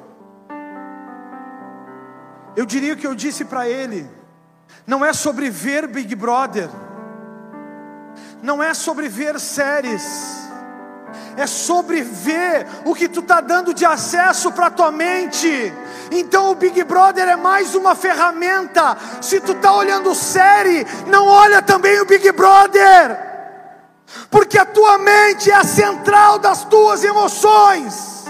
Eu 2.55 2.63
diria 2.63 2.93
o 2.93 2.95
que 2.95 3.07
eu 3.07 3.15
disse 3.15 3.43
para 3.43 3.67
ele. 3.67 4.07
Não 4.85 5.03
é 5.03 5.11
sobre 5.11 5.49
ver 5.49 5.87
Big 5.87 6.13
Brother. 6.13 6.69
Não 8.43 8.61
é 8.61 8.75
sobre 8.75 9.09
ver 9.09 9.39
séries. 9.39 10.47
É 11.37 11.47
sobre 11.47 12.03
ver 12.03 12.67
o 12.85 12.93
que 12.93 13.09
tu 13.09 13.21
está 13.21 13.41
dando 13.41 13.73
de 13.73 13.85
acesso 13.85 14.51
para 14.51 14.69
tua 14.69 14.91
mente. 14.91 15.73
Então 16.11 16.51
o 16.51 16.55
Big 16.55 16.83
Brother 16.83 17.27
é 17.29 17.35
mais 17.35 17.73
uma 17.73 17.95
ferramenta. 17.95 18.95
Se 19.23 19.41
tu 19.41 19.53
está 19.53 19.73
olhando 19.73 20.13
série, 20.13 20.85
não 21.07 21.25
olha 21.25 21.63
também 21.63 21.99
o 21.99 22.05
Big 22.05 22.31
Brother 22.33 23.32
porque 24.29 24.57
a 24.57 24.65
tua 24.65 24.97
mente 24.97 25.49
é 25.49 25.55
a 25.55 25.63
central 25.63 26.39
das 26.39 26.63
tuas 26.65 27.03
emoções, 27.03 28.25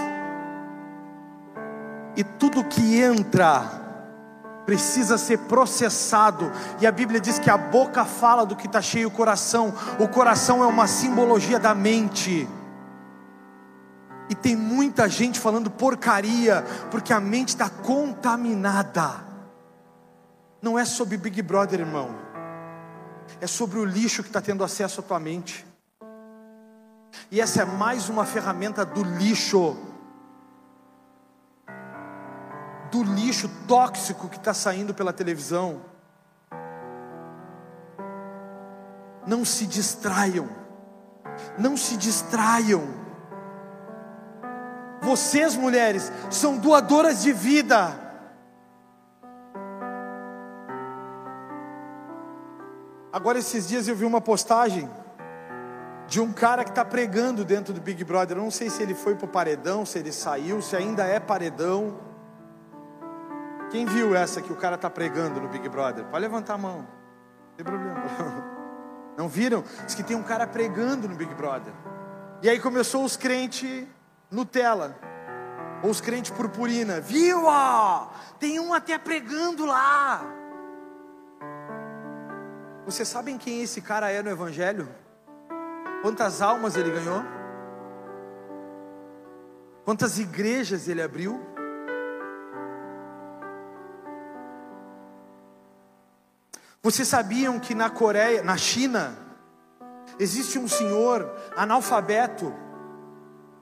e 2.16 2.22
tudo 2.22 2.64
que 2.64 3.00
entra 3.00 3.82
precisa 4.64 5.18
ser 5.18 5.38
processado, 5.40 6.50
e 6.80 6.86
a 6.86 6.92
Bíblia 6.92 7.20
diz 7.20 7.38
que 7.38 7.50
a 7.50 7.56
boca 7.56 8.04
fala 8.04 8.46
do 8.46 8.56
que 8.56 8.66
está 8.66 8.80
cheio 8.80 9.08
o 9.08 9.10
coração, 9.10 9.74
o 9.98 10.08
coração 10.08 10.62
é 10.62 10.66
uma 10.66 10.86
simbologia 10.86 11.58
da 11.58 11.74
mente. 11.74 12.48
E 14.30 14.34
tem 14.34 14.56
muita 14.56 15.06
gente 15.06 15.38
falando 15.38 15.70
porcaria, 15.70 16.64
porque 16.90 17.12
a 17.12 17.20
mente 17.20 17.48
está 17.48 17.68
contaminada. 17.68 19.22
Não 20.62 20.78
é 20.78 20.84
sobre 20.86 21.18
Big 21.18 21.42
Brother, 21.42 21.80
irmão, 21.80 22.14
é 23.38 23.46
sobre 23.46 23.78
o 23.78 23.84
lixo 23.84 24.22
que 24.22 24.30
está 24.30 24.40
tendo 24.40 24.64
acesso 24.64 25.00
à 25.00 25.02
tua 25.02 25.20
mente. 25.20 25.66
E 27.30 27.40
essa 27.40 27.62
é 27.62 27.64
mais 27.64 28.08
uma 28.08 28.24
ferramenta 28.24 28.84
do 28.84 29.02
lixo. 29.02 29.76
Do 32.90 33.02
lixo 33.02 33.48
tóxico 33.66 34.28
que 34.28 34.36
está 34.36 34.54
saindo 34.54 34.94
pela 34.94 35.12
televisão. 35.12 35.82
Não 39.26 39.44
se 39.44 39.66
distraiam. 39.66 40.48
Não 41.58 41.76
se 41.76 41.96
distraiam. 41.96 42.82
Vocês, 45.00 45.56
mulheres, 45.56 46.10
são 46.30 46.56
doadoras 46.56 47.22
de 47.22 47.32
vida. 47.32 48.00
Agora, 53.12 53.38
esses 53.38 53.68
dias 53.68 53.86
eu 53.86 53.94
vi 53.94 54.04
uma 54.04 54.20
postagem 54.20 54.90
de 56.06 56.20
um 56.20 56.32
cara 56.32 56.64
que 56.64 56.70
está 56.70 56.84
pregando 56.84 57.44
dentro 57.44 57.72
do 57.72 57.80
Big 57.80 58.02
Brother. 58.04 58.36
Eu 58.36 58.42
não 58.42 58.50
sei 58.50 58.70
se 58.70 58.82
ele 58.82 58.94
foi 58.94 59.14
para 59.14 59.24
o 59.24 59.28
paredão, 59.28 59.84
se 59.86 59.98
ele 59.98 60.12
saiu, 60.12 60.60
se 60.60 60.76
ainda 60.76 61.04
é 61.04 61.18
paredão. 61.18 61.98
Quem 63.70 63.86
viu 63.86 64.14
essa 64.14 64.40
que 64.40 64.52
o 64.52 64.56
cara 64.56 64.76
está 64.76 64.90
pregando 64.90 65.40
no 65.40 65.48
Big 65.48 65.68
Brother? 65.68 66.04
Pode 66.04 66.22
levantar 66.22 66.54
a 66.54 66.58
mão, 66.58 66.78
não 66.78 67.56
tem 67.56 67.64
problema. 67.64 68.54
Não 69.16 69.28
viram? 69.28 69.62
Diz 69.86 69.94
que 69.94 70.02
tem 70.02 70.16
um 70.16 70.24
cara 70.24 70.44
pregando 70.44 71.08
no 71.08 71.14
Big 71.14 71.32
Brother. 71.36 71.72
E 72.42 72.48
aí 72.48 72.58
começou 72.58 73.04
os 73.04 73.16
crentes 73.16 73.86
Nutella, 74.28 74.96
ou 75.84 75.90
os 75.90 76.00
crentes 76.00 76.32
purpurina. 76.32 77.00
Viu? 77.00 77.44
Ó, 77.44 78.08
tem 78.40 78.58
um 78.58 78.74
até 78.74 78.98
pregando 78.98 79.64
lá. 79.64 80.24
Vocês 82.84 83.06
sabem 83.06 83.38
quem 83.38 83.62
esse 83.62 83.80
cara 83.80 84.10
é 84.10 84.20
no 84.20 84.30
Evangelho? 84.30 84.88
Quantas 86.04 86.42
almas 86.42 86.76
ele 86.76 86.90
ganhou? 86.90 87.24
Quantas 89.86 90.18
igrejas 90.18 90.86
ele 90.86 91.00
abriu? 91.00 91.40
Vocês 96.82 97.08
sabiam 97.08 97.58
que 97.58 97.74
na 97.74 97.88
Coreia, 97.88 98.42
na 98.42 98.58
China, 98.58 99.16
existe 100.18 100.58
um 100.58 100.68
senhor 100.68 101.26
analfabeto? 101.56 102.52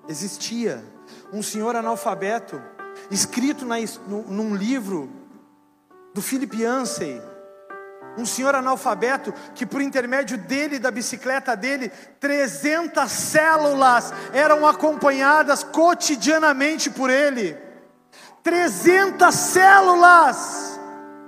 Existia 0.08 0.84
um 1.32 1.44
senhor 1.44 1.76
analfabeto, 1.76 2.60
escrito 3.08 3.64
na, 3.64 3.76
num 4.08 4.56
livro 4.56 5.08
do 6.12 6.20
Philip 6.20 6.60
Yancey 6.60 7.22
um 8.16 8.26
senhor 8.26 8.54
analfabeto 8.54 9.32
que 9.54 9.64
por 9.64 9.80
intermédio 9.80 10.36
dele 10.36 10.78
da 10.78 10.90
bicicleta 10.90 11.56
dele, 11.56 11.90
300 12.20 13.10
células 13.10 14.12
eram 14.32 14.66
acompanhadas 14.66 15.62
cotidianamente 15.62 16.90
por 16.90 17.10
ele. 17.10 17.56
300 18.42 19.34
células 19.34 20.80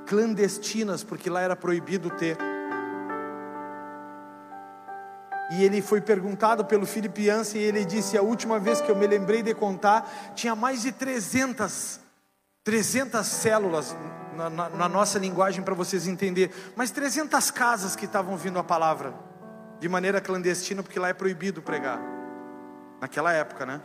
clandestinas, 0.07 1.03
porque 1.05 1.30
lá 1.30 1.41
era 1.41 1.57
proibido 1.57 2.11
ter. 2.11 2.37
E 5.53 5.62
ele 5.62 5.80
foi 5.82 6.01
perguntado 6.01 6.64
pelo 6.64 6.87
Filipiança 6.87 7.57
e 7.59 7.62
ele 7.62 7.85
disse: 7.85 8.16
A 8.16 8.22
última 8.22 8.59
vez 8.59 8.80
que 8.80 8.91
eu 8.91 8.97
me 8.97 9.07
lembrei 9.07 9.43
de 9.43 9.55
contar, 9.55 10.32
tinha 10.35 10.57
mais 10.57 10.82
de 10.82 10.91
300, 10.91 12.01
300 12.64 13.26
células 13.26 13.95
na, 14.35 14.51
na, 14.51 14.68
na 14.68 14.89
nossa 14.89 15.18
linguagem 15.18 15.62
para 15.62 15.74
vocês 15.74 16.07
entenderem, 16.07 16.55
mas 16.76 16.91
300 16.91 17.51
casas 17.51 17.97
que 17.97 18.05
estavam 18.05 18.32
ouvindo 18.32 18.59
a 18.59 18.64
palavra 18.64 19.14
de 19.80 19.89
maneira 19.89 20.20
clandestina, 20.20 20.82
porque 20.82 20.99
lá 20.99 21.09
é 21.09 21.12
proibido 21.12 21.62
pregar. 21.62 22.01
Naquela 23.01 23.32
época, 23.32 23.66
né? 23.66 23.80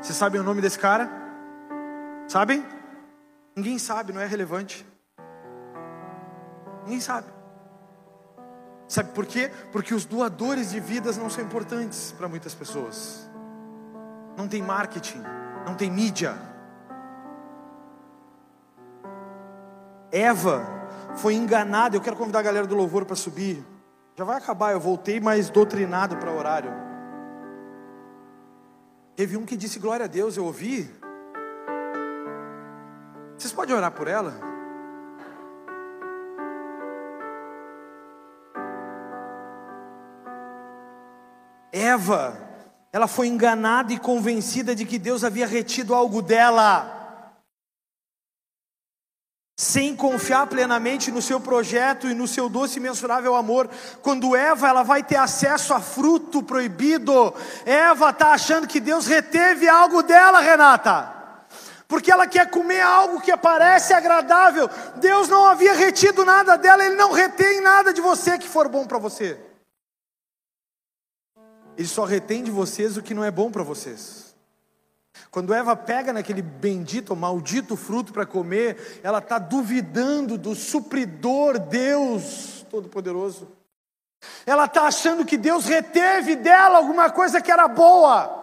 Vocês 0.00 0.16
sabem 0.16 0.40
o 0.40 0.44
nome 0.44 0.60
desse 0.60 0.78
cara? 0.78 1.08
Sabem? 2.26 2.64
Ninguém 3.54 3.78
sabe, 3.78 4.12
não 4.12 4.20
é 4.20 4.26
relevante. 4.26 4.84
Ninguém 6.84 7.00
sabe. 7.00 7.28
Sabe 8.88 9.12
por 9.12 9.24
quê? 9.24 9.50
Porque 9.70 9.94
os 9.94 10.04
doadores 10.04 10.70
de 10.70 10.80
vidas 10.80 11.16
não 11.16 11.30
são 11.30 11.44
importantes 11.44 12.12
para 12.12 12.28
muitas 12.28 12.54
pessoas. 12.54 13.30
Não 14.36 14.48
tem 14.48 14.60
marketing, 14.60 15.22
não 15.64 15.74
tem 15.74 15.90
mídia. 15.90 16.34
Eva 20.12 20.66
foi 21.16 21.34
enganada. 21.34 21.96
Eu 21.96 22.00
quero 22.02 22.16
convidar 22.16 22.40
a 22.40 22.42
galera 22.42 22.66
do 22.66 22.76
louvor 22.76 23.06
para 23.06 23.16
subir. 23.16 23.64
Já 24.14 24.24
vai 24.24 24.36
acabar, 24.36 24.72
eu 24.72 24.80
voltei 24.80 25.18
mais 25.18 25.48
doutrinado 25.48 26.18
para 26.18 26.30
horário. 26.30 26.70
Teve 29.16 29.38
um 29.38 29.46
que 29.46 29.56
disse 29.56 29.78
glória 29.78 30.04
a 30.04 30.08
Deus, 30.08 30.36
eu 30.36 30.44
ouvi. 30.44 30.88
Vocês 33.38 33.52
podem 33.52 33.74
orar 33.74 33.90
por 33.90 34.06
ela? 34.06 34.34
Eva, 41.72 42.38
ela 42.92 43.06
foi 43.06 43.28
enganada 43.28 43.94
e 43.94 43.98
convencida 43.98 44.74
de 44.74 44.84
que 44.84 44.98
Deus 44.98 45.24
havia 45.24 45.46
retido 45.46 45.94
algo 45.94 46.20
dela 46.20 47.01
sem 49.72 49.96
confiar 49.96 50.46
plenamente 50.48 51.10
no 51.10 51.22
seu 51.22 51.40
projeto 51.40 52.06
e 52.06 52.12
no 52.12 52.28
seu 52.28 52.46
doce 52.50 52.76
e 52.78 52.80
mensurável 52.80 53.34
amor. 53.34 53.70
Quando 54.02 54.36
Eva 54.36 54.68
ela 54.68 54.82
vai 54.82 55.02
ter 55.02 55.16
acesso 55.16 55.72
a 55.72 55.80
fruto 55.80 56.42
proibido, 56.42 57.32
Eva 57.64 58.10
está 58.10 58.32
achando 58.32 58.68
que 58.68 58.78
Deus 58.78 59.06
reteve 59.06 59.66
algo 59.66 60.02
dela, 60.02 60.40
Renata. 60.40 61.10
Porque 61.88 62.12
ela 62.12 62.26
quer 62.26 62.50
comer 62.50 62.82
algo 62.82 63.22
que 63.22 63.34
parece 63.34 63.94
agradável. 63.94 64.68
Deus 64.96 65.28
não 65.28 65.46
havia 65.46 65.72
retido 65.72 66.22
nada 66.22 66.56
dela, 66.56 66.84
Ele 66.84 66.96
não 66.96 67.10
retém 67.10 67.62
nada 67.62 67.94
de 67.94 68.00
você 68.02 68.38
que 68.38 68.48
for 68.48 68.68
bom 68.68 68.86
para 68.86 68.98
você. 68.98 69.40
Ele 71.78 71.88
só 71.88 72.04
retém 72.04 72.44
de 72.44 72.50
vocês 72.50 72.98
o 72.98 73.02
que 73.02 73.14
não 73.14 73.24
é 73.24 73.30
bom 73.30 73.50
para 73.50 73.62
vocês. 73.62 74.31
Quando 75.30 75.54
Eva 75.54 75.74
pega 75.76 76.12
naquele 76.12 76.42
bendito, 76.42 77.14
maldito 77.14 77.76
fruto 77.76 78.12
para 78.12 78.26
comer, 78.26 79.00
ela 79.02 79.18
está 79.18 79.38
duvidando 79.38 80.36
do 80.36 80.54
supridor 80.54 81.58
Deus 81.58 82.66
Todo-Poderoso. 82.70 83.48
Ela 84.46 84.66
está 84.66 84.82
achando 84.82 85.24
que 85.24 85.36
Deus 85.36 85.66
reteve 85.66 86.36
dela 86.36 86.78
alguma 86.78 87.10
coisa 87.10 87.40
que 87.40 87.50
era 87.50 87.66
boa. 87.66 88.40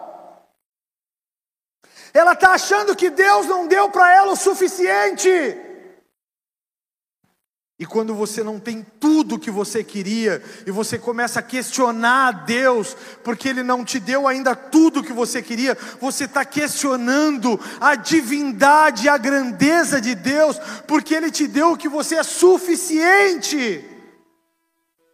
Ela 2.13 2.33
está 2.33 2.51
achando 2.51 2.95
que 2.95 3.09
Deus 3.09 3.45
não 3.45 3.67
deu 3.67 3.89
para 3.89 4.13
ela 4.13 4.33
o 4.33 4.35
suficiente. 4.35 5.68
E 7.79 7.85
quando 7.85 8.13
você 8.13 8.43
não 8.43 8.59
tem 8.59 8.85
tudo 8.99 9.35
o 9.35 9.39
que 9.39 9.49
você 9.49 9.85
queria, 9.85 10.43
e 10.67 10.71
você 10.71 10.99
começa 10.99 11.39
a 11.39 11.43
questionar 11.43 12.27
a 12.27 12.31
Deus, 12.31 12.93
porque 13.23 13.47
Ele 13.47 13.63
não 13.63 13.85
te 13.85 14.01
deu 14.01 14.27
ainda 14.27 14.53
tudo 14.53 14.99
o 14.99 15.03
que 15.03 15.13
você 15.13 15.41
queria, 15.41 15.77
você 15.97 16.25
está 16.25 16.43
questionando 16.43 17.57
a 17.79 17.95
divindade, 17.95 19.07
a 19.07 19.17
grandeza 19.17 20.01
de 20.01 20.13
Deus, 20.13 20.59
porque 20.85 21.15
Ele 21.15 21.31
te 21.31 21.47
deu 21.47 21.71
o 21.71 21.77
que 21.77 21.87
você 21.87 22.15
é 22.15 22.23
suficiente 22.23 23.85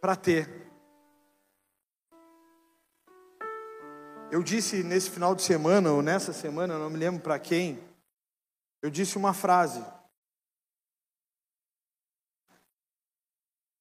para 0.00 0.16
ter. 0.16 0.50
Eu 4.28 4.42
disse 4.42 4.82
nesse 4.82 5.08
final 5.08 5.36
de 5.36 5.42
semana, 5.42 5.92
ou 5.92 6.02
nessa 6.02 6.32
semana, 6.32 6.76
não 6.76 6.90
me 6.90 6.98
lembro 6.98 7.20
para 7.20 7.38
quem, 7.38 7.78
eu 8.82 8.90
disse 8.90 9.16
uma 9.16 9.32
frase. 9.32 9.80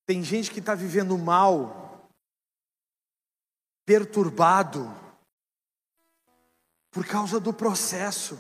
Tem 0.06 0.24
gente 0.24 0.52
que 0.52 0.60
está 0.60 0.76
vivendo 0.76 1.18
mal, 1.18 2.08
perturbado, 3.86 4.94
por 6.92 7.06
causa 7.06 7.40
do 7.40 7.52
processo. 7.52 8.40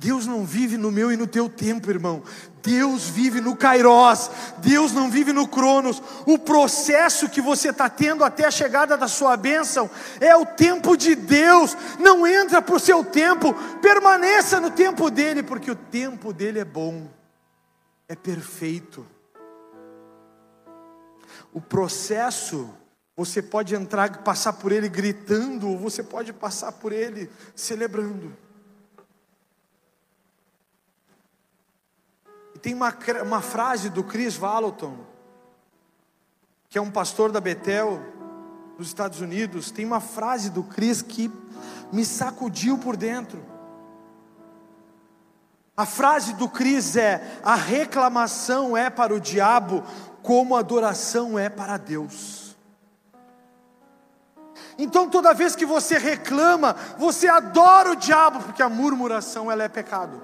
Deus 0.00 0.26
não 0.26 0.46
vive 0.46 0.78
no 0.78 0.90
meu 0.90 1.12
e 1.12 1.16
no 1.16 1.26
teu 1.26 1.46
tempo, 1.46 1.90
irmão. 1.90 2.22
Deus 2.62 3.04
vive 3.10 3.38
no 3.38 3.54
Kairos. 3.54 4.30
Deus 4.56 4.92
não 4.92 5.10
vive 5.10 5.30
no 5.30 5.46
Cronos. 5.46 6.02
O 6.24 6.38
processo 6.38 7.28
que 7.28 7.42
você 7.42 7.68
está 7.68 7.90
tendo 7.90 8.24
até 8.24 8.46
a 8.46 8.50
chegada 8.50 8.96
da 8.96 9.06
sua 9.06 9.36
bênção 9.36 9.90
é 10.18 10.34
o 10.34 10.46
tempo 10.46 10.96
de 10.96 11.14
Deus. 11.14 11.76
Não 11.98 12.26
entra 12.26 12.62
por 12.62 12.80
seu 12.80 13.04
tempo. 13.04 13.52
Permaneça 13.82 14.58
no 14.58 14.70
tempo 14.70 15.10
dele, 15.10 15.42
porque 15.42 15.70
o 15.70 15.76
tempo 15.76 16.32
dele 16.32 16.60
é 16.60 16.64
bom, 16.64 17.06
é 18.08 18.16
perfeito. 18.16 19.06
O 21.52 21.60
processo, 21.60 22.70
você 23.16 23.42
pode 23.42 23.74
entrar, 23.74 24.22
passar 24.22 24.54
por 24.54 24.72
ele 24.72 24.88
gritando, 24.88 25.68
ou 25.68 25.78
você 25.78 26.02
pode 26.02 26.32
passar 26.32 26.72
por 26.72 26.92
ele 26.92 27.30
celebrando. 27.54 28.36
E 32.54 32.58
tem 32.58 32.74
uma, 32.74 32.96
uma 33.24 33.40
frase 33.40 33.90
do 33.90 34.04
Chris 34.04 34.36
Vallotton, 34.36 34.96
que 36.68 36.78
é 36.78 36.80
um 36.80 36.90
pastor 36.90 37.32
da 37.32 37.40
Betel, 37.40 38.00
dos 38.78 38.88
Estados 38.88 39.20
Unidos, 39.20 39.70
tem 39.70 39.84
uma 39.84 40.00
frase 40.00 40.48
do 40.48 40.62
Chris 40.62 41.02
que 41.02 41.30
me 41.92 42.02
sacudiu 42.02 42.78
por 42.78 42.96
dentro. 42.96 43.44
A 45.76 45.84
frase 45.84 46.32
do 46.34 46.48
Cris 46.48 46.96
é: 46.96 47.40
a 47.42 47.54
reclamação 47.54 48.76
é 48.76 48.88
para 48.88 49.14
o 49.14 49.20
diabo 49.20 49.82
como 50.22 50.56
a 50.56 50.60
adoração 50.60 51.38
é 51.38 51.48
para 51.48 51.76
Deus. 51.76 52.56
Então 54.78 55.10
toda 55.10 55.34
vez 55.34 55.54
que 55.54 55.66
você 55.66 55.98
reclama, 55.98 56.74
você 56.96 57.28
adora 57.28 57.92
o 57.92 57.96
diabo, 57.96 58.42
porque 58.42 58.62
a 58.62 58.68
murmuração 58.68 59.50
ela 59.50 59.62
é 59.62 59.68
pecado. 59.68 60.20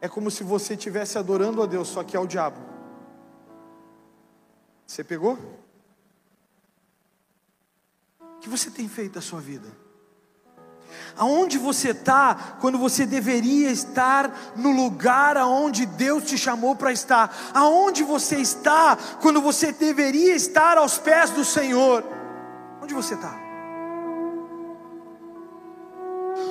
É 0.00 0.08
como 0.08 0.30
se 0.30 0.42
você 0.42 0.74
estivesse 0.74 1.18
adorando 1.18 1.62
a 1.62 1.66
Deus, 1.66 1.88
só 1.88 2.02
que 2.02 2.16
é 2.16 2.20
o 2.20 2.26
diabo. 2.26 2.58
Você 4.86 5.04
pegou? 5.04 5.38
O 8.20 8.38
que 8.40 8.48
você 8.48 8.70
tem 8.70 8.88
feito 8.88 9.14
da 9.14 9.20
sua 9.20 9.40
vida? 9.40 9.81
Aonde 11.16 11.58
você 11.58 11.90
está 11.90 12.56
quando 12.60 12.78
você 12.78 13.04
deveria 13.04 13.70
estar 13.70 14.30
no 14.56 14.70
lugar 14.70 15.36
aonde 15.36 15.84
Deus 15.86 16.24
te 16.24 16.38
chamou 16.38 16.74
para 16.74 16.92
estar? 16.92 17.34
Aonde 17.52 18.02
você 18.02 18.36
está 18.36 18.96
quando 19.20 19.40
você 19.40 19.72
deveria 19.72 20.34
estar 20.34 20.78
aos 20.78 20.98
pés 20.98 21.30
do 21.30 21.44
Senhor? 21.44 22.04
Onde 22.82 22.94
você 22.94 23.14
está? 23.14 23.42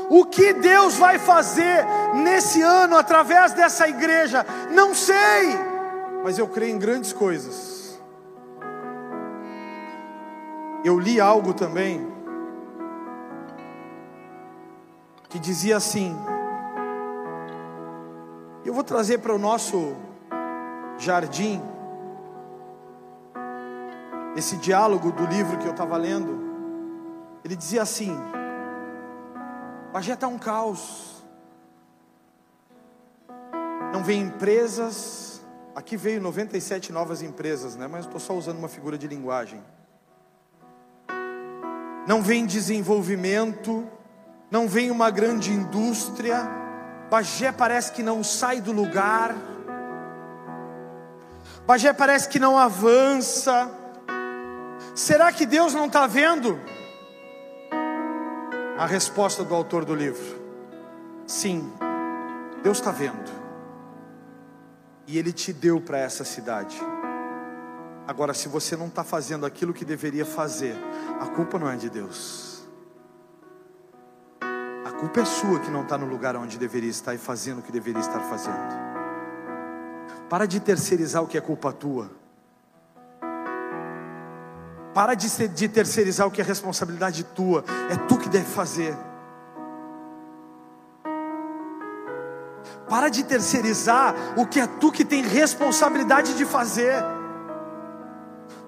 O 0.10 0.26
que 0.26 0.54
Deus 0.54 0.96
vai 0.96 1.18
fazer 1.18 1.86
nesse 2.16 2.62
ano 2.62 2.98
através 2.98 3.54
dessa 3.54 3.88
igreja? 3.88 4.46
Não 4.72 4.94
sei, 4.94 5.58
mas 6.24 6.38
eu 6.38 6.48
creio 6.48 6.76
em 6.76 6.80
grandes 6.80 7.14
coisas. 7.14 7.98
Eu 10.84 11.00
li 11.00 11.20
algo 11.22 11.54
também 11.54 12.11
que 15.32 15.39
dizia 15.39 15.77
assim: 15.77 16.15
Eu 18.65 18.73
vou 18.73 18.84
trazer 18.84 19.19
para 19.19 19.34
o 19.34 19.39
nosso 19.39 19.95
jardim 20.97 21.61
esse 24.36 24.57
diálogo 24.57 25.11
do 25.11 25.25
livro 25.25 25.57
que 25.57 25.65
eu 25.65 25.71
estava 25.71 25.95
lendo. 25.95 26.38
Ele 27.45 27.55
dizia 27.55 27.82
assim: 27.82 28.15
Bagé 29.93 30.13
está 30.13 30.27
um 30.27 30.38
caos. 30.38 31.23
Não 33.93 34.03
vem 34.03 34.21
empresas. 34.23 35.41
Aqui 35.73 35.95
veio 35.95 36.21
97 36.21 36.91
novas 36.91 37.21
empresas, 37.21 37.77
né? 37.77 37.88
Mas 37.88 38.05
estou 38.05 38.19
só 38.19 38.34
usando 38.34 38.57
uma 38.57 38.67
figura 38.67 38.97
de 38.97 39.07
linguagem. 39.07 39.63
Não 42.05 42.21
vem 42.21 42.45
desenvolvimento 42.45 43.88
não 44.52 44.68
vem 44.68 44.91
uma 44.91 45.10
grande 45.10 45.52
indústria, 45.52 46.38
Bagé 47.10 47.52
parece 47.52 47.93
que 47.93 48.04
não 48.04 48.24
sai 48.24 48.60
do 48.60 48.74
lugar, 48.74 49.34
Bagé 51.66 51.93
parece 51.93 52.28
que 52.28 52.38
não 52.38 52.58
avança. 52.58 53.72
Será 54.93 55.32
que 55.32 55.45
Deus 55.45 55.74
não 55.74 55.86
está 55.86 56.06
vendo? 56.06 56.60
A 58.78 58.86
resposta 58.86 59.43
do 59.43 59.56
autor 59.56 59.86
do 59.86 59.95
livro: 59.95 60.41
Sim, 61.26 61.72
Deus 62.62 62.80
está 62.80 62.91
vendo. 62.91 63.32
E 65.08 65.18
Ele 65.18 65.32
te 65.32 65.54
deu 65.54 65.80
para 65.80 65.97
essa 65.97 66.26
cidade. 66.26 66.78
Agora, 68.08 68.34
se 68.34 68.49
você 68.49 68.76
não 68.76 68.88
está 68.88 69.04
fazendo 69.04 69.45
aquilo 69.45 69.74
que 69.74 69.86
deveria 69.86 70.26
fazer, 70.26 70.76
a 71.22 71.28
culpa 71.28 71.58
não 71.58 71.70
é 71.70 71.78
de 71.78 71.89
Deus. 71.89 72.51
Culpa 75.02 75.22
é 75.22 75.26
sua 75.26 75.60
que 75.60 75.72
não 75.72 75.82
está 75.82 75.97
no 75.97 76.06
lugar 76.06 76.36
onde 76.36 76.60
deveria 76.60 76.91
estar 76.91 77.16
e 77.16 77.18
fazendo 77.18 77.58
o 77.58 77.62
que 77.64 77.72
deveria 77.72 77.99
estar 77.99 78.20
fazendo. 78.20 78.56
Para 80.30 80.45
de 80.45 80.60
terceirizar 80.60 81.24
o 81.24 81.28
que 81.28 81.36
é 81.36 81.41
culpa 81.41 81.74
tua. 81.74 82.12
Para 84.93 85.16
de, 85.16 85.28
ser, 85.28 85.47
de 85.47 85.68
terceirizar 85.68 86.28
o 86.28 86.32
que 86.32 86.39
é 86.39 86.43
responsabilidade 86.43 87.24
tua. 87.24 87.66
É 87.89 87.95
tu 87.95 88.16
que 88.16 88.30
deve 88.30 88.45
fazer. 88.45 88.95
Para 92.88 93.10
de 93.10 93.24
terceirizar 93.24 94.14
o 94.38 94.45
que 94.45 94.60
é 94.60 94.68
tu 94.68 94.91
que 94.91 95.04
tem 95.04 95.24
responsabilidade 95.24 96.36
de 96.36 96.45
fazer. 96.45 96.93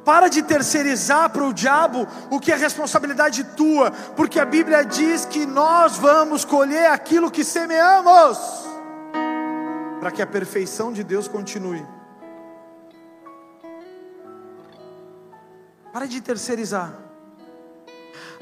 Para 0.06 0.28
de 0.28 0.44
terceirizar 0.44 1.30
para 1.30 1.46
o 1.46 1.54
diabo 1.54 2.08
o 2.30 2.40
que 2.40 2.52
é 2.52 2.56
responsabilidade 2.56 3.44
tua, 3.56 3.92
porque 4.16 4.40
a 4.40 4.46
Bíblia 4.46 4.84
diz 4.84 5.26
que 5.26 5.46
nós 5.46 5.98
vamos 5.98 6.44
colher 6.44 6.92
aquilo 6.92 7.32
que 7.32 7.44
semeamos, 7.44 8.38
para 10.00 10.12
que 10.12 10.22
a 10.22 10.28
perfeição 10.28 10.92
de 10.92 11.04
Deus 11.04 11.28
continue. 11.28 11.86
Para 15.94 16.06
de 16.06 16.20
terceirizar. 16.20 16.92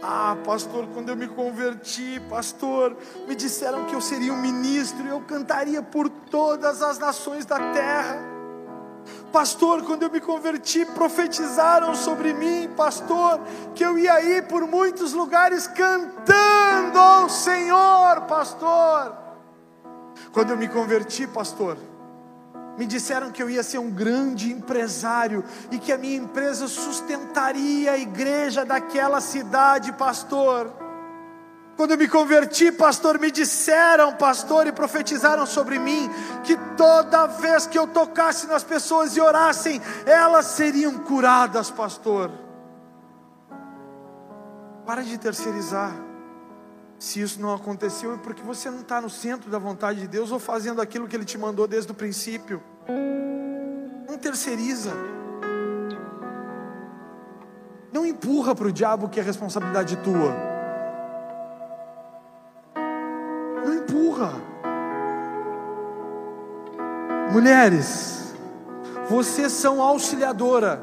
Ah, 0.01 0.35
pastor, 0.43 0.87
quando 0.95 1.09
eu 1.09 1.15
me 1.15 1.27
converti, 1.27 2.19
pastor, 2.27 2.97
me 3.27 3.35
disseram 3.35 3.85
que 3.85 3.93
eu 3.93 4.01
seria 4.01 4.33
um 4.33 4.41
ministro 4.41 5.05
e 5.05 5.09
eu 5.09 5.21
cantaria 5.21 5.83
por 5.83 6.09
todas 6.09 6.81
as 6.81 6.97
nações 6.97 7.45
da 7.45 7.59
terra. 7.71 8.30
Pastor, 9.31 9.83
quando 9.83 10.03
eu 10.03 10.11
me 10.11 10.19
converti, 10.19 10.85
profetizaram 10.85 11.95
sobre 11.95 12.33
mim, 12.33 12.69
pastor, 12.75 13.39
que 13.73 13.83
eu 13.83 13.97
ia 13.97 14.21
ir 14.21 14.47
por 14.47 14.67
muitos 14.67 15.13
lugares 15.13 15.67
cantando 15.67 16.99
ao 16.99 17.29
Senhor, 17.29 18.21
pastor. 18.27 19.15
Quando 20.33 20.49
eu 20.49 20.57
me 20.57 20.67
converti, 20.67 21.25
pastor, 21.27 21.77
me 22.77 22.85
disseram 22.85 23.31
que 23.31 23.41
eu 23.41 23.49
ia 23.49 23.63
ser 23.63 23.77
um 23.77 23.89
grande 23.89 24.51
empresário 24.51 25.45
e 25.71 25.79
que 25.79 25.93
a 25.93 25.97
minha 25.97 26.17
empresa 26.17 26.67
sustentaria 26.67 27.93
a 27.93 27.97
igreja 27.97 28.65
daquela 28.65 29.21
cidade, 29.21 29.93
pastor. 29.93 30.80
Quando 31.81 31.93
eu 31.93 31.97
me 31.97 32.07
converti, 32.07 32.71
pastor, 32.71 33.17
me 33.17 33.31
disseram, 33.31 34.13
pastor, 34.13 34.67
e 34.67 34.71
profetizaram 34.71 35.47
sobre 35.47 35.79
mim 35.79 36.11
que 36.43 36.55
toda 36.77 37.25
vez 37.25 37.65
que 37.65 37.75
eu 37.75 37.87
tocasse 37.87 38.45
nas 38.45 38.63
pessoas 38.63 39.17
e 39.17 39.19
orassem, 39.19 39.81
elas 40.05 40.45
seriam 40.45 40.99
curadas, 40.99 41.71
pastor. 41.71 42.29
Para 44.85 45.01
de 45.01 45.17
terceirizar. 45.17 45.91
Se 46.99 47.19
isso 47.19 47.41
não 47.41 47.51
aconteceu, 47.51 48.13
é 48.13 48.17
porque 48.17 48.43
você 48.43 48.69
não 48.69 48.81
está 48.81 49.01
no 49.01 49.09
centro 49.09 49.49
da 49.49 49.57
vontade 49.57 50.01
de 50.01 50.07
Deus 50.07 50.31
ou 50.31 50.37
fazendo 50.37 50.83
aquilo 50.83 51.07
que 51.07 51.15
Ele 51.15 51.25
te 51.25 51.35
mandou 51.39 51.67
desde 51.67 51.91
o 51.91 51.95
princípio. 51.95 52.61
Não 54.07 54.19
terceiriza. 54.19 54.91
Não 57.91 58.05
empurra 58.05 58.53
para 58.53 58.67
o 58.67 58.71
diabo 58.71 59.09
que 59.09 59.19
é 59.19 59.23
responsabilidade 59.23 59.97
tua. 59.97 60.50
Empurra. 63.91 64.33
Mulheres, 67.31 68.33
vocês 69.09 69.51
são 69.51 69.81
auxiliadora, 69.81 70.81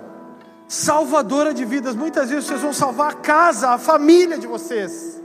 salvadora 0.67 1.55
de 1.55 1.65
vidas. 1.65 1.95
Muitas 1.95 2.29
vezes 2.29 2.45
vocês 2.45 2.61
vão 2.61 2.73
salvar 2.73 3.13
a 3.13 3.15
casa, 3.15 3.71
a 3.71 3.79
família 3.79 4.39
de 4.39 4.47
vocês 4.47 5.19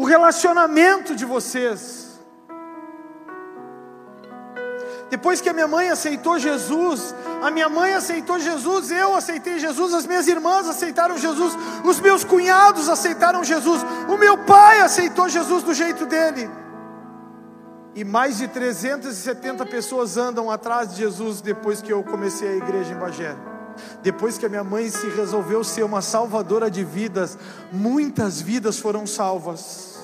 o 0.00 0.04
relacionamento 0.04 1.14
de 1.14 1.26
vocês. 1.26 2.09
Depois 5.10 5.40
que 5.40 5.48
a 5.48 5.52
minha 5.52 5.66
mãe 5.66 5.90
aceitou 5.90 6.38
Jesus, 6.38 7.12
a 7.42 7.50
minha 7.50 7.68
mãe 7.68 7.94
aceitou 7.94 8.38
Jesus, 8.38 8.92
eu 8.92 9.16
aceitei 9.16 9.58
Jesus, 9.58 9.92
as 9.92 10.06
minhas 10.06 10.28
irmãs 10.28 10.68
aceitaram 10.68 11.18
Jesus, 11.18 11.52
os 11.84 11.98
meus 11.98 12.22
cunhados 12.22 12.88
aceitaram 12.88 13.42
Jesus, 13.42 13.84
o 14.08 14.16
meu 14.16 14.38
pai 14.38 14.80
aceitou 14.80 15.28
Jesus 15.28 15.64
do 15.64 15.74
jeito 15.74 16.06
dele. 16.06 16.48
E 17.92 18.04
mais 18.04 18.38
de 18.38 18.46
370 18.46 19.66
pessoas 19.66 20.16
andam 20.16 20.48
atrás 20.48 20.90
de 20.90 20.98
Jesus 20.98 21.40
depois 21.40 21.82
que 21.82 21.92
eu 21.92 22.04
comecei 22.04 22.48
a 22.48 22.56
igreja 22.56 22.92
em 22.92 22.96
Bagé. 22.96 23.36
Depois 24.02 24.38
que 24.38 24.46
a 24.46 24.48
minha 24.48 24.62
mãe 24.62 24.88
se 24.88 25.08
resolveu 25.08 25.64
ser 25.64 25.82
uma 25.82 26.00
salvadora 26.00 26.70
de 26.70 26.84
vidas, 26.84 27.36
muitas 27.72 28.40
vidas 28.40 28.78
foram 28.78 29.08
salvas. 29.08 29.99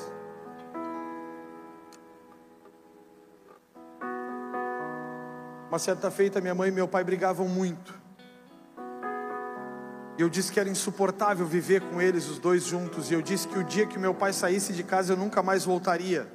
Uma 5.69 5.79
certa 5.79 6.11
feita, 6.11 6.41
minha 6.41 6.55
mãe 6.55 6.69
e 6.69 6.73
meu 6.73 6.87
pai 6.87 7.03
brigavam 7.03 7.49
muito. 7.49 7.95
E 10.17 10.23
eu 10.23 10.29
disse 10.29 10.51
que 10.51 10.59
era 10.59 10.69
insuportável 10.69 11.45
viver 11.45 11.83
com 11.83 12.01
eles, 12.01 12.29
os 12.29 12.39
dois 12.39 12.64
juntos. 12.64 13.11
E 13.11 13.14
eu 13.14 13.21
disse 13.21 13.47
que 13.49 13.59
o 13.59 13.64
dia 13.64 13.87
que 13.87 13.99
meu 13.99 14.14
pai 14.14 14.33
saísse 14.33 14.73
de 14.73 14.83
casa 14.83 15.12
eu 15.12 15.17
nunca 15.17 15.43
mais 15.43 15.64
voltaria. 15.64 16.27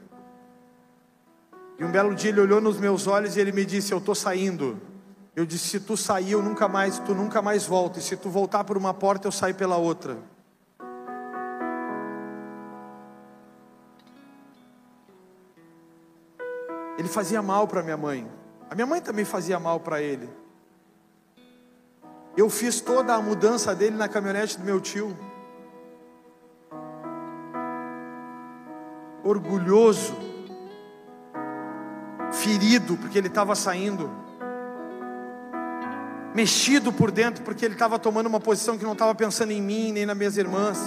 E 1.80 1.84
um 1.84 1.92
belo 1.92 2.14
dia 2.14 2.30
ele 2.30 2.42
olhou 2.42 2.62
nos 2.62 2.78
meus 2.78 3.08
olhos 3.08 3.36
e 3.36 3.40
ele 3.40 3.52
me 3.52 3.66
disse: 3.66 3.92
Eu 3.92 3.98
estou 3.98 4.14
saindo. 4.14 4.80
Eu 5.36 5.46
disse: 5.46 5.70
Se 5.70 5.80
tu 5.80 5.98
sair, 5.98 6.34
eu 6.34 6.42
nunca 6.44 6.68
mais, 6.68 7.00
tu 7.00 7.16
nunca 7.16 7.42
mais 7.42 7.66
volta. 7.66 7.98
E 7.98 8.02
se 8.02 8.16
tu 8.18 8.30
voltar 8.30 8.64
por 8.66 8.78
uma 8.78 8.94
porta, 8.94 9.28
eu 9.28 9.32
saio 9.32 9.56
pela 9.56 9.78
outra. 9.78 10.18
Ele 17.00 17.08
fazia 17.08 17.42
mal 17.42 17.68
para 17.68 17.82
minha 17.82 17.98
mãe. 17.98 18.41
A 18.72 18.74
minha 18.74 18.88
mãe 18.88 19.02
também 19.02 19.26
fazia 19.26 19.60
mal 19.60 19.82
para 19.82 20.02
ele. 20.02 20.30
Eu 22.38 22.50
fiz 22.50 22.80
toda 22.80 23.14
a 23.14 23.22
mudança 23.22 23.76
dele 23.76 23.98
na 23.98 24.08
caminhonete 24.08 24.58
do 24.58 24.64
meu 24.64 24.80
tio. 24.80 25.14
Orgulhoso, 29.26 30.16
ferido 32.32 32.96
porque 32.96 33.18
ele 33.18 33.28
estava 33.28 33.56
saindo, 33.56 34.10
mexido 36.34 36.94
por 36.94 37.12
dentro 37.12 37.44
porque 37.44 37.66
ele 37.66 37.74
estava 37.74 38.00
tomando 38.00 38.28
uma 38.28 38.40
posição 38.40 38.78
que 38.78 38.86
não 38.86 38.94
estava 38.94 39.14
pensando 39.14 39.52
em 39.52 39.62
mim 39.62 39.92
nem 39.92 40.06
nas 40.06 40.16
minhas 40.16 40.38
irmãs. 40.38 40.80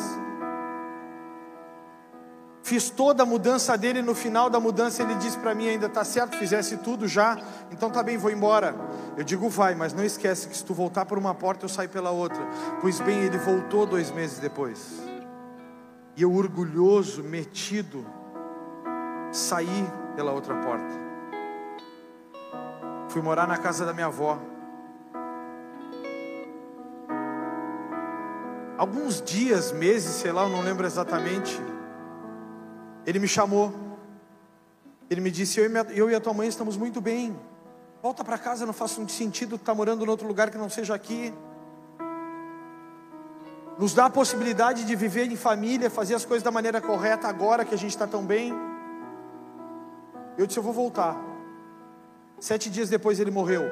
Fiz 2.64 2.88
toda 2.88 3.24
a 3.24 3.26
mudança 3.26 3.76
dele, 3.76 4.00
no 4.00 4.14
final 4.14 4.48
da 4.48 4.58
mudança 4.58 5.02
ele 5.02 5.14
disse 5.16 5.36
para 5.36 5.54
mim: 5.54 5.68
ainda 5.68 5.84
está 5.84 6.02
certo, 6.02 6.38
fizesse 6.38 6.78
tudo 6.78 7.06
já, 7.06 7.36
então 7.70 7.90
tá 7.90 8.02
bem, 8.02 8.16
vou 8.16 8.30
embora. 8.30 8.74
Eu 9.18 9.22
digo: 9.22 9.50
vai, 9.50 9.74
mas 9.74 9.92
não 9.92 10.02
esquece 10.02 10.48
que 10.48 10.56
se 10.56 10.64
tu 10.64 10.72
voltar 10.72 11.04
por 11.04 11.18
uma 11.18 11.34
porta, 11.34 11.66
eu 11.66 11.68
saio 11.68 11.90
pela 11.90 12.10
outra. 12.10 12.42
Pois 12.80 13.00
bem, 13.00 13.18
ele 13.18 13.36
voltou 13.36 13.84
dois 13.84 14.10
meses 14.10 14.38
depois. 14.38 15.02
E 16.16 16.22
eu, 16.22 16.32
orgulhoso, 16.34 17.22
metido, 17.22 18.06
saí 19.30 19.86
pela 20.16 20.32
outra 20.32 20.54
porta. 20.54 20.94
Fui 23.10 23.20
morar 23.20 23.46
na 23.46 23.58
casa 23.58 23.84
da 23.84 23.92
minha 23.92 24.06
avó. 24.06 24.38
Alguns 28.78 29.20
dias, 29.20 29.70
meses, 29.70 30.14
sei 30.14 30.32
lá, 30.32 30.44
eu 30.44 30.48
não 30.48 30.62
lembro 30.62 30.86
exatamente 30.86 31.60
ele 33.06 33.18
me 33.18 33.28
chamou. 33.28 33.72
Ele 35.10 35.20
me 35.20 35.30
disse: 35.30 35.60
Eu 35.60 35.66
e, 35.66 35.68
minha, 35.68 35.86
eu 35.90 36.10
e 36.10 36.14
a 36.14 36.20
tua 36.20 36.32
mãe 36.32 36.48
estamos 36.48 36.76
muito 36.76 37.00
bem. 37.00 37.36
Volta 38.02 38.24
para 38.24 38.36
casa, 38.36 38.66
não 38.66 38.72
faz 38.72 38.92
sentido 39.08 39.56
estar 39.56 39.72
tá 39.72 39.74
morando 39.74 40.04
em 40.04 40.08
outro 40.08 40.26
lugar 40.26 40.50
que 40.50 40.58
não 40.58 40.68
seja 40.68 40.94
aqui. 40.94 41.32
Nos 43.78 43.92
dá 43.92 44.06
a 44.06 44.10
possibilidade 44.10 44.84
de 44.84 44.94
viver 44.94 45.30
em 45.30 45.36
família, 45.36 45.90
fazer 45.90 46.14
as 46.14 46.24
coisas 46.24 46.42
da 46.42 46.50
maneira 46.50 46.80
correta 46.80 47.26
agora 47.26 47.64
que 47.64 47.74
a 47.74 47.78
gente 47.78 47.90
está 47.90 48.06
tão 48.06 48.24
bem. 48.24 48.52
Eu 50.38 50.46
disse: 50.46 50.58
Eu 50.58 50.62
vou 50.62 50.72
voltar. 50.72 51.16
Sete 52.38 52.68
dias 52.70 52.88
depois 52.88 53.20
ele 53.20 53.30
morreu. 53.30 53.64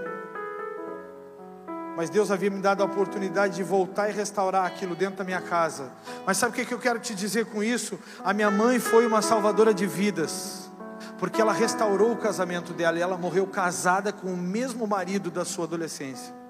Mas 1.96 2.08
Deus 2.08 2.30
havia 2.30 2.50
me 2.50 2.60
dado 2.60 2.82
a 2.82 2.86
oportunidade 2.86 3.56
de 3.56 3.62
voltar 3.62 4.08
e 4.08 4.12
restaurar 4.12 4.64
aquilo 4.66 4.94
dentro 4.94 5.16
da 5.16 5.24
minha 5.24 5.40
casa. 5.40 5.92
Mas 6.26 6.38
sabe 6.38 6.62
o 6.62 6.66
que 6.66 6.72
eu 6.72 6.78
quero 6.78 6.98
te 6.98 7.14
dizer 7.14 7.46
com 7.46 7.62
isso? 7.62 7.98
A 8.24 8.32
minha 8.32 8.50
mãe 8.50 8.78
foi 8.78 9.06
uma 9.06 9.20
salvadora 9.20 9.74
de 9.74 9.86
vidas, 9.86 10.70
porque 11.18 11.40
ela 11.40 11.52
restaurou 11.52 12.12
o 12.12 12.16
casamento 12.16 12.72
dela 12.72 12.98
e 12.98 13.02
ela 13.02 13.16
morreu 13.16 13.46
casada 13.46 14.12
com 14.12 14.28
o 14.28 14.36
mesmo 14.36 14.86
marido 14.86 15.30
da 15.30 15.44
sua 15.44 15.64
adolescência. 15.64 16.42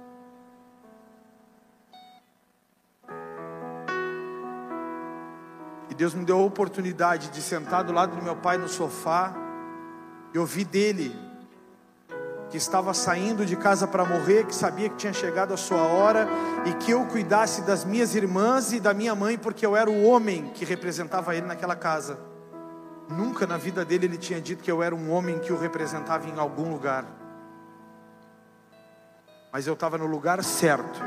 Deus 6.03 6.15
me 6.15 6.25
deu 6.25 6.37
a 6.37 6.43
oportunidade 6.43 7.29
de 7.29 7.41
sentar 7.41 7.85
do 7.85 7.93
lado 7.93 8.17
do 8.17 8.25
meu 8.25 8.35
pai 8.35 8.59
no 8.59 8.69
sofá 8.69 9.33
e 10.35 10.39
ouvir 10.41 10.65
dele 10.65 11.17
que 12.53 12.59
estava 12.59 12.93
saindo 12.93 13.47
de 13.47 13.57
casa 13.57 13.87
para 13.87 14.05
morrer, 14.05 14.45
que 14.45 14.55
sabia 14.55 14.91
que 14.91 14.97
tinha 14.97 15.13
chegado 15.15 15.55
a 15.55 15.57
sua 15.57 15.85
hora 15.85 16.29
e 16.67 16.75
que 16.75 16.91
eu 16.91 17.07
cuidasse 17.07 17.63
das 17.63 17.83
minhas 17.83 18.15
irmãs 18.15 18.75
e 18.75 18.79
da 18.79 18.93
minha 18.93 19.15
mãe, 19.15 19.39
porque 19.39 19.65
eu 19.65 19.75
era 19.75 19.91
o 19.91 20.05
homem 20.05 20.51
que 20.55 20.63
representava 20.63 21.35
ele 21.35 21.47
naquela 21.47 21.75
casa. 21.75 22.19
Nunca 23.09 23.47
na 23.47 23.57
vida 23.57 23.87
dele 23.87 24.05
ele 24.05 24.19
tinha 24.19 24.39
dito 24.39 24.63
que 24.63 24.71
eu 24.71 24.83
era 24.83 24.95
um 24.95 25.11
homem 25.11 25.39
que 25.39 25.51
o 25.51 25.59
representava 25.59 26.29
em 26.29 26.39
algum 26.39 26.71
lugar. 26.71 27.07
Mas 29.51 29.67
eu 29.67 29.73
estava 29.73 29.97
no 29.97 30.05
lugar 30.05 30.45
certo, 30.45 31.01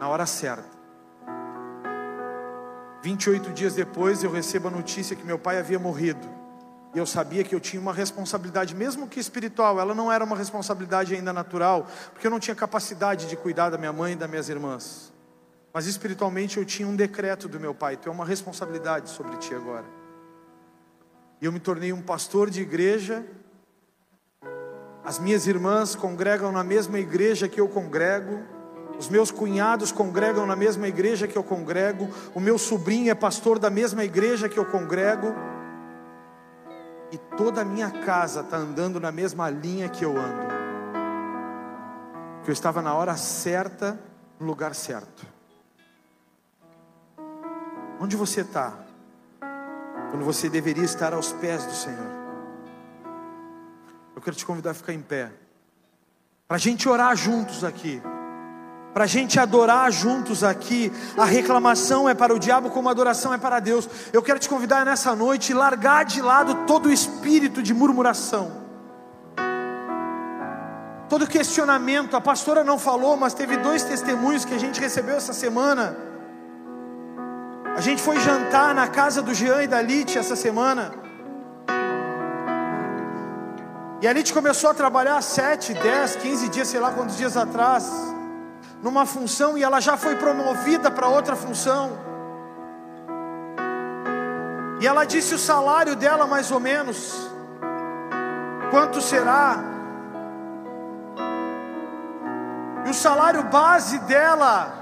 na 0.00 0.08
hora 0.08 0.24
certa. 0.24 0.78
28 3.02 3.52
dias 3.52 3.74
depois 3.74 4.24
eu 4.24 4.30
recebo 4.30 4.68
a 4.68 4.70
notícia 4.70 5.14
que 5.14 5.26
meu 5.26 5.38
pai 5.38 5.58
havia 5.58 5.78
morrido. 5.78 6.37
Eu 6.98 7.06
sabia 7.06 7.44
que 7.44 7.54
eu 7.54 7.60
tinha 7.60 7.80
uma 7.80 7.92
responsabilidade, 7.92 8.74
mesmo 8.74 9.06
que 9.06 9.20
espiritual, 9.20 9.78
ela 9.78 9.94
não 9.94 10.10
era 10.10 10.24
uma 10.24 10.34
responsabilidade 10.34 11.14
ainda 11.14 11.32
natural, 11.32 11.86
porque 12.12 12.26
eu 12.26 12.30
não 12.30 12.40
tinha 12.40 12.56
capacidade 12.56 13.28
de 13.28 13.36
cuidar 13.36 13.70
da 13.70 13.78
minha 13.78 13.92
mãe 13.92 14.14
e 14.14 14.16
das 14.16 14.28
minhas 14.28 14.48
irmãs. 14.48 15.12
Mas 15.72 15.86
espiritualmente 15.86 16.56
eu 16.56 16.64
tinha 16.64 16.88
um 16.88 16.96
decreto 16.96 17.48
do 17.48 17.60
meu 17.60 17.72
pai, 17.72 17.96
tu 17.96 18.08
é 18.08 18.12
uma 18.12 18.24
responsabilidade 18.24 19.10
sobre 19.10 19.36
ti 19.36 19.54
agora. 19.54 19.84
E 21.40 21.44
eu 21.44 21.52
me 21.52 21.60
tornei 21.60 21.92
um 21.92 22.02
pastor 22.02 22.50
de 22.50 22.62
igreja. 22.62 23.24
As 25.04 25.20
minhas 25.20 25.46
irmãs 25.46 25.94
congregam 25.94 26.50
na 26.50 26.64
mesma 26.64 26.98
igreja 26.98 27.48
que 27.48 27.60
eu 27.60 27.68
congrego. 27.68 28.42
Os 28.98 29.08
meus 29.08 29.30
cunhados 29.30 29.92
congregam 29.92 30.44
na 30.46 30.56
mesma 30.56 30.88
igreja 30.88 31.28
que 31.28 31.38
eu 31.38 31.44
congrego. 31.44 32.08
O 32.34 32.40
meu 32.40 32.58
sobrinho 32.58 33.08
é 33.08 33.14
pastor 33.14 33.60
da 33.60 33.70
mesma 33.70 34.02
igreja 34.02 34.48
que 34.48 34.58
eu 34.58 34.64
congrego 34.64 35.32
e 37.10 37.18
toda 37.36 37.62
a 37.62 37.64
minha 37.64 37.90
casa 37.90 38.40
está 38.40 38.56
andando 38.56 39.00
na 39.00 39.10
mesma 39.10 39.48
linha 39.48 39.88
que 39.88 40.04
eu 40.04 40.16
ando. 40.16 40.48
Que 42.44 42.50
eu 42.50 42.52
estava 42.52 42.82
na 42.82 42.94
hora 42.94 43.16
certa, 43.16 43.98
no 44.38 44.46
lugar 44.46 44.74
certo. 44.74 45.26
Onde 48.00 48.16
você 48.16 48.42
está? 48.42 48.72
Quando 50.10 50.24
você 50.24 50.48
deveria 50.48 50.84
estar 50.84 51.12
aos 51.12 51.32
pés 51.32 51.64
do 51.64 51.72
Senhor. 51.72 52.18
Eu 54.14 54.22
quero 54.22 54.36
te 54.36 54.44
convidar 54.44 54.70
a 54.70 54.74
ficar 54.74 54.92
em 54.92 55.02
pé. 55.02 55.32
Para 56.46 56.56
a 56.56 56.60
gente 56.60 56.88
orar 56.88 57.14
juntos 57.16 57.64
aqui 57.64 58.02
para 58.98 59.04
a 59.04 59.06
gente 59.06 59.38
adorar 59.38 59.92
juntos 59.92 60.42
aqui. 60.42 60.92
A 61.16 61.24
reclamação 61.24 62.08
é 62.08 62.14
para 62.14 62.34
o 62.34 62.38
diabo, 62.38 62.68
como 62.68 62.88
a 62.88 62.90
adoração 62.90 63.32
é 63.32 63.38
para 63.38 63.60
Deus. 63.60 63.88
Eu 64.12 64.20
quero 64.20 64.40
te 64.40 64.48
convidar 64.48 64.84
nessa 64.84 65.14
noite 65.14 65.54
largar 65.54 66.04
de 66.04 66.20
lado 66.20 66.66
todo 66.66 66.86
o 66.86 66.92
espírito 66.92 67.62
de 67.62 67.72
murmuração, 67.72 68.50
todo 71.08 71.28
questionamento. 71.28 72.16
A 72.16 72.20
pastora 72.20 72.64
não 72.64 72.76
falou, 72.76 73.16
mas 73.16 73.34
teve 73.34 73.56
dois 73.58 73.84
testemunhos 73.84 74.44
que 74.44 74.52
a 74.52 74.58
gente 74.58 74.80
recebeu 74.80 75.14
essa 75.14 75.32
semana. 75.32 75.96
A 77.76 77.80
gente 77.80 78.02
foi 78.02 78.18
jantar 78.18 78.74
na 78.74 78.88
casa 78.88 79.22
do 79.22 79.32
Jean 79.32 79.62
e 79.62 79.68
da 79.68 79.80
Lite 79.80 80.18
essa 80.18 80.34
semana. 80.34 80.90
E 84.02 84.08
a 84.08 84.12
Lite 84.12 84.34
começou 84.34 84.70
a 84.70 84.74
trabalhar 84.74 85.22
7, 85.22 85.72
10, 85.74 86.16
15 86.16 86.48
dias, 86.48 86.66
sei 86.66 86.80
lá 86.80 86.90
quantos 86.90 87.16
dias 87.16 87.36
atrás 87.36 88.17
numa 88.82 89.04
função 89.04 89.58
e 89.58 89.62
ela 89.62 89.80
já 89.80 89.96
foi 89.96 90.16
promovida 90.16 90.90
para 90.90 91.08
outra 91.08 91.34
função. 91.34 91.98
E 94.80 94.86
ela 94.86 95.04
disse 95.04 95.34
o 95.34 95.38
salário 95.38 95.96
dela 95.96 96.26
mais 96.26 96.50
ou 96.50 96.60
menos. 96.60 97.28
Quanto 98.70 99.00
será? 99.00 99.56
E 102.86 102.90
o 102.90 102.94
salário 102.94 103.42
base 103.44 103.98
dela 104.00 104.77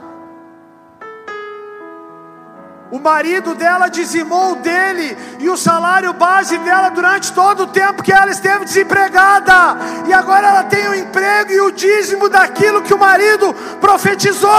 o 2.90 3.00
marido 3.00 3.54
dela 3.54 3.88
dizimou 3.88 4.56
dele 4.56 5.16
e 5.40 5.48
o 5.48 5.56
salário 5.56 6.12
base 6.12 6.56
dela 6.58 6.88
durante 6.90 7.32
todo 7.32 7.64
o 7.64 7.66
tempo 7.66 8.02
que 8.02 8.12
ela 8.12 8.30
esteve 8.30 8.64
desempregada. 8.64 9.76
E 10.06 10.12
agora 10.12 10.46
ela 10.48 10.64
tem 10.64 10.88
o 10.88 10.94
emprego 10.94 11.52
e 11.52 11.60
o 11.60 11.72
dízimo 11.72 12.28
daquilo 12.28 12.82
que 12.82 12.94
o 12.94 12.98
marido 12.98 13.52
profetizou. 13.80 14.50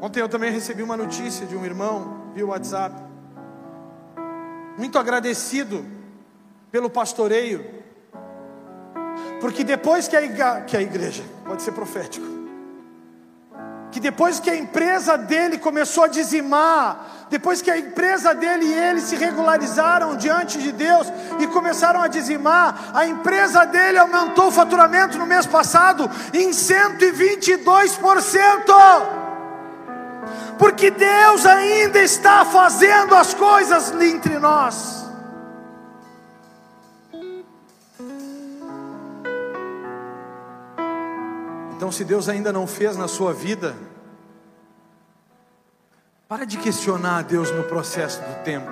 Ontem 0.00 0.20
eu 0.20 0.28
também 0.28 0.50
recebi 0.50 0.82
uma 0.82 0.96
notícia 0.96 1.46
de 1.46 1.56
um 1.56 1.64
irmão 1.64 2.26
via 2.34 2.44
WhatsApp, 2.44 3.00
muito 4.76 4.98
agradecido 4.98 5.86
pelo 6.70 6.90
pastoreio 6.90 7.81
porque 9.42 9.64
depois 9.64 10.06
que 10.06 10.16
a, 10.16 10.22
igreja, 10.22 10.60
que 10.60 10.76
a 10.76 10.80
igreja, 10.80 11.24
pode 11.44 11.62
ser 11.62 11.72
profético, 11.72 12.24
que 13.90 13.98
depois 13.98 14.38
que 14.38 14.48
a 14.48 14.54
empresa 14.54 15.18
dele 15.18 15.58
começou 15.58 16.04
a 16.04 16.06
dizimar, 16.06 17.26
depois 17.28 17.60
que 17.60 17.68
a 17.68 17.76
empresa 17.76 18.36
dele 18.36 18.66
e 18.66 18.72
ele 18.72 19.00
se 19.00 19.16
regularizaram 19.16 20.14
diante 20.14 20.58
de 20.58 20.70
Deus 20.70 21.12
e 21.40 21.48
começaram 21.48 22.00
a 22.00 22.06
dizimar, 22.06 22.92
a 22.94 23.04
empresa 23.04 23.64
dele 23.64 23.98
aumentou 23.98 24.46
o 24.46 24.52
faturamento 24.52 25.18
no 25.18 25.26
mês 25.26 25.44
passado 25.44 26.08
em 26.32 26.50
122%. 26.50 27.98
Porque 30.56 30.88
Deus 30.88 31.44
ainda 31.44 31.98
está 31.98 32.44
fazendo 32.44 33.16
as 33.16 33.34
coisas 33.34 33.92
entre 34.00 34.38
nós. 34.38 35.01
Então, 41.82 41.90
se 41.90 42.04
Deus 42.04 42.28
ainda 42.28 42.52
não 42.52 42.64
fez 42.64 42.96
na 42.96 43.08
sua 43.08 43.34
vida, 43.34 43.74
para 46.28 46.46
de 46.46 46.56
questionar 46.56 47.24
Deus 47.24 47.50
no 47.50 47.64
processo 47.64 48.20
do 48.20 48.44
tempo. 48.44 48.70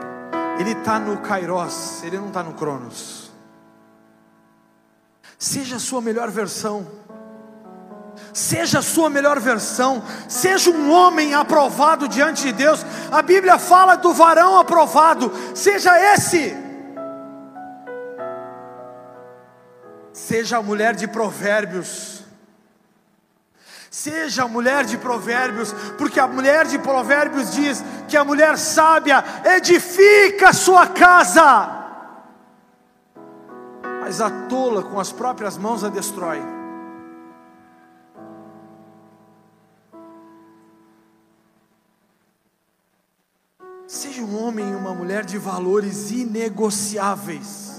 Ele 0.61 0.71
está 0.71 0.97
no 1.01 1.19
Kairos, 1.19 2.05
ele 2.05 2.19
não 2.19 2.29
está 2.29 2.45
no 2.45 2.55
Cronos. 2.55 3.33
Seja 5.37 5.75
a 5.75 5.79
sua 5.81 6.01
melhor 6.01 6.31
versão. 6.31 6.87
Seja 8.33 8.79
a 8.79 8.83
sua 8.83 9.11
melhor 9.11 9.41
versão, 9.41 10.05
seja 10.29 10.71
um 10.71 10.93
homem 10.93 11.35
aprovado 11.35 12.07
diante 12.07 12.45
de 12.45 12.53
Deus. 12.53 12.87
A 13.11 13.23
Bíblia 13.23 13.59
fala 13.59 13.97
do 13.97 14.15
varão 14.15 14.57
aprovado, 14.57 15.33
seja 15.53 15.99
esse. 16.15 16.57
Seja 20.13 20.59
a 20.59 20.63
mulher 20.63 20.95
de 20.95 21.09
Provérbios 21.09 22.20
Seja 23.91 24.45
a 24.45 24.49
mulher 24.49 24.85
de 24.85 24.97
provérbios, 24.97 25.73
porque 25.99 26.21
a 26.21 26.29
mulher 26.29 26.65
de 26.65 26.79
provérbios 26.79 27.51
diz 27.51 27.83
que 28.09 28.17
a 28.17 28.25
mulher 28.25 28.57
sábia 28.57 29.25
edifica 29.57 30.51
a 30.51 30.53
sua 30.53 30.87
casa, 30.87 31.77
mas 34.01 34.21
a 34.21 34.31
tola 34.47 34.85
com 34.85 35.01
as 35.01 35.11
próprias 35.11 35.59
mãos 35.59 35.83
a 35.83 35.89
destrói. 35.89 36.41
Seja 43.89 44.23
um 44.23 44.41
homem 44.41 44.71
e 44.71 44.75
uma 44.77 44.95
mulher 44.95 45.25
de 45.25 45.37
valores 45.37 46.13
inegociáveis. 46.13 47.70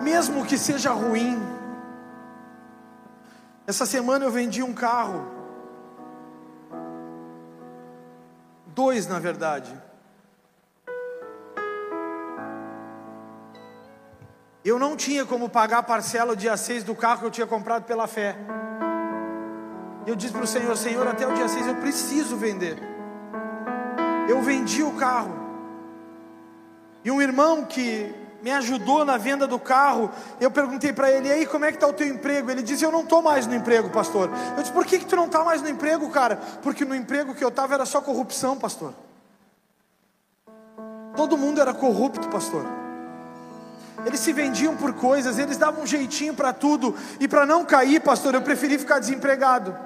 Mesmo 0.00 0.44
que 0.44 0.56
seja 0.56 0.92
ruim. 0.92 1.38
Essa 3.66 3.86
semana 3.86 4.24
eu 4.24 4.30
vendi 4.30 4.62
um 4.62 4.72
carro, 4.72 5.26
dois 8.66 9.06
na 9.06 9.18
verdade. 9.18 9.72
Eu 14.64 14.78
não 14.78 14.94
tinha 14.94 15.24
como 15.24 15.48
pagar 15.48 15.78
a 15.78 15.82
parcela 15.82 16.32
o 16.32 16.36
dia 16.36 16.56
6 16.56 16.84
do 16.84 16.94
carro 16.94 17.20
que 17.20 17.26
eu 17.26 17.30
tinha 17.30 17.46
comprado 17.46 17.84
pela 17.84 18.06
fé. 18.06 18.36
Eu 20.06 20.14
disse 20.14 20.32
para 20.32 20.42
o 20.42 20.46
Senhor: 20.46 20.76
Senhor, 20.76 21.06
até 21.06 21.26
o 21.26 21.32
dia 21.32 21.48
6 21.48 21.66
eu 21.66 21.76
preciso 21.76 22.36
vender. 22.36 22.76
Eu 24.28 24.42
vendi 24.42 24.82
o 24.82 24.92
carro. 24.96 25.34
E 27.02 27.10
um 27.10 27.22
irmão 27.22 27.64
que 27.64 28.14
me 28.42 28.50
ajudou 28.50 29.04
na 29.04 29.16
venda 29.16 29.46
do 29.46 29.58
carro. 29.58 30.10
Eu 30.40 30.50
perguntei 30.50 30.92
para 30.92 31.10
ele, 31.10 31.28
e 31.28 31.32
aí, 31.32 31.46
como 31.46 31.64
é 31.64 31.70
que 31.70 31.76
está 31.76 31.86
o 31.86 31.92
teu 31.92 32.06
emprego? 32.06 32.50
Ele 32.50 32.62
disse, 32.62 32.84
eu 32.84 32.92
não 32.92 33.00
estou 33.00 33.22
mais 33.22 33.46
no 33.46 33.54
emprego, 33.54 33.90
pastor. 33.90 34.30
Eu 34.56 34.62
disse, 34.62 34.72
por 34.72 34.84
que, 34.84 34.98
que 34.98 35.06
tu 35.06 35.16
não 35.16 35.26
está 35.26 35.44
mais 35.44 35.62
no 35.62 35.68
emprego, 35.68 36.08
cara? 36.10 36.36
Porque 36.62 36.84
no 36.84 36.94
emprego 36.94 37.34
que 37.34 37.44
eu 37.44 37.48
estava 37.48 37.74
era 37.74 37.84
só 37.84 38.00
corrupção, 38.00 38.56
pastor. 38.56 38.94
Todo 41.16 41.36
mundo 41.36 41.60
era 41.60 41.74
corrupto, 41.74 42.28
pastor. 42.28 42.64
Eles 44.06 44.20
se 44.20 44.32
vendiam 44.32 44.76
por 44.76 44.94
coisas, 44.94 45.38
eles 45.38 45.56
davam 45.56 45.82
um 45.82 45.86
jeitinho 45.86 46.34
para 46.34 46.52
tudo. 46.52 46.94
E 47.18 47.28
para 47.28 47.44
não 47.44 47.64
cair, 47.64 48.00
pastor, 48.00 48.34
eu 48.34 48.42
preferi 48.42 48.78
ficar 48.78 48.98
desempregado. 48.98 49.76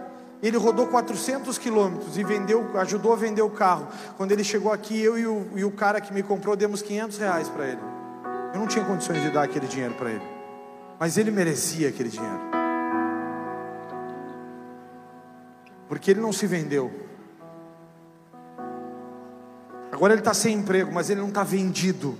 Ele 0.42 0.56
rodou 0.56 0.86
400 0.86 1.56
quilômetros 1.56 2.18
e 2.18 2.22
vendeu, 2.22 2.70
ajudou 2.78 3.12
a 3.12 3.16
vender 3.16 3.42
o 3.42 3.50
carro. 3.50 3.88
Quando 4.16 4.30
ele 4.32 4.44
chegou 4.44 4.72
aqui, 4.72 5.00
eu 5.00 5.18
e 5.18 5.26
o, 5.26 5.48
e 5.56 5.64
o 5.64 5.70
cara 5.70 6.00
que 6.00 6.12
me 6.12 6.22
comprou 6.22 6.54
demos 6.54 6.82
500 6.82 7.18
reais 7.18 7.48
para 7.48 7.66
ele. 7.66 8.03
Eu 8.54 8.60
não 8.60 8.68
tinha 8.68 8.84
condições 8.84 9.20
de 9.20 9.30
dar 9.30 9.42
aquele 9.42 9.66
dinheiro 9.66 9.94
para 9.94 10.10
ele, 10.10 10.22
mas 10.96 11.18
ele 11.18 11.32
merecia 11.32 11.88
aquele 11.88 12.08
dinheiro, 12.08 12.38
porque 15.88 16.12
ele 16.12 16.20
não 16.20 16.32
se 16.32 16.46
vendeu. 16.46 16.88
Agora 19.90 20.12
ele 20.12 20.20
está 20.20 20.32
sem 20.32 20.56
emprego, 20.56 20.92
mas 20.92 21.10
ele 21.10 21.20
não 21.20 21.30
está 21.30 21.42
vendido. 21.42 22.16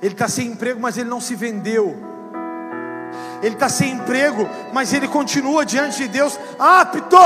Ele 0.00 0.14
está 0.14 0.28
sem 0.28 0.46
emprego, 0.52 0.78
mas 0.78 0.96
ele 0.96 1.10
não 1.10 1.20
se 1.20 1.34
vendeu. 1.34 1.96
Ele 3.42 3.54
está 3.54 3.68
sem 3.68 3.92
emprego, 3.94 4.48
mas 4.72 4.92
ele 4.92 5.08
continua 5.08 5.66
diante 5.66 5.96
de 5.96 6.06
Deus 6.06 6.38
apto 6.56 7.16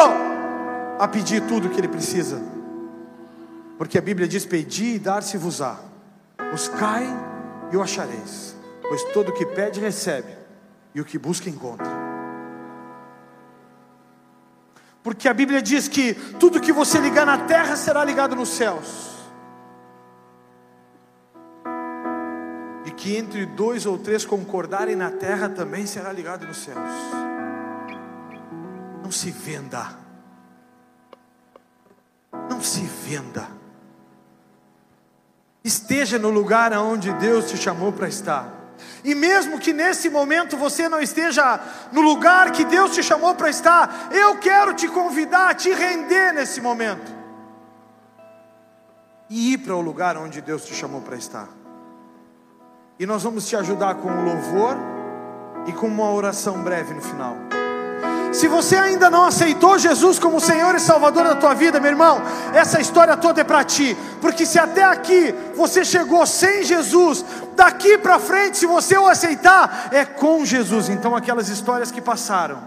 a 0.98 1.06
pedir 1.08 1.42
tudo 1.42 1.68
o 1.68 1.70
que 1.70 1.78
ele 1.78 1.88
precisa. 1.88 2.53
Porque 3.78 3.98
a 3.98 4.02
Bíblia 4.02 4.28
diz: 4.28 4.46
Pedi 4.46 4.94
e 4.94 4.98
dar-se-vos-á, 4.98 5.78
buscai 6.50 7.06
e 7.72 7.76
o 7.76 7.82
achareis, 7.82 8.56
pois 8.82 9.02
todo 9.12 9.30
o 9.30 9.32
que 9.32 9.46
pede 9.46 9.80
recebe, 9.80 10.32
e 10.94 11.00
o 11.00 11.04
que 11.04 11.18
busca 11.18 11.48
encontra. 11.50 12.04
Porque 15.02 15.28
a 15.28 15.34
Bíblia 15.34 15.60
diz 15.60 15.86
que 15.86 16.14
tudo 16.40 16.60
que 16.60 16.72
você 16.72 16.98
ligar 16.98 17.26
na 17.26 17.44
terra 17.44 17.76
será 17.76 18.02
ligado 18.02 18.34
nos 18.34 18.48
céus. 18.48 19.12
E 22.86 22.90
que 22.90 23.14
entre 23.14 23.44
dois 23.44 23.84
ou 23.84 23.98
três 23.98 24.24
concordarem 24.24 24.96
na 24.96 25.10
terra 25.10 25.50
também 25.50 25.84
será 25.84 26.10
ligado 26.10 26.46
nos 26.46 26.56
céus. 26.56 26.78
Não 29.02 29.10
se 29.10 29.30
venda. 29.30 29.98
Não 32.48 32.62
se 32.62 32.80
venda. 32.80 33.46
Esteja 35.64 36.18
no 36.18 36.28
lugar 36.28 36.74
aonde 36.74 37.10
Deus 37.14 37.50
te 37.50 37.56
chamou 37.56 37.90
para 37.90 38.06
estar. 38.06 38.52
E 39.02 39.14
mesmo 39.14 39.58
que 39.58 39.72
nesse 39.72 40.10
momento 40.10 40.58
você 40.58 40.88
não 40.90 41.00
esteja 41.00 41.58
no 41.90 42.02
lugar 42.02 42.52
que 42.52 42.66
Deus 42.66 42.94
te 42.94 43.02
chamou 43.02 43.34
para 43.34 43.48
estar, 43.48 44.08
eu 44.12 44.38
quero 44.38 44.74
te 44.74 44.86
convidar 44.88 45.50
a 45.50 45.54
te 45.54 45.72
render 45.72 46.32
nesse 46.32 46.60
momento. 46.60 47.10
E 49.30 49.54
ir 49.54 49.58
para 49.58 49.74
o 49.74 49.80
lugar 49.80 50.18
onde 50.18 50.42
Deus 50.42 50.66
te 50.66 50.74
chamou 50.74 51.00
para 51.00 51.16
estar. 51.16 51.48
E 52.98 53.06
nós 53.06 53.22
vamos 53.22 53.48
te 53.48 53.56
ajudar 53.56 53.94
com 53.96 54.08
o 54.08 54.24
louvor 54.24 54.76
e 55.66 55.72
com 55.72 55.86
uma 55.86 56.10
oração 56.10 56.62
breve 56.62 56.92
no 56.92 57.00
final. 57.00 57.43
Se 58.34 58.48
você 58.48 58.74
ainda 58.74 59.08
não 59.08 59.24
aceitou 59.24 59.78
Jesus 59.78 60.18
como 60.18 60.40
Senhor 60.40 60.74
e 60.74 60.80
Salvador 60.80 61.22
da 61.22 61.36
tua 61.36 61.54
vida, 61.54 61.78
meu 61.78 61.92
irmão, 61.92 62.20
essa 62.52 62.80
história 62.80 63.16
toda 63.16 63.40
é 63.40 63.44
para 63.44 63.62
ti, 63.62 63.96
porque 64.20 64.44
se 64.44 64.58
até 64.58 64.82
aqui 64.82 65.32
você 65.54 65.84
chegou 65.84 66.26
sem 66.26 66.64
Jesus, 66.64 67.24
daqui 67.54 67.96
para 67.96 68.18
frente, 68.18 68.58
se 68.58 68.66
você 68.66 68.98
o 68.98 69.06
aceitar, 69.06 69.88
é 69.92 70.04
com 70.04 70.44
Jesus. 70.44 70.88
Então, 70.88 71.14
aquelas 71.14 71.48
histórias 71.48 71.92
que 71.92 72.00
passaram, 72.00 72.58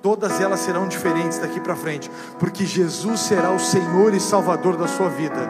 todas 0.00 0.40
elas 0.40 0.60
serão 0.60 0.88
diferentes 0.88 1.36
daqui 1.38 1.60
para 1.60 1.76
frente, 1.76 2.10
porque 2.38 2.64
Jesus 2.64 3.20
será 3.20 3.50
o 3.50 3.60
Senhor 3.60 4.14
e 4.14 4.18
Salvador 4.18 4.78
da 4.78 4.88
sua 4.88 5.10
vida. 5.10 5.46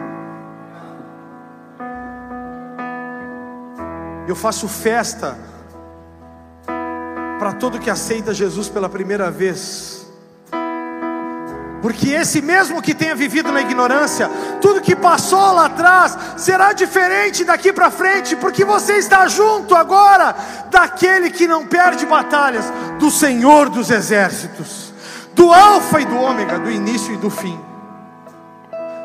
Eu 4.27 4.35
faço 4.35 4.67
festa 4.67 5.37
para 7.37 7.53
todo 7.53 7.79
que 7.79 7.89
aceita 7.89 8.33
Jesus 8.33 8.69
pela 8.69 8.89
primeira 8.89 9.29
vez. 9.29 9.97
Porque 11.81 12.09
esse 12.09 12.41
mesmo 12.41 12.81
que 12.81 12.93
tenha 12.93 13.15
vivido 13.15 13.51
na 13.51 13.61
ignorância, 13.61 14.29
tudo 14.59 14.81
que 14.81 14.95
passou 14.95 15.53
lá 15.53 15.65
atrás 15.65 16.17
será 16.35 16.73
diferente 16.73 17.43
daqui 17.43 17.71
para 17.71 17.91
frente, 17.91 18.35
porque 18.35 18.65
você 18.65 18.97
está 18.97 19.27
junto 19.27 19.75
agora 19.75 20.35
daquele 20.71 21.29
que 21.29 21.47
não 21.47 21.65
perde 21.65 22.05
batalhas, 22.05 22.65
do 22.99 23.11
Senhor 23.11 23.69
dos 23.69 23.91
exércitos, 23.91 24.91
do 25.33 25.53
Alfa 25.53 26.01
e 26.01 26.05
do 26.05 26.17
Ômega, 26.17 26.57
do 26.57 26.71
início 26.71 27.13
e 27.13 27.17
do 27.17 27.29
fim, 27.29 27.59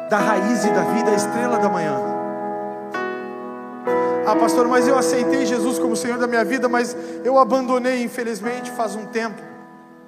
da 0.09 0.19
raiz 0.19 0.65
e 0.65 0.71
da 0.71 0.83
vida, 0.83 1.11
a 1.11 1.15
estrela 1.15 1.59
da 1.59 1.69
manhã. 1.69 2.12
Ah, 4.25 4.37
pastor, 4.37 4.69
mas 4.69 4.87
eu 4.87 4.97
aceitei 4.97 5.45
Jesus 5.45 5.79
como 5.79 5.97
Senhor 5.97 6.17
da 6.17 6.29
minha 6.29 6.45
vida, 6.45 6.69
mas 6.69 6.97
eu 7.25 7.39
abandonei, 7.39 8.03
infelizmente, 8.05 8.71
faz 8.71 8.95
um 8.95 9.05
tempo. 9.07 9.41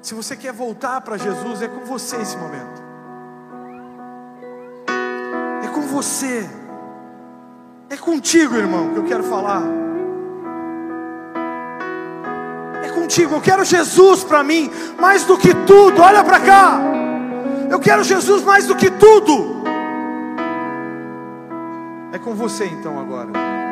Se 0.00 0.14
você 0.14 0.36
quer 0.36 0.52
voltar 0.52 1.00
para 1.00 1.16
Jesus, 1.16 1.62
é 1.62 1.68
com 1.68 1.84
você 1.84 2.16
esse 2.16 2.36
momento. 2.36 2.82
É 5.64 5.68
com 5.68 5.80
você. 5.80 6.48
É 7.90 7.96
contigo, 7.96 8.54
irmão, 8.54 8.90
que 8.90 8.98
eu 8.98 9.04
quero 9.04 9.24
falar. 9.24 9.62
É 12.84 12.88
contigo. 12.90 13.34
Eu 13.34 13.40
quero 13.40 13.64
Jesus 13.64 14.22
para 14.22 14.44
mim, 14.44 14.70
mais 15.00 15.24
do 15.24 15.36
que 15.36 15.52
tudo. 15.66 16.00
Olha 16.00 16.22
para 16.22 16.38
cá. 16.38 16.78
Eu 17.68 17.80
quero 17.80 18.04
Jesus 18.04 18.44
mais 18.44 18.66
do 18.66 18.76
que 18.76 18.90
tudo. 18.90 19.64
É 22.12 22.18
com 22.18 22.34
você 22.34 22.66
então 22.66 23.00
agora. 23.00 23.63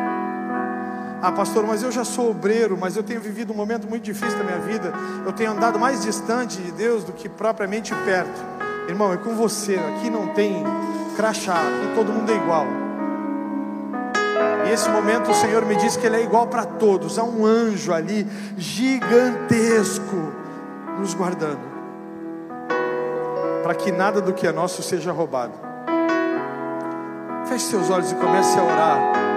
Ah, 1.22 1.30
pastor, 1.30 1.64
mas 1.64 1.84
eu 1.84 1.92
já 1.92 2.04
sou 2.04 2.32
obreiro, 2.32 2.76
mas 2.76 2.96
eu 2.96 3.02
tenho 3.04 3.20
vivido 3.20 3.52
um 3.52 3.56
momento 3.56 3.88
muito 3.88 4.02
difícil 4.02 4.36
da 4.36 4.42
minha 4.42 4.58
vida. 4.58 4.92
Eu 5.24 5.32
tenho 5.32 5.52
andado 5.52 5.78
mais 5.78 6.02
distante 6.02 6.60
de 6.60 6.72
Deus 6.72 7.04
do 7.04 7.12
que 7.12 7.28
propriamente 7.28 7.94
perto. 8.04 8.44
Irmão, 8.88 9.12
é 9.12 9.16
com 9.16 9.36
você. 9.36 9.76
Aqui 9.76 10.10
não 10.10 10.26
tem 10.34 10.64
crachá, 11.16 11.54
aqui 11.54 11.94
todo 11.94 12.12
mundo 12.12 12.32
é 12.32 12.34
igual. 12.34 12.66
E 14.66 14.72
esse 14.72 14.90
momento 14.90 15.30
o 15.30 15.34
Senhor 15.34 15.64
me 15.64 15.76
diz 15.76 15.96
que 15.96 16.04
Ele 16.04 16.16
é 16.16 16.22
igual 16.24 16.48
para 16.48 16.64
todos. 16.64 17.16
Há 17.20 17.22
um 17.22 17.46
anjo 17.46 17.92
ali 17.92 18.26
gigantesco 18.58 20.32
nos 20.98 21.14
guardando, 21.14 21.62
para 23.62 23.76
que 23.76 23.92
nada 23.92 24.20
do 24.20 24.32
que 24.32 24.44
é 24.44 24.50
nosso 24.50 24.82
seja 24.82 25.12
roubado. 25.12 25.52
Feche 27.46 27.66
seus 27.66 27.90
olhos 27.90 28.10
e 28.10 28.14
comece 28.16 28.58
a 28.58 28.62
orar. 28.64 29.31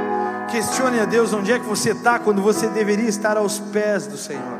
Questione 0.50 1.00
a 1.00 1.06
Deus 1.06 1.34
onde 1.34 1.52
é 1.52 1.60
que 1.60 1.66
você 1.66 1.92
está 1.92 2.20
quando 2.20 2.42
você 2.42 2.68
deveria 2.68 3.10
estar 3.10 3.36
aos 3.36 3.60
pés 3.60 4.08
do 4.08 4.18
Senhor. 4.18 4.60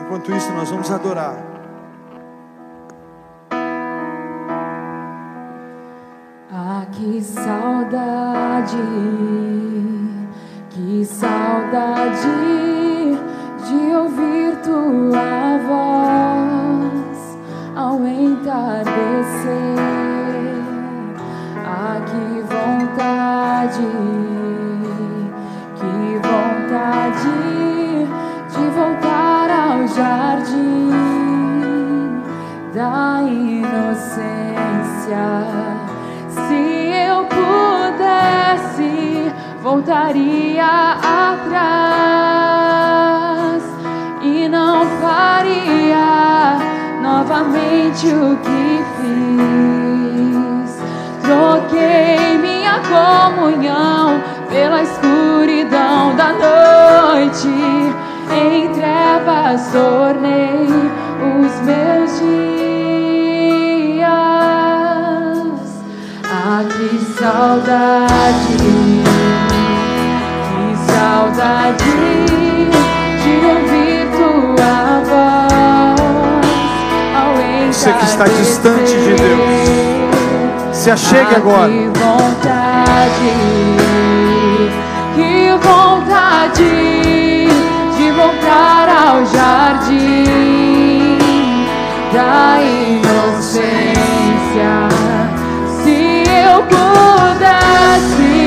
Enquanto 0.00 0.32
isso, 0.32 0.50
nós 0.52 0.70
vamos 0.70 0.90
adorar. 0.90 1.36
Ah, 6.52 6.86
que 6.92 7.22
saudade, 7.22 8.76
que 10.70 11.04
saudade 11.04 12.28
de 13.68 13.94
ouvir 13.94 14.56
tua 14.62 15.58
voz 15.68 17.38
ao 17.76 18.04
entardecer. 18.06 19.99
Ah, 21.82 21.96
que 22.04 22.42
vontade, 22.42 23.88
que 25.76 25.92
vontade 26.28 27.38
de 28.50 28.64
voltar 28.76 29.48
ao 29.48 29.88
jardim 29.88 30.90
da 32.74 33.22
inocência. 33.22 34.28
Se 36.28 36.60
eu 37.08 37.24
pudesse, 37.24 38.92
voltaria 39.62 40.98
atrás 41.32 41.64
e 44.20 44.46
não 44.50 44.84
faria 45.00 46.58
novamente 47.00 48.08
o 48.08 48.36
que 48.36 48.84
fiz. 48.98 49.79
Troquei 51.30 52.38
minha 52.38 52.80
comunhão 52.80 54.20
pela 54.50 54.82
escuridão 54.82 56.16
da 56.16 56.32
noite. 56.32 57.46
Em 58.32 58.68
trevas 58.72 59.70
tornei 59.70 60.66
os 61.22 61.60
meus 61.60 62.18
dias. 62.18 62.50
Ah, 66.24 66.64
que 66.68 66.98
saudade, 67.14 68.56
que 70.48 70.66
saudade 70.90 71.94
de 73.22 73.34
ouvir 73.46 74.00
tua 74.16 74.84
voz 75.04 76.00
ao 77.14 77.32
Você 77.72 77.92
que 77.92 78.04
está 78.04 78.24
distante 78.24 78.96
de 78.96 79.14
Deus 79.14 79.99
se 80.80 80.90
achegue 80.90 81.34
agora. 81.34 81.70
saudade, 81.94 83.34
que 85.14 85.52
vontade 85.62 86.72
de 87.98 88.10
voltar 88.12 88.88
ao 88.88 89.26
jardim 89.26 91.18
da 92.14 92.62
inocência. 92.62 93.68
Se 95.82 96.24
eu 96.26 96.62
pudesse, 96.62 98.38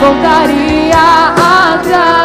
voltaria 0.00 1.06
atrás 1.74 2.16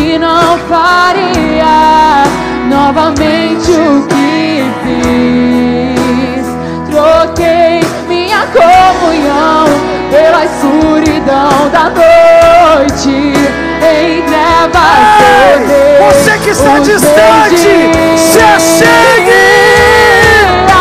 e 0.00 0.18
não 0.18 0.56
faria 0.66 2.24
novamente 2.70 3.70
o 3.70 4.06
que 4.06 4.64
fiz. 4.82 5.61
Comunhão 8.52 9.66
pela 10.10 10.44
escuridão 10.44 11.68
da 11.70 11.90
noite. 11.90 13.32
Em 13.82 14.22
trevas 14.22 16.14
Você 16.14 16.38
que 16.38 16.50
está 16.50 16.78
distante, 16.78 18.18
se 18.18 18.38
achegue! 18.38 19.22
dias. 19.24 20.72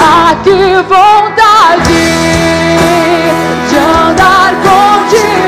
Ah, 0.00 0.34
que 0.42 0.50
vontade 0.82 2.02
de 3.68 3.76
andar 3.76 4.52
contigo 4.62 5.39